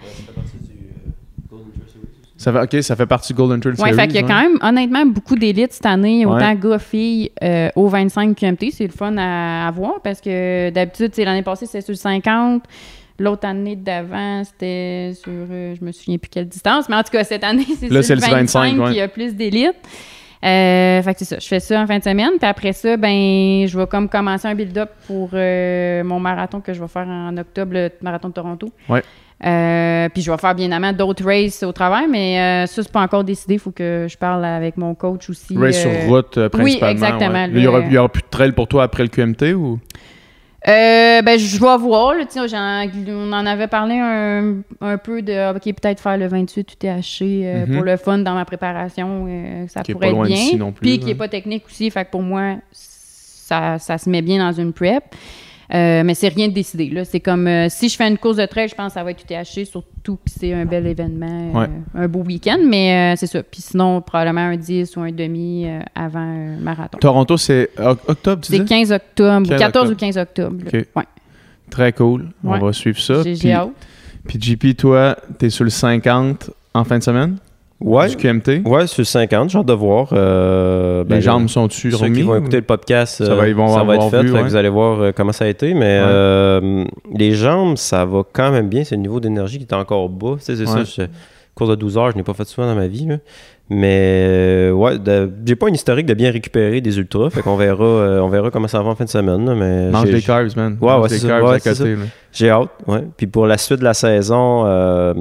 Ça 2.36 2.52
fait, 2.52 2.76
ok, 2.78 2.82
ça 2.82 2.96
fait 2.96 3.06
partie 3.06 3.32
du 3.32 3.36
Golden 3.36 3.60
Trail 3.60 3.72
ouais 3.74 3.78
Series. 3.78 3.94
fait 3.94 4.06
qu'il 4.08 4.16
y 4.16 4.18
a 4.18 4.22
ouais. 4.22 4.28
quand 4.28 4.40
même 4.40 4.58
honnêtement 4.62 5.06
beaucoup 5.06 5.36
d'élites 5.36 5.72
cette 5.72 5.86
année 5.86 6.26
Ouais. 6.26 6.32
autant 6.36 6.54
gars 6.54 6.78
filles 6.80 7.30
euh, 7.42 7.68
au 7.76 7.86
25 7.88 8.34
QMT 8.36 8.70
c'est 8.72 8.86
le 8.86 8.92
fun 8.92 9.16
à, 9.16 9.68
à 9.68 9.70
voir 9.70 9.94
parce 10.02 10.20
que 10.20 10.70
d'habitude 10.70 11.10
c'est 11.14 11.24
l'année 11.24 11.42
passée 11.42 11.66
c'était 11.66 11.82
sur 11.82 11.92
le 11.92 11.96
50 11.96 12.62
L'autre 13.18 13.46
année 13.46 13.76
d'avant, 13.76 14.42
c'était 14.44 15.12
sur, 15.14 15.30
euh, 15.32 15.74
je 15.78 15.84
me 15.84 15.92
souviens 15.92 16.18
plus 16.18 16.28
quelle 16.28 16.48
distance, 16.48 16.88
mais 16.88 16.96
en 16.96 17.02
tout 17.02 17.12
cas, 17.12 17.24
cette 17.24 17.44
année, 17.44 17.64
c'est 17.78 17.88
sur 17.88 18.04
c'est 18.04 18.14
le 18.14 18.20
le 18.20 18.26
25, 18.26 18.30
25, 18.32 18.78
ouais. 18.78 18.86
qu'il 18.88 18.96
y 18.96 19.00
a 19.00 19.08
plus 19.08 19.34
d'élites. 19.34 19.74
Euh, 20.44 21.00
fait 21.02 21.12
que 21.12 21.18
c'est 21.20 21.24
ça. 21.24 21.36
Je 21.38 21.46
fais 21.46 21.60
ça 21.60 21.80
en 21.80 21.86
fin 21.86 21.98
de 21.98 22.02
semaine. 22.02 22.30
Puis 22.40 22.48
après 22.48 22.72
ça, 22.72 22.96
ben, 22.96 23.64
je 23.68 23.78
vais 23.78 23.86
comme 23.86 24.08
commencer 24.08 24.48
un 24.48 24.54
build-up 24.56 24.90
pour 25.06 25.30
euh, 25.34 26.02
mon 26.02 26.18
marathon 26.18 26.60
que 26.60 26.72
je 26.72 26.80
vais 26.80 26.88
faire 26.88 27.06
en 27.06 27.36
octobre, 27.36 27.72
le 27.74 27.90
marathon 28.00 28.28
de 28.28 28.32
Toronto. 28.34 28.68
Ouais. 28.88 29.02
Euh, 29.44 30.08
puis 30.08 30.22
je 30.22 30.30
vais 30.30 30.38
faire 30.38 30.54
bien 30.54 30.66
évidemment 30.66 30.92
d'autres 30.92 31.24
races 31.24 31.62
au 31.62 31.72
travail, 31.72 32.06
mais 32.10 32.40
euh, 32.40 32.66
ça, 32.66 32.82
c'est 32.82 32.90
pas 32.92 33.02
encore 33.02 33.22
décidé. 33.24 33.54
Il 33.54 33.60
faut 33.60 33.70
que 33.70 34.06
je 34.10 34.16
parle 34.16 34.44
avec 34.44 34.76
mon 34.76 34.94
coach 34.96 35.30
aussi. 35.30 35.56
Race 35.56 35.84
euh, 35.86 36.00
sur 36.00 36.08
route, 36.08 36.48
principalement. 36.48 36.90
exactement, 36.92 37.32
ouais. 37.32 37.46
Là, 37.46 37.46
le- 37.46 37.58
Il 37.58 37.62
y 37.62 37.66
aura, 37.68 37.80
il 37.80 37.92
y 37.92 37.98
aura 37.98 38.08
plus 38.08 38.22
de 38.22 38.28
trail 38.30 38.50
pour 38.52 38.66
toi 38.66 38.82
après 38.84 39.04
le 39.04 39.08
QMT 39.10 39.54
ou? 39.54 39.78
Euh, 40.68 41.22
ben, 41.22 41.38
je 41.38 41.58
vais 41.58 41.76
voir. 41.78 42.14
là, 42.14 42.24
on 43.08 43.32
en 43.32 43.46
avait 43.46 43.66
parlé 43.66 43.98
un, 43.98 44.58
un 44.80 44.96
peu 44.96 45.20
de, 45.20 45.50
OK, 45.56 45.62
peut-être 45.64 46.00
faire 46.00 46.16
le 46.16 46.28
28 46.28 46.74
UTHC 46.74 47.22
euh, 47.22 47.66
Mhm. 47.66 47.74
pour 47.74 47.84
le 47.84 47.96
fun 47.96 48.18
dans 48.18 48.34
ma 48.34 48.44
préparation. 48.44 49.26
euh, 49.28 49.66
ça 49.68 49.82
Qui 49.82 49.90
est 49.90 49.94
pourrait 49.94 50.06
pas 50.08 50.10
être 50.12 50.16
loin 50.18 50.26
bien. 50.26 50.56
non 50.58 50.70
plus, 50.70 50.82
Puis 50.88 50.98
qui 51.00 51.06
n'est 51.06 51.14
pas 51.16 51.26
technique 51.28 51.64
aussi. 51.66 51.90
Fait 51.90 52.04
que 52.04 52.10
pour 52.12 52.22
moi, 52.22 52.56
ça, 52.70 53.78
ça 53.80 53.98
se 53.98 54.08
met 54.08 54.22
bien 54.22 54.38
dans 54.38 54.52
une 54.52 54.72
prep. 54.72 55.02
Euh, 55.74 56.02
mais 56.04 56.14
c'est 56.14 56.28
rien 56.28 56.48
de 56.48 56.52
décidé. 56.52 56.90
Là. 56.90 57.04
C'est 57.06 57.20
comme 57.20 57.46
euh, 57.46 57.68
si 57.70 57.88
je 57.88 57.96
fais 57.96 58.06
une 58.06 58.18
course 58.18 58.36
de 58.36 58.44
trail, 58.44 58.68
je 58.68 58.74
pense 58.74 58.88
que 58.88 58.92
ça 58.94 59.02
va 59.04 59.10
être 59.12 59.22
UTHC, 59.22 59.64
surtout 59.64 60.16
que 60.16 60.22
c'est 60.38 60.52
un 60.52 60.66
bel 60.66 60.86
événement, 60.86 61.52
euh, 61.62 61.66
un 61.94 62.08
beau 62.08 62.20
week-end. 62.20 62.58
Mais 62.62 63.14
c'est 63.16 63.26
ça. 63.26 63.42
Puis 63.42 63.62
sinon, 63.62 64.02
probablement 64.02 64.42
un 64.42 64.56
10 64.56 64.94
ou 64.96 65.00
un 65.00 65.12
demi 65.12 65.66
avant 65.94 66.18
un 66.20 66.56
marathon. 66.58 66.98
Toronto, 66.98 67.36
c'est 67.38 67.70
oc- 67.78 68.00
octobre, 68.06 68.42
tu 68.42 68.52
C'est 68.52 68.58
dis? 68.58 68.64
15 68.66 68.92
octobre, 68.92 69.48
15 69.48 69.58
14 69.58 69.90
octobre. 69.90 69.92
ou 69.92 69.96
15 69.96 70.18
octobre. 70.18 70.56
là. 70.64 70.78
Ok. 70.80 70.86
Ouais. 70.96 71.04
Très 71.70 71.92
cool. 71.94 72.28
On 72.44 72.52
Ouais. 72.52 72.60
va 72.60 72.72
suivre 72.74 73.00
ça. 73.00 73.22
J'ai 73.24 73.52
hâte. 73.54 73.70
puis 74.28 74.38
JP, 74.40 74.76
toi, 74.76 75.16
t'es 75.38 75.48
sur 75.48 75.64
le 75.64 75.70
50 75.70 76.50
en 76.74 76.84
fin 76.84 76.98
de 76.98 77.02
semaine? 77.02 77.38
Ouais, 77.84 78.08
du 78.08 78.16
QMT. 78.16 78.62
ouais, 78.66 78.86
sur 78.86 79.06
50, 79.06 79.50
j'ai 79.50 79.58
hâte 79.58 79.66
de 79.66 79.72
voir. 79.72 80.08
euh, 80.12 81.04
ben, 81.04 81.16
Les 81.16 81.20
jambes 81.20 81.48
sont-tu 81.48 81.90
Ceux 81.90 81.96
remis? 81.96 82.18
qui 82.18 82.22
vont 82.22 82.34
ou- 82.34 82.38
écouter 82.38 82.56
le 82.58 82.62
podcast, 82.62 83.24
Ça 83.24 83.32
euh, 83.32 83.34
va- 83.34 83.48
ils 83.48 83.54
vont 83.54 83.68
ça 83.68 83.82
va 83.84 83.96
être 83.96 84.08
fait. 84.10 84.22
vu, 84.22 84.28
fait 84.28 84.32
que 84.34 84.38
ouais. 84.38 84.42
Vous 84.44 84.56
allez 84.56 84.68
voir 84.68 85.00
euh, 85.00 85.12
comment 85.14 85.32
ça 85.32 85.44
a 85.46 85.48
été. 85.48 85.74
Mais 85.74 85.80
Ouais. 86.00 86.04
euh, 86.06 86.84
les 87.14 87.32
jambes, 87.32 87.76
ça 87.76 88.04
va 88.04 88.22
quand 88.32 88.50
même 88.52 88.68
bien. 88.68 88.84
C'est 88.84 88.94
le 88.96 89.02
niveau 89.02 89.20
d'énergie 89.20 89.58
qui 89.58 89.64
est 89.64 89.74
encore 89.74 90.08
bas. 90.08 90.36
C'est 90.38 90.56
ça. 90.64 90.84
je- 90.84 91.02
course 91.54 91.68
de 91.70 91.74
12 91.74 91.98
heures, 91.98 92.10
je 92.12 92.16
n'ai 92.16 92.22
pas 92.22 92.32
fait 92.32 92.44
souvent 92.46 92.66
dans 92.66 92.74
ma 92.74 92.86
vie. 92.86 93.04
là. 93.06 93.16
Mais 93.68 94.26
euh, 94.28 94.72
ouais, 94.72 94.94
j'ai 95.46 95.54
pas 95.56 95.68
une 95.68 95.74
historique 95.74 96.06
de 96.06 96.14
bien 96.14 96.30
récupérer 96.30 96.80
des 96.80 96.98
ultras. 96.98 97.30
Fait 97.30 97.42
qu'on 97.42 97.56
verra, 97.56 97.84
euh, 97.84 98.20
on 98.20 98.28
verra 98.28 98.50
comment 98.50 98.68
ça 98.68 98.82
va 98.82 98.90
en 98.90 98.94
fin 98.94 99.04
de 99.04 99.08
semaine. 99.10 99.44
là, 99.46 99.54
mais 99.54 99.90
Mange 99.90 100.10
des 100.10 100.20
carbs, 100.22 100.48
man. 100.56 100.76
Ouais, 100.80 100.88
Mange 100.88 101.02
ouais, 101.10 101.18
des 101.18 101.26
carbs 101.26 101.46
à 101.48 101.58
côté. 101.60 101.96
J'ai 102.32 102.50
hâte, 102.50 102.70
ouais. 102.86 103.04
Puis 103.16 103.26
pour 103.26 103.46
la 103.46 103.58
suite 103.58 103.80
de 103.80 103.84
la 103.84 103.94
saison, 103.94 104.64
euh, 104.66 105.14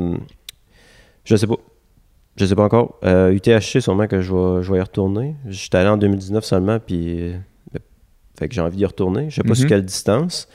je 1.26 1.36
sais 1.36 1.48
pas. 1.48 1.56
Je 2.42 2.48
sais 2.48 2.56
pas 2.56 2.64
encore. 2.64 2.96
Euh, 3.06 3.32
UTHC, 3.32 3.82
sûrement 3.82 4.08
que 4.08 4.20
je 4.20 4.34
vais, 4.34 4.64
je 4.64 4.72
vais 4.72 4.80
y 4.80 4.82
retourner. 4.82 5.36
J'étais 5.48 5.78
allé 5.78 5.90
en 5.90 5.98
2019 5.98 6.44
seulement, 6.44 6.80
puis. 6.80 7.22
euh, 7.22 7.38
fait 8.40 8.48
que 8.50 8.56
j'ai 8.56 8.62
envie 8.62 8.78
d'y 8.78 8.86
retourner. 8.86 9.30
Je 9.30 9.36
sais 9.36 9.44
pas 9.44 9.50
Mhm. 9.50 9.56
sur 9.56 9.68
quelle 9.70 9.86
distance. 9.86 10.48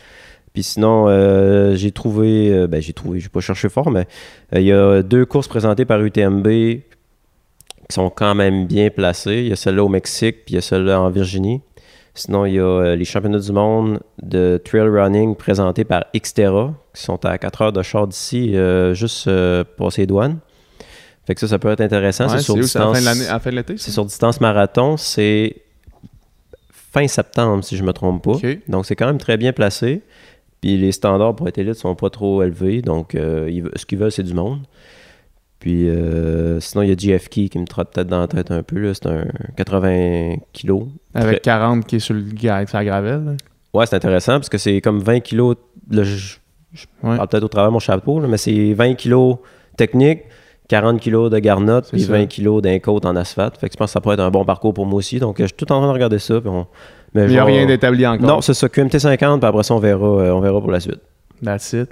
Puis 0.52 0.64
sinon, 0.64 1.06
euh, 1.08 1.76
j'ai 1.76 1.92
trouvé. 1.92 2.50
euh, 2.52 2.66
ben, 2.66 2.82
j'ai 2.82 2.92
trouvé, 2.92 3.20
j'ai 3.20 3.28
pas 3.28 3.38
cherché 3.40 3.68
fort, 3.68 3.90
mais 3.92 4.06
il 4.52 4.62
y 4.62 4.72
a 4.72 5.02
deux 5.04 5.24
courses 5.26 5.46
présentées 5.46 5.84
par 5.84 6.02
UTMB 6.02 6.48
qui 6.48 6.82
sont 7.94 8.10
quand 8.10 8.34
même 8.34 8.66
bien 8.66 8.90
placées. 8.90 9.42
Il 9.42 9.48
y 9.48 9.52
a 9.52 9.56
celle-là 9.56 9.84
au 9.84 9.88
Mexique, 9.88 10.44
puis 10.44 10.54
il 10.54 10.56
y 10.56 10.58
a 10.58 10.62
celle-là 10.62 11.00
en 11.00 11.10
Virginie. 11.10 11.60
Sinon, 12.14 12.46
il 12.46 12.54
y 12.54 12.58
a 12.60 12.96
les 12.96 13.04
championnats 13.04 13.38
du 13.38 13.52
monde 13.52 14.00
de 14.22 14.60
trail 14.64 14.88
running 14.88 15.36
présentés 15.36 15.84
par 15.84 16.06
Xterra, 16.16 16.74
qui 16.94 17.02
sont 17.02 17.24
à 17.24 17.38
4 17.38 17.62
heures 17.62 17.72
de 17.72 17.82
char 17.82 18.08
d'ici, 18.08 18.56
euh, 18.56 18.94
juste 18.94 19.28
euh, 19.28 19.62
passer 19.76 20.02
les 20.02 20.06
douanes. 20.08 20.38
Fait 21.26 21.34
que 21.34 21.40
ça, 21.40 21.48
ça 21.48 21.58
peut 21.58 21.68
être 21.70 21.80
intéressant. 21.80 22.24
Ouais, 22.28 22.36
c'est 22.38 22.44
sur 22.44 22.54
distance- 22.54 22.98
fin 22.98 23.50
de 23.50 23.56
l'été? 23.56 23.74
c'est 23.78 23.90
sur 23.90 24.04
distance 24.04 24.40
marathon, 24.40 24.96
c'est 24.96 25.56
fin 26.92 27.06
septembre, 27.08 27.62
si 27.64 27.76
je 27.76 27.82
me 27.82 27.92
trompe 27.92 28.22
pas. 28.24 28.36
Donc, 28.68 28.86
c'est 28.86 28.96
quand 28.96 29.06
même 29.06 29.18
très 29.18 29.36
bien 29.36 29.52
placé. 29.52 30.02
Puis 30.60 30.76
les 30.78 30.92
standards 30.92 31.36
pour 31.36 31.48
être 31.48 31.58
élite 31.58 31.74
sont 31.74 31.94
pas 31.94 32.10
trop 32.10 32.42
élevés. 32.42 32.80
Donc, 32.80 33.14
euh, 33.14 33.48
ils 33.50 33.68
ce 33.76 33.84
qu'ils 33.84 33.98
veulent, 33.98 34.12
c'est 34.12 34.22
du 34.22 34.34
monde. 34.34 34.60
Puis 35.58 35.88
euh, 35.88 36.60
sinon, 36.60 36.82
il 36.82 36.88
y 36.88 36.92
a 36.92 36.94
GFK 36.96 37.48
qui 37.50 37.58
me 37.58 37.66
trotte 37.66 37.92
peut-être 37.92 38.06
dans 38.08 38.20
la 38.20 38.28
tête 38.28 38.50
un 38.50 38.62
peu. 38.62 38.92
C'est 38.94 39.06
un 39.06 39.24
80 39.56 40.36
kilos. 40.52 40.84
Avec 41.14 41.42
40 41.42 41.84
qui 41.86 41.96
est 41.96 41.98
sur 41.98 42.14
le 42.14 42.24
sur 42.38 42.76
la 42.78 42.84
gravelle. 42.84 43.24
là. 43.24 43.32
Ouais, 43.74 43.84
c'est 43.86 43.96
intéressant 43.96 44.32
parce 44.34 44.48
que 44.48 44.58
c'est 44.58 44.80
comme 44.80 45.00
20 45.00 45.20
kilos. 45.20 45.56
là, 45.90 46.02
je 46.04 46.36
je 46.72 46.84
Ouais. 47.02 47.16
parle 47.16 47.28
peut-être 47.28 47.44
au 47.44 47.48
travers 47.48 47.70
de 47.70 47.72
mon 47.72 47.78
chapeau, 47.78 48.20
là, 48.20 48.28
mais 48.28 48.36
c'est 48.36 48.74
20 48.74 48.94
kilos 48.94 49.36
technique, 49.78 50.20
40 50.68 51.00
kilos 51.00 51.30
de 51.30 51.38
garnotte 51.38 51.86
ça. 51.86 51.96
20 51.96 52.26
kilos 52.26 52.60
d'un 52.62 52.78
côte 52.78 53.04
en 53.06 53.14
asphalte. 53.16 53.56
Fait 53.58 53.68
que 53.68 53.72
je 53.74 53.76
pense 53.76 53.86
que 53.88 53.92
ça 53.92 54.00
pourrait 54.00 54.14
être 54.14 54.20
un 54.20 54.30
bon 54.30 54.44
parcours 54.44 54.74
pour 54.74 54.86
moi 54.86 54.98
aussi. 54.98 55.18
Donc, 55.18 55.38
euh, 55.40 55.44
je 55.44 55.48
suis 55.48 55.56
tout 55.56 55.70
en 55.72 55.78
train 55.78 55.88
de 55.88 55.92
regarder 55.92 56.18
ça. 56.18 56.40
puis 56.40 56.48
on- 56.50 56.66
mais 57.14 57.24
Il 57.26 57.30
n'y 57.30 57.38
a 57.38 57.44
rien 57.44 57.66
d'établi 57.66 58.06
encore. 58.06 58.26
Non, 58.26 58.40
c'est 58.40 58.52
ça, 58.54 58.68
QMT 58.68 58.98
50, 58.98 59.40
puis 59.40 59.48
après 59.48 59.62
ça, 59.62 59.74
on 59.74 59.78
verra, 59.78 60.06
euh, 60.06 60.30
on 60.32 60.40
verra 60.40 60.60
pour 60.60 60.70
la 60.70 60.80
suite. 60.80 61.00
That's 61.44 61.72
it. 61.72 61.88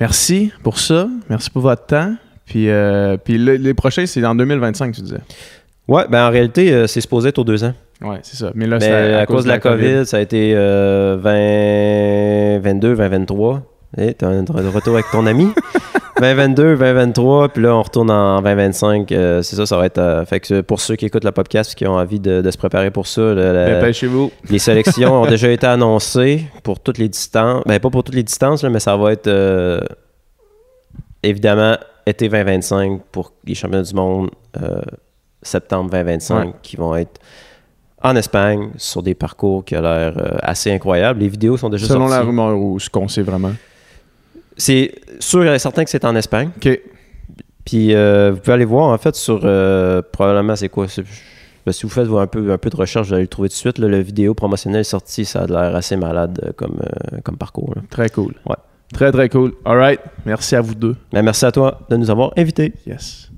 Merci 0.00 0.52
pour 0.62 0.78
ça. 0.78 1.08
Merci 1.28 1.50
pour 1.50 1.62
votre 1.62 1.86
temps. 1.86 2.14
Puis, 2.44 2.68
euh, 2.68 3.16
puis 3.16 3.38
le- 3.38 3.54
les 3.56 3.74
prochains, 3.74 4.06
c'est 4.06 4.24
en 4.24 4.34
2025, 4.34 4.92
tu 4.94 5.00
disais. 5.02 5.20
Ouais, 5.88 6.04
ben 6.08 6.26
en 6.26 6.30
réalité, 6.30 6.72
euh, 6.72 6.86
c'est 6.86 7.00
supposé 7.00 7.28
être 7.28 7.38
aux 7.38 7.44
deux 7.44 7.62
ans. 7.64 7.72
Ouais, 8.02 8.18
c'est 8.22 8.36
ça. 8.36 8.50
Mais 8.54 8.66
là, 8.66 8.78
Mais 8.78 9.14
à, 9.14 9.26
cause 9.26 9.44
de 9.44 9.48
la 9.48 9.58
COVID, 9.58 10.04
ça 10.06 10.18
a 10.18 10.20
été 10.20 10.52
euh, 10.54 11.16
20, 11.20 12.60
22, 13.96 14.04
20, 14.04 14.04
23. 14.04 14.04
Eh, 14.08 14.14
t'as 14.14 14.26
un 14.28 14.42
de 14.42 14.68
retour 14.68 14.94
avec 14.94 15.06
ton 15.10 15.26
ami. 15.26 15.48
2022, 16.18 16.76
2023, 16.76 17.48
puis 17.50 17.62
là, 17.62 17.74
on 17.76 17.82
retourne 17.82 18.10
en 18.10 18.40
2025. 18.40 19.12
euh, 19.12 19.42
c'est 19.42 19.54
ça, 19.56 19.66
ça 19.66 19.76
va 19.76 19.84
être. 19.84 19.98
euh, 19.98 20.24
fait 20.24 20.40
que 20.40 20.62
pour 20.62 20.80
ceux 20.80 20.96
qui 20.96 21.04
écoutent 21.04 21.24
le 21.24 21.32
podcast 21.32 21.74
qui 21.74 21.86
ont 21.86 21.94
envie 21.96 22.20
de, 22.20 22.40
de 22.40 22.50
se 22.50 22.56
préparer 22.56 22.90
pour 22.90 23.06
ça, 23.06 23.20
le- 23.20 23.34
le- 23.52 23.74
Dépêchez-vous. 23.74 24.30
les 24.48 24.58
sélections 24.58 25.12
ont 25.22 25.26
déjà 25.26 25.50
été 25.50 25.66
annoncées 25.66 26.44
pour 26.62 26.80
toutes 26.80 26.96
les 26.96 27.08
distances. 27.10 27.62
Ben, 27.66 27.78
pas 27.80 27.90
pour 27.90 28.02
toutes 28.02 28.14
les 28.14 28.22
distances, 28.22 28.62
là, 28.62 28.70
mais 28.70 28.80
ça 28.80 28.96
va 28.96 29.12
être 29.12 29.26
euh, 29.26 29.80
évidemment 31.22 31.76
été 32.06 32.28
2025 32.28 33.02
pour 33.12 33.32
les 33.44 33.54
championnats 33.54 33.82
du 33.82 33.94
monde, 33.94 34.30
euh, 34.62 34.80
septembre 35.42 35.90
2025, 35.90 36.38
Ouais. 36.46 36.52
qui 36.62 36.76
vont 36.76 36.96
être 36.96 37.20
en 38.02 38.14
Espagne 38.16 38.70
sur 38.76 39.02
des 39.02 39.14
parcours 39.14 39.64
qui 39.64 39.76
ont 39.76 39.82
l'air 39.82 40.14
euh, 40.16 40.38
assez 40.42 40.70
incroyables. 40.72 41.20
Les 41.20 41.28
vidéos 41.28 41.56
sont 41.56 41.68
déjà 41.68 41.86
Selon 41.86 42.08
la 42.08 42.20
rumeur 42.22 42.56
ou 42.58 42.78
ce 42.78 42.88
qu'on 42.88 43.08
sait 43.08 43.22
vraiment. 43.22 43.52
C'est 44.56 44.94
sûr 45.20 45.44
et 45.44 45.58
certain 45.58 45.84
que 45.84 45.90
c'est 45.90 46.04
en 46.04 46.16
Espagne. 46.16 46.50
OK. 46.56 46.80
Puis 47.64 47.94
euh, 47.94 48.30
vous 48.32 48.38
pouvez 48.38 48.52
aller 48.52 48.64
voir 48.64 48.88
en 48.88 48.98
fait 48.98 49.16
sur 49.16 49.40
euh, 49.44 50.00
probablement 50.12 50.54
c'est 50.56 50.68
quoi 50.68 50.86
ben, 51.66 51.72
si 51.72 51.82
vous 51.82 51.88
faites 51.88 52.08
un 52.08 52.28
peu, 52.28 52.52
un 52.52 52.58
peu 52.58 52.70
de 52.70 52.76
recherche, 52.76 53.08
vous 53.08 53.14
allez 53.14 53.24
le 53.24 53.28
trouver 53.28 53.48
tout 53.48 53.54
de 53.54 53.58
suite. 53.58 53.78
là, 53.78 53.88
le 53.88 53.98
vidéo 53.98 54.34
promotionnel 54.34 54.82
est 54.82 54.84
sorti, 54.84 55.24
ça 55.24 55.42
a 55.42 55.46
l'air 55.48 55.74
assez 55.74 55.96
malade 55.96 56.40
euh, 56.44 56.52
comme, 56.52 56.78
euh, 56.80 57.18
comme 57.24 57.36
parcours. 57.36 57.72
là. 57.74 57.82
Très 57.90 58.08
cool. 58.08 58.34
Ouais. 58.46 58.54
Très, 58.94 59.10
très 59.10 59.28
cool. 59.28 59.52
All 59.64 59.76
right. 59.76 60.00
Merci 60.24 60.54
à 60.54 60.60
vous 60.60 60.76
deux. 60.76 60.94
Ben, 61.12 61.22
merci 61.22 61.44
à 61.44 61.50
toi 61.50 61.80
de 61.90 61.96
nous 61.96 62.08
avoir 62.08 62.32
invités. 62.36 62.72
Yes. 62.86 63.30